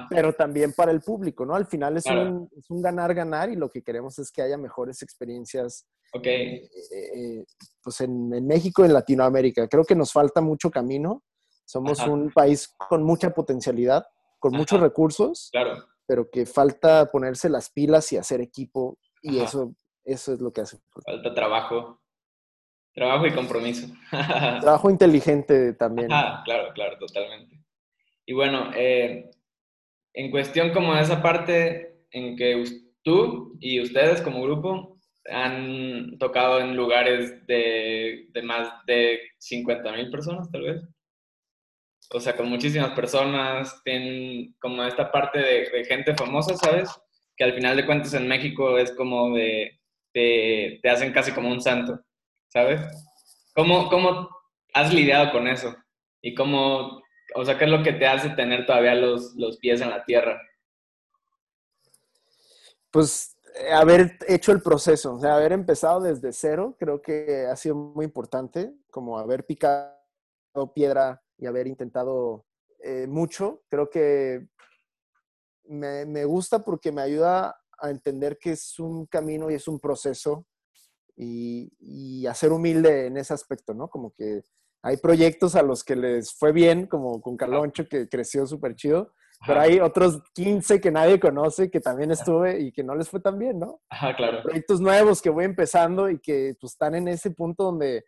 pero 0.08 0.32
también 0.32 0.72
para 0.72 0.92
el 0.92 1.00
público, 1.00 1.44
¿no? 1.44 1.54
Al 1.54 1.66
final 1.66 1.96
es, 1.96 2.06
un, 2.06 2.48
es 2.56 2.70
un 2.70 2.80
ganar-ganar 2.80 3.50
y 3.50 3.56
lo 3.56 3.68
que 3.68 3.82
queremos 3.82 4.18
es 4.18 4.30
que 4.30 4.42
haya 4.42 4.56
mejores 4.56 5.02
experiencias 5.02 5.86
okay. 6.12 6.56
Eh, 6.56 6.68
eh, 6.92 7.44
pues 7.82 8.00
en, 8.00 8.32
en, 8.32 8.46
México, 8.46 8.84
en 8.84 8.92
Latinoamérica. 8.92 9.66
Creo 9.68 9.84
que 9.84 9.96
nos 9.96 10.12
falta 10.12 10.40
mucho 10.40 10.70
camino. 10.70 11.24
Somos 11.64 11.98
un 12.00 12.30
país 12.30 12.72
con 12.76 13.02
mucha 13.02 13.30
potencialidad, 13.30 14.04
con 14.38 14.52
muchos 14.52 14.80
recursos, 14.80 15.48
claro. 15.50 15.82
pero 16.06 16.28
que 16.30 16.44
falta 16.44 17.06
ponerse 17.06 17.48
las 17.48 17.70
pilas 17.70 18.12
y 18.12 18.18
hacer 18.18 18.42
equipo 18.42 18.98
y 19.22 19.38
eso, 19.38 19.74
eso 20.04 20.34
es 20.34 20.40
lo 20.40 20.52
que 20.52 20.60
hace. 20.60 20.78
Falta 21.04 21.34
trabajo. 21.34 22.00
Trabajo 22.94 23.26
y 23.26 23.34
compromiso. 23.34 23.88
Trabajo 24.60 24.90
inteligente 24.90 25.72
también. 25.72 26.08
claro, 26.08 26.72
claro, 26.74 26.98
totalmente. 26.98 27.64
Y 28.26 28.34
bueno, 28.34 28.70
eh, 28.74 29.30
en 30.14 30.30
cuestión 30.30 30.72
como 30.72 30.96
esa 30.96 31.20
parte 31.20 32.04
en 32.10 32.36
que 32.36 32.64
tú 33.02 33.56
y 33.60 33.80
ustedes 33.80 34.22
como 34.22 34.42
grupo 34.42 34.98
han 35.30 36.16
tocado 36.18 36.60
en 36.60 36.76
lugares 36.76 37.46
de, 37.46 38.28
de 38.30 38.42
más 38.42 38.68
de 38.86 39.20
50 39.38 39.92
mil 39.92 40.10
personas, 40.10 40.50
tal 40.50 40.62
vez. 40.62 40.82
O 42.10 42.20
sea, 42.20 42.36
con 42.36 42.48
muchísimas 42.48 42.90
personas, 42.90 43.82
tienen 43.82 44.54
como 44.60 44.84
esta 44.84 45.10
parte 45.10 45.38
de, 45.38 45.84
gente 45.84 46.14
famosa, 46.14 46.54
¿sabes? 46.56 46.90
Que 47.36 47.44
al 47.44 47.54
final 47.54 47.76
de 47.76 47.86
cuentas 47.86 48.14
en 48.14 48.28
México 48.28 48.78
es 48.78 48.92
como 48.92 49.34
de, 49.34 49.80
te, 50.12 50.78
te 50.82 50.90
hacen 50.90 51.12
casi 51.12 51.32
como 51.32 51.50
un 51.50 51.60
santo, 51.60 51.98
¿sabes? 52.48 52.80
¿Cómo, 53.54 53.88
¿Cómo 53.88 54.28
has 54.74 54.92
lidiado 54.92 55.32
con 55.32 55.48
eso? 55.48 55.74
¿Y 56.20 56.34
cómo 56.34 57.02
o 57.34 57.44
sea, 57.44 57.58
¿qué 57.58 57.64
es 57.64 57.70
lo 57.70 57.82
que 57.82 57.92
te 57.92 58.06
hace 58.06 58.30
tener 58.30 58.66
todavía 58.66 58.94
los, 58.94 59.34
los 59.36 59.58
pies 59.58 59.80
en 59.80 59.90
la 59.90 60.04
tierra? 60.04 60.40
Pues 62.90 63.36
eh, 63.54 63.72
haber 63.72 64.18
hecho 64.28 64.52
el 64.52 64.62
proceso, 64.62 65.14
o 65.14 65.20
sea, 65.20 65.36
haber 65.36 65.52
empezado 65.52 66.00
desde 66.00 66.32
cero, 66.32 66.76
creo 66.78 67.00
que 67.00 67.46
ha 67.46 67.56
sido 67.56 67.74
muy 67.74 68.04
importante, 68.04 68.74
como 68.90 69.18
haber 69.18 69.46
picado 69.46 69.94
piedra 70.74 71.22
y 71.38 71.46
haber 71.46 71.66
intentado 71.66 72.46
eh, 72.80 73.06
mucho. 73.06 73.62
Creo 73.68 73.90
que 73.90 74.48
me, 75.64 76.04
me 76.04 76.24
gusta 76.24 76.64
porque 76.64 76.92
me 76.92 77.02
ayuda 77.02 77.56
a 77.78 77.90
entender 77.90 78.38
que 78.38 78.52
es 78.52 78.78
un 78.78 79.06
camino 79.06 79.50
y 79.50 79.54
es 79.54 79.66
un 79.68 79.80
proceso 79.80 80.46
y, 81.16 81.72
y, 81.78 82.26
a 82.26 82.34
ser 82.34 82.52
humilde 82.52 83.06
en 83.06 83.16
ese 83.16 83.34
aspecto, 83.34 83.72
¿no? 83.72 83.88
Como 83.88 84.12
que 84.14 84.42
hay 84.84 84.98
proyectos 84.98 85.56
a 85.56 85.62
los 85.62 85.82
que 85.82 85.96
les 85.96 86.34
fue 86.34 86.52
bien, 86.52 86.86
como 86.86 87.22
con 87.22 87.38
Caloncho, 87.38 87.88
que 87.88 88.06
creció 88.06 88.46
súper 88.46 88.76
chido, 88.76 89.14
pero 89.46 89.60
hay 89.60 89.80
otros 89.80 90.22
15 90.34 90.78
que 90.78 90.90
nadie 90.90 91.18
conoce, 91.18 91.70
que 91.70 91.80
también 91.80 92.10
estuve 92.10 92.60
y 92.60 92.70
que 92.70 92.84
no 92.84 92.94
les 92.94 93.08
fue 93.08 93.20
tan 93.20 93.38
bien, 93.38 93.58
¿no? 93.58 93.80
Ajá, 93.88 94.14
claro. 94.14 94.42
Proyectos 94.42 94.82
nuevos 94.82 95.22
que 95.22 95.30
voy 95.30 95.46
empezando 95.46 96.10
y 96.10 96.18
que 96.18 96.54
pues 96.60 96.74
están 96.74 96.94
en 96.94 97.08
ese 97.08 97.30
punto 97.30 97.64
donde 97.64 98.04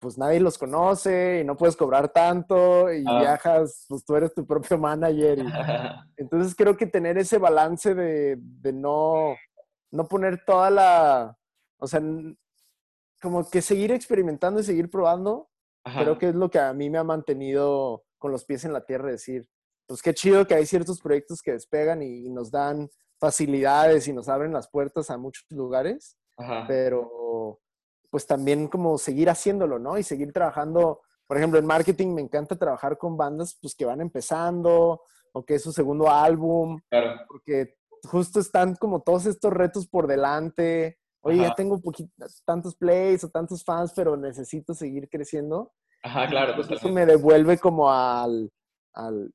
pues 0.00 0.18
nadie 0.18 0.40
los 0.40 0.58
conoce 0.58 1.40
y 1.40 1.44
no 1.44 1.56
puedes 1.56 1.76
cobrar 1.76 2.08
tanto 2.08 2.92
y 2.92 3.04
ah. 3.06 3.20
viajas, 3.20 3.86
pues 3.88 4.04
tú 4.04 4.16
eres 4.16 4.34
tu 4.34 4.44
propio 4.44 4.78
manager. 4.78 5.38
entonces 6.16 6.56
creo 6.56 6.76
que 6.76 6.86
tener 6.86 7.18
ese 7.18 7.38
balance 7.38 7.94
de, 7.94 8.36
de, 8.36 8.72
no, 8.72 9.36
no 9.92 10.08
poner 10.08 10.42
toda 10.44 10.70
la, 10.70 11.38
o 11.78 11.86
sea, 11.86 12.02
como 13.22 13.48
que 13.48 13.62
seguir 13.62 13.92
experimentando 13.92 14.58
y 14.58 14.64
seguir 14.64 14.90
probando, 14.90 15.48
creo 15.94 16.18
que 16.18 16.28
es 16.28 16.34
lo 16.34 16.50
que 16.50 16.58
a 16.58 16.72
mí 16.72 16.90
me 16.90 16.98
ha 16.98 17.04
mantenido 17.04 18.04
con 18.18 18.32
los 18.32 18.44
pies 18.44 18.64
en 18.64 18.72
la 18.72 18.84
tierra, 18.84 19.10
decir, 19.10 19.48
pues 19.86 20.02
qué 20.02 20.14
chido 20.14 20.46
que 20.46 20.54
hay 20.54 20.66
ciertos 20.66 21.00
proyectos 21.00 21.42
que 21.42 21.52
despegan 21.52 22.02
y, 22.02 22.28
nos 22.30 22.50
dan 22.50 22.88
facilidades 23.18 24.08
y 24.08 24.12
nos 24.12 24.28
abren 24.28 24.52
las 24.52 24.68
puertas 24.68 25.10
a 25.10 25.16
muchos 25.16 25.44
lugares, 25.50 26.16
pero 26.66 27.60
pues 28.10 28.26
también 28.26 28.68
como 28.68 28.98
seguir 28.98 29.30
haciéndolo, 29.30 29.78
¿no? 29.78 29.98
Y 29.98 30.02
seguir 30.02 30.32
trabajando, 30.32 31.00
por 31.26 31.36
ejemplo, 31.36 31.58
en 31.58 31.66
marketing 31.66 32.14
me 32.14 32.22
encanta 32.22 32.56
trabajar 32.56 32.98
con 32.98 33.16
bandas 33.16 33.58
pues 33.60 33.74
que 33.74 33.84
van 33.84 34.00
empezando 34.00 35.02
o 35.32 35.44
que 35.44 35.54
es 35.54 35.62
su 35.62 35.72
segundo 35.72 36.10
álbum, 36.10 36.80
porque 37.28 37.76
justo 38.04 38.40
están 38.40 38.74
como 38.74 39.02
todos 39.02 39.26
estos 39.26 39.52
retos 39.52 39.86
por 39.86 40.06
delante. 40.06 40.98
Oye, 41.26 41.42
ya 41.42 41.54
tengo 41.54 41.80
tantos 42.44 42.76
plays 42.76 43.24
o 43.24 43.30
tantos 43.30 43.64
fans, 43.64 43.92
pero 43.94 44.16
necesito 44.16 44.74
seguir 44.74 45.08
creciendo. 45.08 45.72
Ajá, 46.02 46.28
claro. 46.28 46.54
Pues 46.54 46.70
eso 46.70 46.88
me 46.88 47.04
devuelve 47.04 47.58
como 47.58 47.90
al, 47.90 48.50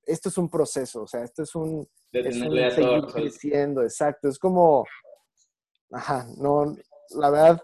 esto 0.06 0.30
es 0.30 0.38
un 0.38 0.50
proceso, 0.50 1.04
o 1.04 1.08
sea, 1.08 1.24
esto 1.24 1.44
es 1.44 1.54
un, 1.54 1.88
es 2.14 2.40
seguir 2.76 3.06
creciendo, 3.14 3.84
exacto, 3.84 4.30
es 4.30 4.40
como, 4.40 4.86
ajá, 5.92 6.26
no, 6.38 6.76
la 7.10 7.30
verdad, 7.30 7.62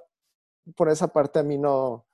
por 0.76 0.90
esa 0.90 1.08
parte 1.08 1.40
a 1.40 1.44
mí 1.44 1.58
no, 1.58 2.06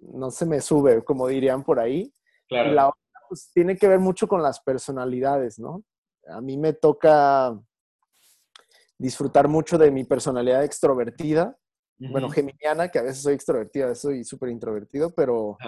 no 0.00 0.30
se 0.30 0.46
me 0.46 0.60
sube, 0.60 1.04
como 1.04 1.28
dirían 1.28 1.62
por 1.62 1.78
ahí. 1.78 2.12
Claro. 2.48 2.72
La 2.72 2.88
otra, 2.88 3.20
pues, 3.28 3.50
tiene 3.52 3.76
que 3.76 3.86
ver 3.86 4.00
mucho 4.00 4.26
con 4.26 4.42
las 4.42 4.60
personalidades, 4.60 5.58
¿no? 5.58 5.84
A 6.28 6.40
mí 6.40 6.56
me 6.56 6.72
toca 6.72 7.60
disfrutar 9.00 9.48
mucho 9.48 9.78
de 9.78 9.90
mi 9.90 10.04
personalidad 10.04 10.62
extrovertida, 10.62 11.56
bueno, 11.98 12.30
geminiana, 12.30 12.88
que 12.88 12.98
a 12.98 13.02
veces 13.02 13.22
soy 13.22 13.34
extrovertida, 13.34 13.94
soy 13.94 14.24
súper 14.24 14.48
introvertido, 14.48 15.10
pero 15.14 15.58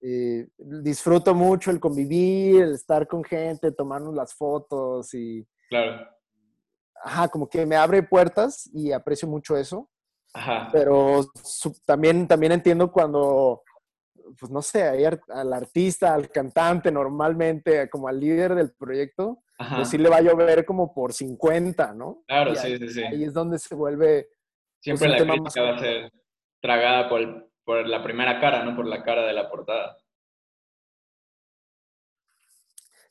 eh, 0.00 0.48
disfruto 0.56 1.34
mucho 1.34 1.70
el 1.70 1.78
convivir, 1.78 2.62
el 2.62 2.74
estar 2.74 3.06
con 3.06 3.22
gente, 3.22 3.70
tomarnos 3.72 4.14
las 4.14 4.34
fotos 4.34 5.12
y... 5.14 5.46
Claro. 5.68 6.08
Ajá, 7.04 7.28
como 7.28 7.48
que 7.48 7.64
me 7.64 7.76
abre 7.76 8.02
puertas 8.02 8.68
y 8.72 8.90
aprecio 8.90 9.28
mucho 9.28 9.56
eso. 9.56 9.88
Ajá. 10.34 10.68
Pero 10.72 11.26
también, 11.86 12.26
también 12.26 12.52
entiendo 12.52 12.90
cuando, 12.90 13.62
pues 14.38 14.50
no 14.50 14.62
sé, 14.62 14.84
al 14.84 15.52
artista, 15.52 16.12
al 16.12 16.28
cantante 16.28 16.90
normalmente, 16.90 17.88
como 17.88 18.08
al 18.08 18.18
líder 18.18 18.56
del 18.56 18.72
proyecto, 18.72 19.44
pues 19.76 19.90
sí 19.90 19.98
le 19.98 20.08
va 20.08 20.16
a 20.16 20.22
llover 20.22 20.64
como 20.64 20.94
por 20.94 21.12
50, 21.12 21.94
¿no? 21.94 22.22
Claro, 22.26 22.54
sí, 22.54 22.78
sí, 22.78 22.88
sí. 22.88 23.02
Ahí 23.02 23.24
es 23.24 23.34
donde 23.34 23.58
se 23.58 23.74
vuelve... 23.74 24.28
Pues, 24.84 24.98
Siempre 24.98 25.08
la 25.08 25.16
crítica 25.16 25.62
va 25.62 25.74
a 25.74 25.78
ser 25.78 26.12
tragada 26.60 27.08
por 27.08 27.48
por 27.68 27.86
la 27.86 28.02
primera 28.02 28.40
cara, 28.40 28.64
no 28.64 28.74
por 28.74 28.86
la 28.86 29.02
cara 29.02 29.26
de 29.26 29.34
la 29.34 29.50
portada. 29.50 29.98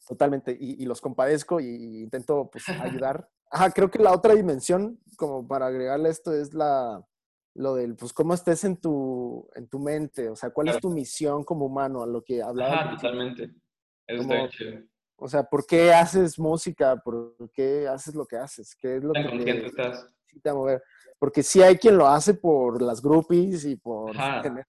Totalmente, 0.07 0.57
y, 0.59 0.83
los 0.83 0.99
compadezco 0.99 1.59
y 1.59 2.01
intento 2.01 2.49
pues, 2.51 2.67
ayudar. 2.67 3.29
Ajá, 3.51 3.69
creo 3.69 3.91
que 3.91 3.99
la 3.99 4.11
otra 4.11 4.33
dimensión, 4.33 4.99
como 5.15 5.47
para 5.47 5.67
agregarle 5.67 6.09
esto, 6.09 6.33
es 6.33 6.55
la, 6.55 7.05
lo 7.53 7.75
del, 7.75 7.95
pues, 7.95 8.13
cómo 8.13 8.33
estés 8.33 8.63
en 8.63 8.77
tu, 8.77 9.47
en 9.53 9.69
tu 9.69 9.77
mente, 9.77 10.27
o 10.27 10.35
sea, 10.35 10.49
cuál 10.49 10.69
es 10.69 10.79
tu 10.79 10.89
misión 10.89 11.43
como 11.43 11.67
humano, 11.67 12.01
a 12.01 12.07
lo 12.07 12.23
que 12.23 12.41
hablaba. 12.41 12.73
Ajá, 12.73 12.95
totalmente. 12.95 13.51
Eso 14.07 14.23
está 14.23 14.49
chido. 14.49 14.81
O 15.17 15.27
sea, 15.27 15.43
¿por 15.43 15.65
qué 15.65 15.93
haces 15.93 16.37
música? 16.37 16.95
¿Por 16.97 17.35
qué 17.51 17.87
haces 17.87 18.13
lo 18.13 18.25
que 18.25 18.37
haces? 18.37 18.75
¿Qué 18.75 18.97
es 18.97 19.03
lo 19.03 19.13
que 19.13 19.21
te 19.21 19.65
estás? 19.65 20.07
mover? 20.45 20.83
Porque 21.17 21.41
sí 21.41 21.61
hay 21.61 21.77
quien 21.77 21.97
lo 21.97 22.07
hace 22.07 22.35
por 22.35 22.81
las 22.81 23.01
groupies 23.01 23.65
y 23.65 23.75
por 23.75 24.11
tener 24.41 24.65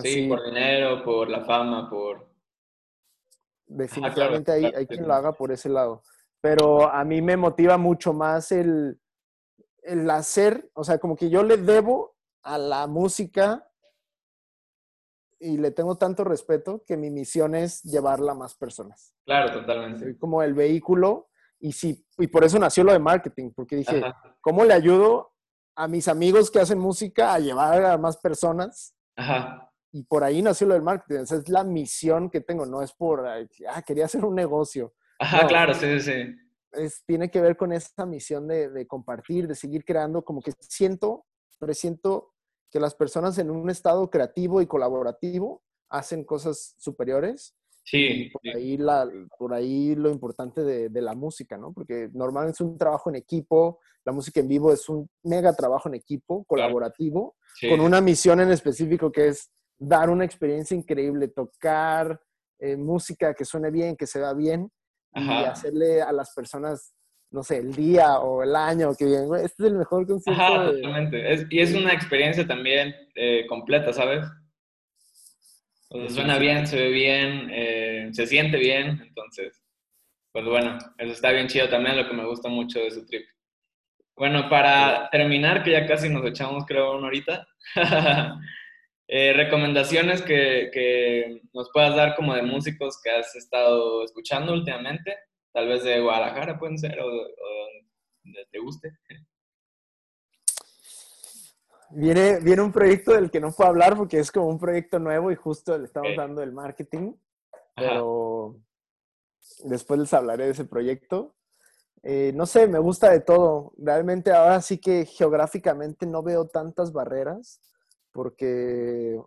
Sí, 0.00 0.26
por 0.26 0.42
dinero, 0.44 1.04
por 1.04 1.28
la 1.28 1.44
fama, 1.44 1.90
por... 1.90 2.26
Definitivamente 3.66 4.52
hay, 4.52 4.64
hay 4.64 4.86
quien 4.86 5.06
lo 5.06 5.12
haga 5.12 5.32
por 5.32 5.52
ese 5.52 5.68
lado. 5.68 6.02
Pero 6.40 6.90
a 6.90 7.04
mí 7.04 7.20
me 7.20 7.36
motiva 7.36 7.76
mucho 7.76 8.12
más 8.12 8.52
el, 8.52 8.98
el 9.82 10.08
hacer, 10.10 10.70
o 10.74 10.82
sea, 10.84 10.98
como 10.98 11.16
que 11.16 11.28
yo 11.28 11.42
le 11.42 11.56
debo 11.56 12.16
a 12.42 12.58
la 12.58 12.86
música 12.86 13.68
y 15.42 15.58
le 15.58 15.70
tengo 15.72 15.96
tanto 15.96 16.24
respeto 16.24 16.84
que 16.86 16.96
mi 16.96 17.10
misión 17.10 17.54
es 17.54 17.82
llevarla 17.82 18.32
a 18.32 18.36
más 18.36 18.54
personas. 18.54 19.14
Claro, 19.24 19.52
totalmente. 19.52 20.04
Soy 20.04 20.16
como 20.16 20.42
el 20.42 20.54
vehículo 20.54 21.28
y 21.58 21.72
sí, 21.72 22.06
y 22.18 22.26
por 22.28 22.44
eso 22.44 22.58
nació 22.58 22.84
lo 22.84 22.92
de 22.92 22.98
marketing, 22.98 23.50
porque 23.54 23.76
dije, 23.76 24.02
¿cómo 24.40 24.64
le 24.64 24.74
ayudo 24.74 25.32
a 25.74 25.88
mis 25.88 26.08
amigos 26.08 26.50
que 26.50 26.60
hacen 26.60 26.78
música 26.78 27.34
a 27.34 27.38
llevar 27.38 27.84
a 27.84 27.98
más 27.98 28.16
personas. 28.16 28.94
Ajá. 29.16 29.70
Y 29.92 30.04
por 30.04 30.24
ahí 30.24 30.42
nació 30.42 30.66
lo 30.66 30.74
del 30.74 30.82
marketing. 30.82 31.22
Esa 31.22 31.36
es 31.36 31.48
la 31.48 31.64
misión 31.64 32.30
que 32.30 32.40
tengo, 32.40 32.66
no 32.66 32.82
es 32.82 32.92
por, 32.92 33.26
ah, 33.26 33.82
quería 33.86 34.06
hacer 34.06 34.24
un 34.24 34.34
negocio. 34.34 34.94
Ajá, 35.18 35.46
claro, 35.46 35.74
sí, 35.74 36.00
sí. 36.00 36.34
Es, 36.72 37.04
tiene 37.04 37.30
que 37.30 37.40
ver 37.40 37.56
con 37.56 37.72
esa 37.72 38.06
misión 38.06 38.48
de, 38.48 38.70
de, 38.70 38.86
compartir, 38.86 39.46
de 39.46 39.54
seguir 39.54 39.84
creando, 39.84 40.24
como 40.24 40.40
que 40.40 40.52
siento, 40.60 41.26
presiento 41.58 42.31
que 42.72 42.80
las 42.80 42.94
personas 42.94 43.38
en 43.38 43.50
un 43.50 43.70
estado 43.70 44.10
creativo 44.10 44.60
y 44.60 44.66
colaborativo 44.66 45.62
hacen 45.90 46.24
cosas 46.24 46.74
superiores 46.78 47.54
Sí. 47.84 48.30
Por, 48.32 48.56
Ahí 48.56 48.76
la, 48.76 49.10
por 49.38 49.52
ahí 49.52 49.94
lo 49.94 50.10
importante 50.10 50.62
de, 50.62 50.88
de, 50.88 51.02
la 51.02 51.14
música, 51.14 51.58
¿no? 51.58 51.72
Porque 51.72 52.08
normalmente 52.12 52.54
es 52.54 52.60
un 52.60 52.78
trabajo 52.78 53.10
en 53.10 53.16
equipo, 53.16 53.80
la 54.04 54.12
música 54.12 54.40
en 54.40 54.48
vivo 54.48 54.72
es 54.72 54.88
un 54.88 55.08
mega 55.24 55.52
trabajo 55.54 55.88
en 55.88 55.96
equipo, 55.96 56.44
colaborativo, 56.44 57.36
con 57.68 57.80
una 57.80 58.00
misión 58.00 58.40
en 58.40 58.50
específico 58.50 59.12
que 59.12 59.28
es 59.28 59.50
dar 59.78 60.10
una 60.10 60.24
experiencia 60.24 60.76
increíble, 60.76 61.28
tocar 61.28 62.20
eh, 62.58 62.76
música 62.76 63.34
que 63.34 63.44
suene 63.44 63.70
bien, 63.70 63.96
que 63.96 64.06
se 64.06 64.20
vea 64.20 64.32
bien 64.32 64.70
y 65.14 65.28
hacerle 65.28 66.00
a 66.00 66.10
las 66.12 66.32
personas 66.34 66.94
no 67.32 67.42
sé, 67.42 67.58
el 67.58 67.74
día 67.74 68.18
o 68.18 68.42
el 68.42 68.54
año 68.54 68.94
que 68.94 69.06
viene, 69.06 69.24
este 69.42 69.64
es 69.64 69.70
el 69.70 69.74
mejor 69.74 70.06
concierto. 70.06 70.42
Ajá, 70.42 70.66
totalmente. 70.66 71.32
Es, 71.32 71.46
y 71.50 71.60
es 71.60 71.74
una 71.74 71.92
experiencia 71.92 72.46
también 72.46 72.94
eh, 73.14 73.46
completa, 73.48 73.92
¿sabes? 73.92 74.26
suena 76.08 76.38
bien, 76.38 76.66
se 76.66 76.76
ve 76.76 76.88
bien, 76.88 77.50
eh, 77.52 78.08
se 78.12 78.26
siente 78.26 78.56
bien, 78.56 79.02
entonces, 79.02 79.62
pues 80.32 80.44
bueno, 80.46 80.78
eso 80.96 81.12
está 81.12 81.30
bien 81.32 81.48
chido 81.48 81.68
también, 81.68 81.96
lo 81.96 82.08
que 82.08 82.14
me 82.14 82.24
gusta 82.24 82.48
mucho 82.48 82.80
de 82.80 82.90
su 82.90 83.04
trip. 83.04 83.26
Bueno, 84.16 84.48
para 84.48 85.10
terminar, 85.10 85.62
que 85.62 85.72
ya 85.72 85.86
casi 85.86 86.08
nos 86.08 86.24
echamos, 86.24 86.64
creo, 86.66 86.96
una 86.96 87.08
horita, 87.08 87.46
eh, 89.08 89.32
recomendaciones 89.34 90.22
que, 90.22 90.70
que, 90.72 91.42
nos 91.52 91.70
puedas 91.70 91.94
dar 91.94 92.14
como 92.14 92.34
de 92.34 92.42
músicos 92.42 92.98
que 93.02 93.10
has 93.10 93.34
estado 93.36 94.02
escuchando 94.04 94.54
últimamente, 94.54 95.14
tal 95.52 95.68
vez 95.68 95.84
de 95.84 96.00
Guadalajara 96.00 96.58
pueden 96.58 96.78
ser, 96.78 96.98
o, 97.00 97.06
o 97.06 97.62
donde 98.24 98.46
te 98.50 98.58
guste. 98.58 98.98
Viene, 101.94 102.40
viene 102.40 102.62
un 102.62 102.72
proyecto 102.72 103.12
del 103.12 103.30
que 103.30 103.40
no 103.40 103.52
puedo 103.52 103.68
hablar 103.68 103.96
porque 103.96 104.18
es 104.18 104.32
como 104.32 104.46
un 104.46 104.58
proyecto 104.58 104.98
nuevo 104.98 105.30
y 105.30 105.36
justo 105.36 105.76
le 105.76 105.84
estamos 105.84 106.16
dando 106.16 106.42
el 106.42 106.52
marketing, 106.52 107.12
pero 107.76 108.56
después 109.64 110.00
les 110.00 110.14
hablaré 110.14 110.46
de 110.46 110.52
ese 110.52 110.64
proyecto. 110.64 111.34
Eh, 112.02 112.32
no 112.34 112.46
sé, 112.46 112.66
me 112.66 112.78
gusta 112.78 113.10
de 113.10 113.20
todo. 113.20 113.74
Realmente 113.76 114.32
ahora 114.32 114.62
sí 114.62 114.78
que 114.78 115.04
geográficamente 115.04 116.06
no 116.06 116.22
veo 116.22 116.48
tantas 116.48 116.92
barreras 116.92 117.60
porque, 118.10 119.20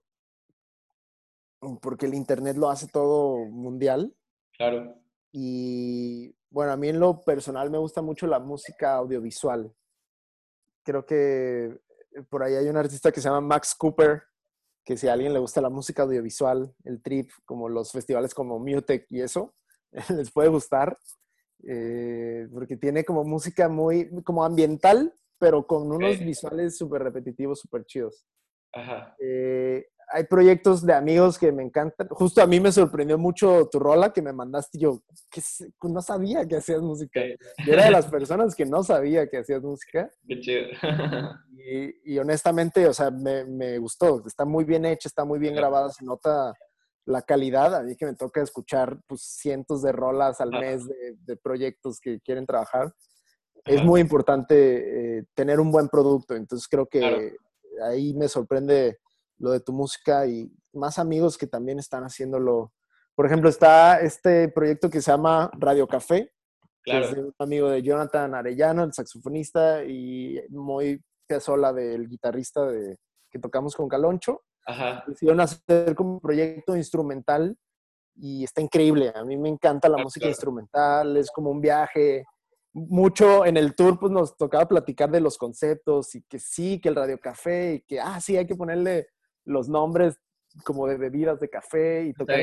porque 1.82 2.08
el 2.08 2.16
Internet 2.16 2.58
lo 2.58 2.70
hace 2.70 2.88
todo 2.88 3.46
mundial. 3.46 4.16
Claro. 4.58 5.05
Y 5.38 6.34
bueno, 6.50 6.72
a 6.72 6.78
mí 6.78 6.88
en 6.88 6.98
lo 6.98 7.22
personal 7.22 7.70
me 7.70 7.78
gusta 7.78 8.02
mucho 8.02 8.26
la 8.26 8.40
música 8.40 8.96
audiovisual. 8.96 9.70
Creo 10.82 11.06
que 11.06 11.78
por 12.30 12.42
ahí 12.42 12.56
hay 12.56 12.70
un 12.70 12.78
artista 12.78 13.12
que 13.12 13.20
se 13.20 13.28
llama 13.28 13.42
Max 13.42 13.76
Cooper, 13.76 14.24
que 14.86 14.96
si 14.96 15.10
a 15.10 15.14
alguien 15.14 15.34
le 15.34 15.40
gusta 15.40 15.60
la 15.60 15.70
música 15.70 16.04
audiovisual, 16.04 16.74
el 16.86 17.02
trip, 17.02 17.32
como 17.44 17.68
los 17.68 17.92
festivales 17.92 18.34
como 18.34 18.60
Mutec 18.60 19.08
y 19.10 19.20
eso, 19.20 19.54
les 20.16 20.32
puede 20.32 20.48
gustar. 20.48 20.98
eh, 21.68 22.48
porque 22.54 22.78
tiene 22.78 23.04
como 23.04 23.26
música 23.26 23.68
muy, 23.68 24.10
como 24.24 24.46
ambiental, 24.46 25.14
pero 25.38 25.68
con 25.68 25.92
unos 25.92 26.18
visuales 26.20 26.78
súper 26.78 27.04
repetitivos, 27.04 27.60
súper 27.60 27.84
chidos. 27.84 28.26
Ajá. 28.72 29.14
Eh, 29.20 29.86
hay 30.12 30.24
proyectos 30.26 30.86
de 30.86 30.94
amigos 30.94 31.38
que 31.38 31.52
me 31.52 31.64
encantan. 31.64 32.08
Justo 32.10 32.42
a 32.42 32.48
mí 32.48 32.60
me 32.60 32.72
sorprendió 32.72 33.18
mucho 33.18 33.68
tu 33.72 33.80
rola 33.80 34.14
que 34.14 34.22
me 34.22 34.34
mandaste. 34.34 34.78
Yo 34.78 35.02
que 35.30 35.42
no 35.84 36.02
sabía 36.02 36.48
que 36.48 36.58
hacías 36.58 36.82
música. 36.82 37.22
Yo 37.66 37.74
era 37.74 37.86
de 37.86 37.92
las 37.92 38.06
personas 38.12 38.56
que 38.56 38.66
no 38.66 38.84
sabía 38.84 39.28
que 39.28 39.40
hacías 39.40 39.62
música. 39.62 40.10
Qué 40.28 40.40
chido. 40.40 40.68
y, 42.06 42.18
honestamente, 42.18 42.88
o 42.88 42.94
sea, 42.94 43.12
me, 43.12 43.46
me, 43.46 43.78
gustó. 43.78 44.24
Está 44.26 44.46
muy 44.46 44.64
bien 44.64 44.86
hecha, 44.86 45.08
está 45.08 45.26
muy 45.26 45.40
bien 45.40 45.56
grabada, 45.56 45.90
se 45.90 46.06
nota 46.06 46.54
la 47.06 47.22
calidad. 47.22 47.76
A 47.76 47.84
mí 47.84 47.96
que 47.96 48.06
me 48.06 48.16
toca 48.16 48.42
escuchar 48.42 49.00
pues, 49.08 49.22
cientos 49.22 49.82
de 49.82 49.92
rolas 49.92 50.42
al 50.42 50.52
mes 50.52 50.84
de, 50.88 51.38
proyectos 51.38 52.00
que 52.00 52.20
quieren 52.20 52.46
trabajar. 52.46 52.94
Es 53.64 53.84
muy 53.84 54.00
importante 54.00 55.18
eh, 55.18 55.24
tener 55.34 55.60
un 55.60 55.72
buen 55.72 55.90
producto. 55.90 56.36
Entonces 56.36 56.68
creo 56.68 56.86
que 56.86 57.34
ahí 57.84 58.14
me 58.14 58.28
sorprende 58.28 59.00
lo 59.38 59.52
de 59.52 59.60
tu 59.60 59.74
música 59.74 60.26
y 60.28 60.52
más 60.74 61.00
amigos 61.00 61.38
que 61.38 61.48
también 61.48 61.80
están 61.80 62.04
haciéndolo. 62.04 62.74
Por 63.16 63.26
ejemplo, 63.26 63.50
está 63.50 64.00
este 64.02 64.50
proyecto 64.50 64.90
que 64.90 65.02
se 65.02 65.12
llama 65.12 65.50
Radio 65.54 65.88
Café, 65.88 66.32
que 66.84 67.00
es 67.00 67.16
de 67.16 67.24
un 67.24 67.34
amigo 67.40 67.70
de 67.70 67.82
Jonathan 67.82 68.36
Arellano, 68.36 68.84
el 68.84 68.94
saxofonista, 68.94 69.84
y 69.84 70.40
muy 70.50 71.02
Piazzolla, 71.28 71.74
del 71.74 72.08
guitarrista 72.08 72.66
de, 72.66 72.98
que 73.32 73.40
tocamos 73.40 73.76
con 73.76 73.88
Caloncho. 73.88 74.44
Ajá. 74.66 75.04
Decidieron 75.08 75.42
hacer 75.42 75.96
como 75.96 76.14
un 76.14 76.20
proyecto 76.20 76.76
instrumental 76.76 77.58
y 78.16 78.44
está 78.44 78.62
increíble. 78.62 79.12
A 79.16 79.24
mí 79.24 79.38
me 79.38 79.50
encanta 79.50 79.90
la 79.90 79.98
música 79.98 80.28
instrumental, 80.28 81.18
es 81.18 81.32
como 81.32 81.50
un 81.50 81.62
viaje. 81.62 82.26
Mucho 82.74 83.46
en 83.46 83.58
el 83.58 83.74
tour 83.74 83.98
pues 84.00 84.12
nos 84.12 84.36
tocaba 84.38 84.68
platicar 84.68 85.10
de 85.10 85.22
los 85.22 85.38
conceptos 85.38 86.14
y 86.16 86.24
que 86.24 86.40
sí, 86.40 86.80
que 86.80 86.90
el 86.90 86.96
radio 86.96 87.18
café 87.20 87.76
y 87.76 87.82
que, 87.82 88.00
ah, 88.00 88.20
sí, 88.20 88.36
hay 88.38 88.46
que 88.46 88.56
ponerle 88.56 89.08
los 89.46 89.70
nombres 89.70 90.20
como 90.64 90.88
de 90.88 90.98
bebidas 90.98 91.40
de 91.40 91.50
café 91.50 92.06
y 92.06 92.14
tocar 92.14 92.40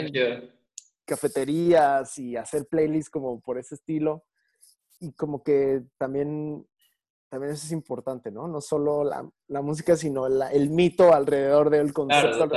cafeterías 1.05 2.19
y 2.19 2.37
hacer 2.37 2.67
playlists 2.67 3.11
como 3.11 3.41
por 3.41 3.59
ese 3.59 3.75
estilo. 3.75 4.25
Y 5.01 5.13
como 5.13 5.43
que 5.43 5.83
también, 5.99 6.67
también 7.29 7.53
eso 7.53 7.67
es 7.67 7.73
importante, 7.73 8.31
¿no? 8.31 8.47
No 8.47 8.61
solo 8.61 9.05
la, 9.05 9.29
la 9.49 9.63
música, 9.63 9.97
sino 9.97 10.27
el 10.27 10.71
mito 10.71 11.13
alrededor 11.13 11.71
del 11.71 11.93
concepto. 11.93 12.49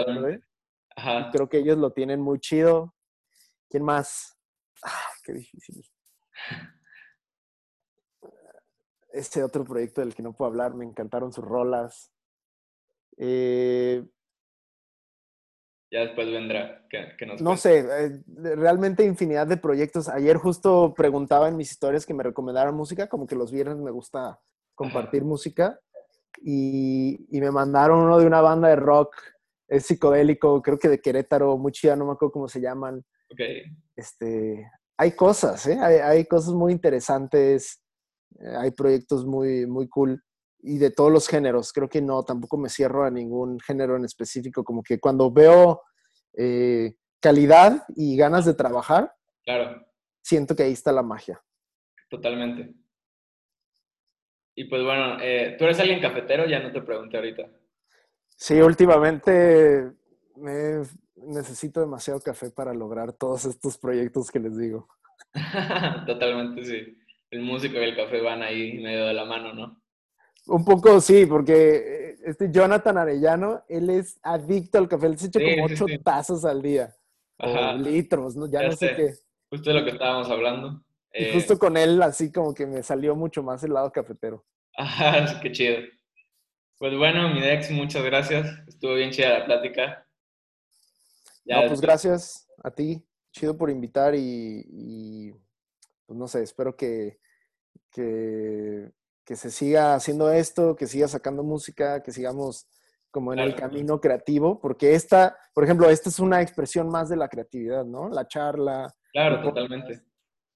Creo 1.31 1.49
que 1.49 1.57
ellos 1.57 1.77
lo 1.77 1.91
tienen 1.91 2.21
muy 2.21 2.39
chido. 2.39 2.93
¿Quién 3.69 3.83
más? 3.83 4.37
Ah, 4.83 5.09
qué 5.23 5.33
difícil. 5.33 5.83
Este 9.11 9.43
otro 9.43 9.63
proyecto 9.63 10.01
del 10.01 10.13
que 10.13 10.21
no 10.21 10.33
puedo 10.33 10.49
hablar, 10.49 10.75
me 10.75 10.85
encantaron 10.85 11.33
sus 11.33 11.43
rolas. 11.43 12.11
Eh, 13.17 14.05
ya 15.95 16.01
después 16.01 16.29
vendrá. 16.29 16.85
Que, 16.89 17.25
no 17.39 17.55
sé, 17.55 17.79
eh, 17.79 18.21
realmente 18.55 19.05
infinidad 19.05 19.47
de 19.47 19.55
proyectos. 19.55 20.09
Ayer 20.09 20.35
justo 20.35 20.93
preguntaba 20.93 21.47
en 21.47 21.55
mis 21.55 21.71
historias 21.71 22.05
que 22.05 22.13
me 22.13 22.23
recomendaran 22.23 22.75
música, 22.75 23.07
como 23.07 23.25
que 23.25 23.35
los 23.35 23.49
viernes 23.49 23.77
me 23.77 23.91
gusta 23.91 24.37
compartir 24.73 25.23
música. 25.23 25.79
Y, 26.43 27.25
me 27.31 27.49
mandaron 27.49 27.99
uno 27.99 28.19
de 28.19 28.27
una 28.27 28.41
banda 28.41 28.67
de 28.67 28.75
rock, 28.75 29.15
es 29.69 29.85
psicodélico, 29.85 30.61
creo 30.61 30.77
que 30.77 30.89
de 30.89 30.99
Querétaro, 30.99 31.57
muy 31.57 31.71
chida, 31.71 31.95
no 31.95 32.05
me 32.05 32.11
acuerdo 32.11 32.33
cómo 32.33 32.49
se 32.49 32.59
llaman. 32.59 33.01
Este, 33.95 34.69
hay 34.97 35.11
cosas, 35.13 35.65
¿eh? 35.67 35.79
hay, 35.79 36.25
cosas 36.25 36.53
muy 36.53 36.73
interesantes, 36.73 37.81
eh, 38.37 38.53
hay 38.57 38.71
proyectos 38.71 39.25
muy, 39.25 39.65
muy 39.65 39.87
cool 39.87 40.21
y 40.66 40.80
de 40.80 40.89
todos 40.89 41.11
los 41.11 41.28
géneros. 41.28 41.72
Creo 41.72 41.88
que 41.88 42.01
no, 42.01 42.24
tampoco 42.24 42.57
me 42.57 42.70
cierro 42.70 43.05
a 43.05 43.11
ningún 43.11 43.59
género 43.59 43.95
en 43.95 44.03
específico. 44.03 44.63
Como 44.63 44.82
que 44.82 44.99
cuando 44.99 45.32
veo 45.32 45.84
eh, 46.36 46.95
calidad 47.22 47.84
y 47.95 48.18
ganas 48.18 48.45
de 48.45 48.55
trabajar, 48.55 49.13
claro. 49.43 49.86
siento 50.24 50.55
que 50.55 50.63
ahí 50.63 50.74
está 50.74 50.91
la 50.91 51.03
magia. 51.03 51.41
Totalmente. 52.09 52.74
Y 54.55 54.66
pues 54.66 54.84
bueno, 54.84 55.18
eh, 55.22 55.55
¿tú 55.57 55.66
eres 55.66 55.80
alguien 55.80 56.01
cafetero? 56.01 56.47
Ya 56.47 56.59
no 56.59 56.72
te 56.72 56.82
pregunté 56.82 57.18
ahorita. 57.18 57.43
Sí, 58.36 58.55
últimamente 58.55 59.91
necesito 61.16 61.80
demasiado 61.80 62.20
café 62.22 62.49
para 62.49 62.74
lograr 62.74 63.13
todos 63.13 63.45
estos 63.45 63.78
proyectos 63.78 64.32
que 64.32 64.39
les 64.39 64.57
digo. 64.57 64.88
Totalmente, 66.07 66.63
sí. 66.63 66.97
El 67.30 67.41
músico 67.41 67.78
y 67.78 67.84
el 67.84 67.95
café 67.95 68.22
van 68.22 68.41
ahí 68.41 68.80
medio 68.82 69.05
de 69.05 69.13
la 69.13 69.26
mano, 69.26 69.53
¿no? 69.53 69.84
Un 70.47 70.63
poco 70.63 71.01
sí, 71.01 71.25
porque 71.25 71.53
eh, 71.53 72.15
este 72.25 72.51
Jonathan 72.51 72.97
Arellano, 72.97 73.63
él 73.67 73.89
es 73.89 74.19
adicto 74.21 74.77
al 74.77 74.87
café, 74.87 75.07
él 75.07 75.17
se 75.17 75.27
echa 75.27 75.39
como 75.39 75.65
ocho 75.65 75.85
tazos 76.03 76.45
al 76.45 76.61
día. 76.61 76.95
O 77.37 77.73
litros, 77.73 78.35
¿no? 78.35 78.47
Ya, 78.49 78.63
no 78.63 78.71
sé. 78.71 78.95
qué. 78.95 79.13
Justo 79.49 79.69
de 79.69 79.79
lo 79.79 79.85
que 79.85 79.91
estábamos 79.91 80.29
hablando. 80.29 80.83
Y 81.13 81.25
eh, 81.25 81.33
justo 81.33 81.57
con 81.57 81.77
él, 81.77 82.01
así 82.01 82.31
como 82.31 82.53
que 82.53 82.65
me 82.65 82.83
salió 82.83 83.15
mucho 83.15 83.43
más 83.43 83.63
el 83.63 83.73
lado 83.73 83.91
cafetero. 83.91 84.45
Ajá, 84.75 85.39
qué 85.41 85.51
chido. 85.51 85.77
Pues 86.77 86.97
bueno, 86.97 87.29
mi 87.33 87.41
Dex, 87.41 87.71
muchas 87.71 88.03
gracias. 88.03 88.47
Estuvo 88.67 88.95
bien 88.95 89.11
chida 89.11 89.39
la 89.39 89.45
plática. 89.45 90.07
Ya 91.45 91.61
no, 91.61 91.67
pues 91.67 91.81
gracias 91.81 92.47
a 92.63 92.71
ti. 92.71 93.05
Chido 93.31 93.57
por 93.57 93.69
invitar 93.69 94.15
y, 94.15 94.65
y 94.69 95.33
pues 96.05 96.17
no 96.17 96.27
sé, 96.27 96.43
espero 96.43 96.75
que, 96.75 97.19
que 97.91 98.91
que 99.26 99.36
se 99.36 99.49
siga 99.49 99.95
haciendo 99.95 100.32
esto, 100.32 100.76
que 100.76 100.88
siga 100.88 101.07
sacando 101.07 101.43
música, 101.43 102.03
que 102.03 102.11
sigamos 102.11 102.67
como 103.09 103.34
en 103.34 103.39
el 103.39 103.55
camino 103.55 103.99
creativo, 104.01 104.59
porque 104.59 104.93
esta, 104.93 105.38
por 105.53 105.63
ejemplo, 105.63 105.89
esta 105.89 106.09
es 106.09 106.19
una 106.19 106.41
expresión 106.41 106.89
más 106.89 107.09
de 107.09 107.15
la 107.15 107.30
creatividad, 107.30 107.86
¿no? 107.86 108.09
La 108.09 108.28
charla. 108.28 108.93
Claro, 109.13 109.41
totalmente. 109.41 110.01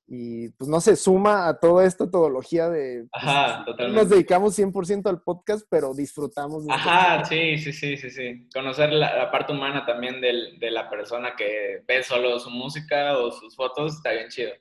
Y 0.05 0.49
pues 0.49 0.69
no 0.69 0.81
se 0.81 0.95
suma 0.95 1.47
a 1.47 1.57
toda 1.57 1.85
esta 1.85 2.05
metodología 2.05 2.67
de... 2.67 3.07
Pues, 3.11 3.23
Ajá, 3.23 3.63
totalmente. 3.63 4.01
Nos 4.01 4.09
dedicamos 4.09 4.59
100% 4.59 5.07
al 5.07 5.21
podcast, 5.21 5.65
pero 5.69 5.93
disfrutamos 5.93 6.65
de... 6.65 6.73
Ajá, 6.73 7.23
sí, 7.23 7.57
sí, 7.59 7.71
sí, 7.71 7.95
sí, 7.95 8.09
sí. 8.09 8.49
Conocer 8.53 8.91
la, 8.91 9.31
parte 9.31 9.53
humana 9.53 9.85
también 9.85 10.19
de 10.19 10.71
la 10.71 10.89
persona 10.89 11.35
que 11.37 11.83
ve 11.87 12.03
solo 12.03 12.39
su 12.39 12.49
música 12.49 13.17
o 13.19 13.31
sus 13.31 13.55
fotos 13.55 13.95
está 13.95 14.11
bien 14.11 14.27
chido. 14.29 14.51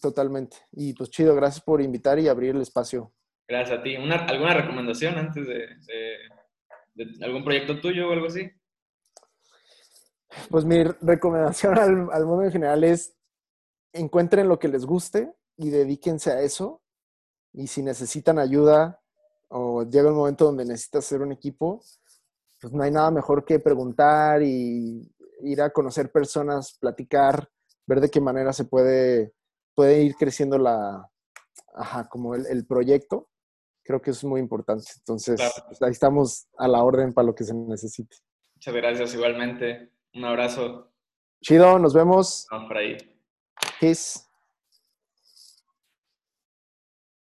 Totalmente. 0.00 0.56
Y 0.72 0.94
pues 0.94 1.10
chido, 1.10 1.34
gracias 1.34 1.62
por 1.62 1.80
invitar 1.80 2.18
y 2.18 2.28
abrir 2.28 2.54
el 2.54 2.62
espacio. 2.62 3.12
Gracias 3.46 3.78
a 3.78 3.82
ti. 3.82 3.96
¿Alguna 3.96 4.54
recomendación 4.54 5.18
antes 5.18 5.46
de, 5.46 5.64
algún 7.22 7.44
proyecto 7.44 7.80
tuyo 7.80 8.08
o 8.08 8.12
algo 8.12 8.26
así? 8.26 8.50
Pues 10.50 10.64
mi 10.64 10.82
recomendación 10.82 11.78
al, 12.12 12.26
mundo 12.26 12.44
en 12.44 12.52
general 12.52 12.84
es 12.84 13.16
encuentren 13.92 14.48
lo 14.48 14.58
que 14.58 14.68
les 14.68 14.84
guste 14.84 15.32
y 15.56 15.70
dedíquense 15.70 16.32
a 16.32 16.40
eso. 16.40 16.82
Y 17.52 17.66
si 17.66 17.82
necesitan 17.82 18.38
ayuda 18.38 19.00
o 19.48 19.84
llega 19.84 20.08
el 20.08 20.14
momento 20.14 20.46
donde 20.46 20.64
necesitas 20.64 21.04
hacer 21.04 21.20
un 21.20 21.30
equipo, 21.30 21.82
pues 22.60 22.72
no 22.72 22.82
hay 22.82 22.90
nada 22.90 23.10
mejor 23.10 23.44
que 23.44 23.60
preguntar 23.60 24.42
y 24.42 25.14
ir 25.42 25.62
a 25.62 25.70
conocer 25.70 26.10
personas, 26.10 26.76
platicar, 26.80 27.48
ver 27.86 28.00
de 28.00 28.10
qué 28.10 28.20
manera 28.20 28.52
se 28.52 28.64
puede 28.64 29.34
puede 29.74 30.02
ir 30.02 30.14
creciendo 30.16 30.58
la, 30.58 31.10
ajá, 31.74 32.08
como 32.08 32.34
el, 32.34 32.66
proyecto. 32.66 33.28
Creo 33.82 34.00
que 34.00 34.10
es 34.10 34.24
muy 34.24 34.40
importante. 34.40 34.84
Entonces, 34.96 35.40
pues, 35.66 35.82
ahí 35.82 35.90
estamos 35.90 36.48
a 36.56 36.68
la 36.68 36.82
orden 36.82 37.12
para 37.12 37.26
lo 37.26 37.34
que 37.34 37.44
se 37.44 37.54
necesite. 37.54 38.16
Muchas 38.54 38.74
gracias 38.74 39.14
igualmente. 39.14 39.90
Un 40.14 40.24
abrazo. 40.24 40.92
Chido, 41.42 41.78
nos 41.78 41.92
vemos. 41.92 42.46
Vamos 42.50 42.68
por 42.68 42.78
ahí. 42.78 42.96
Peace. 43.80 44.20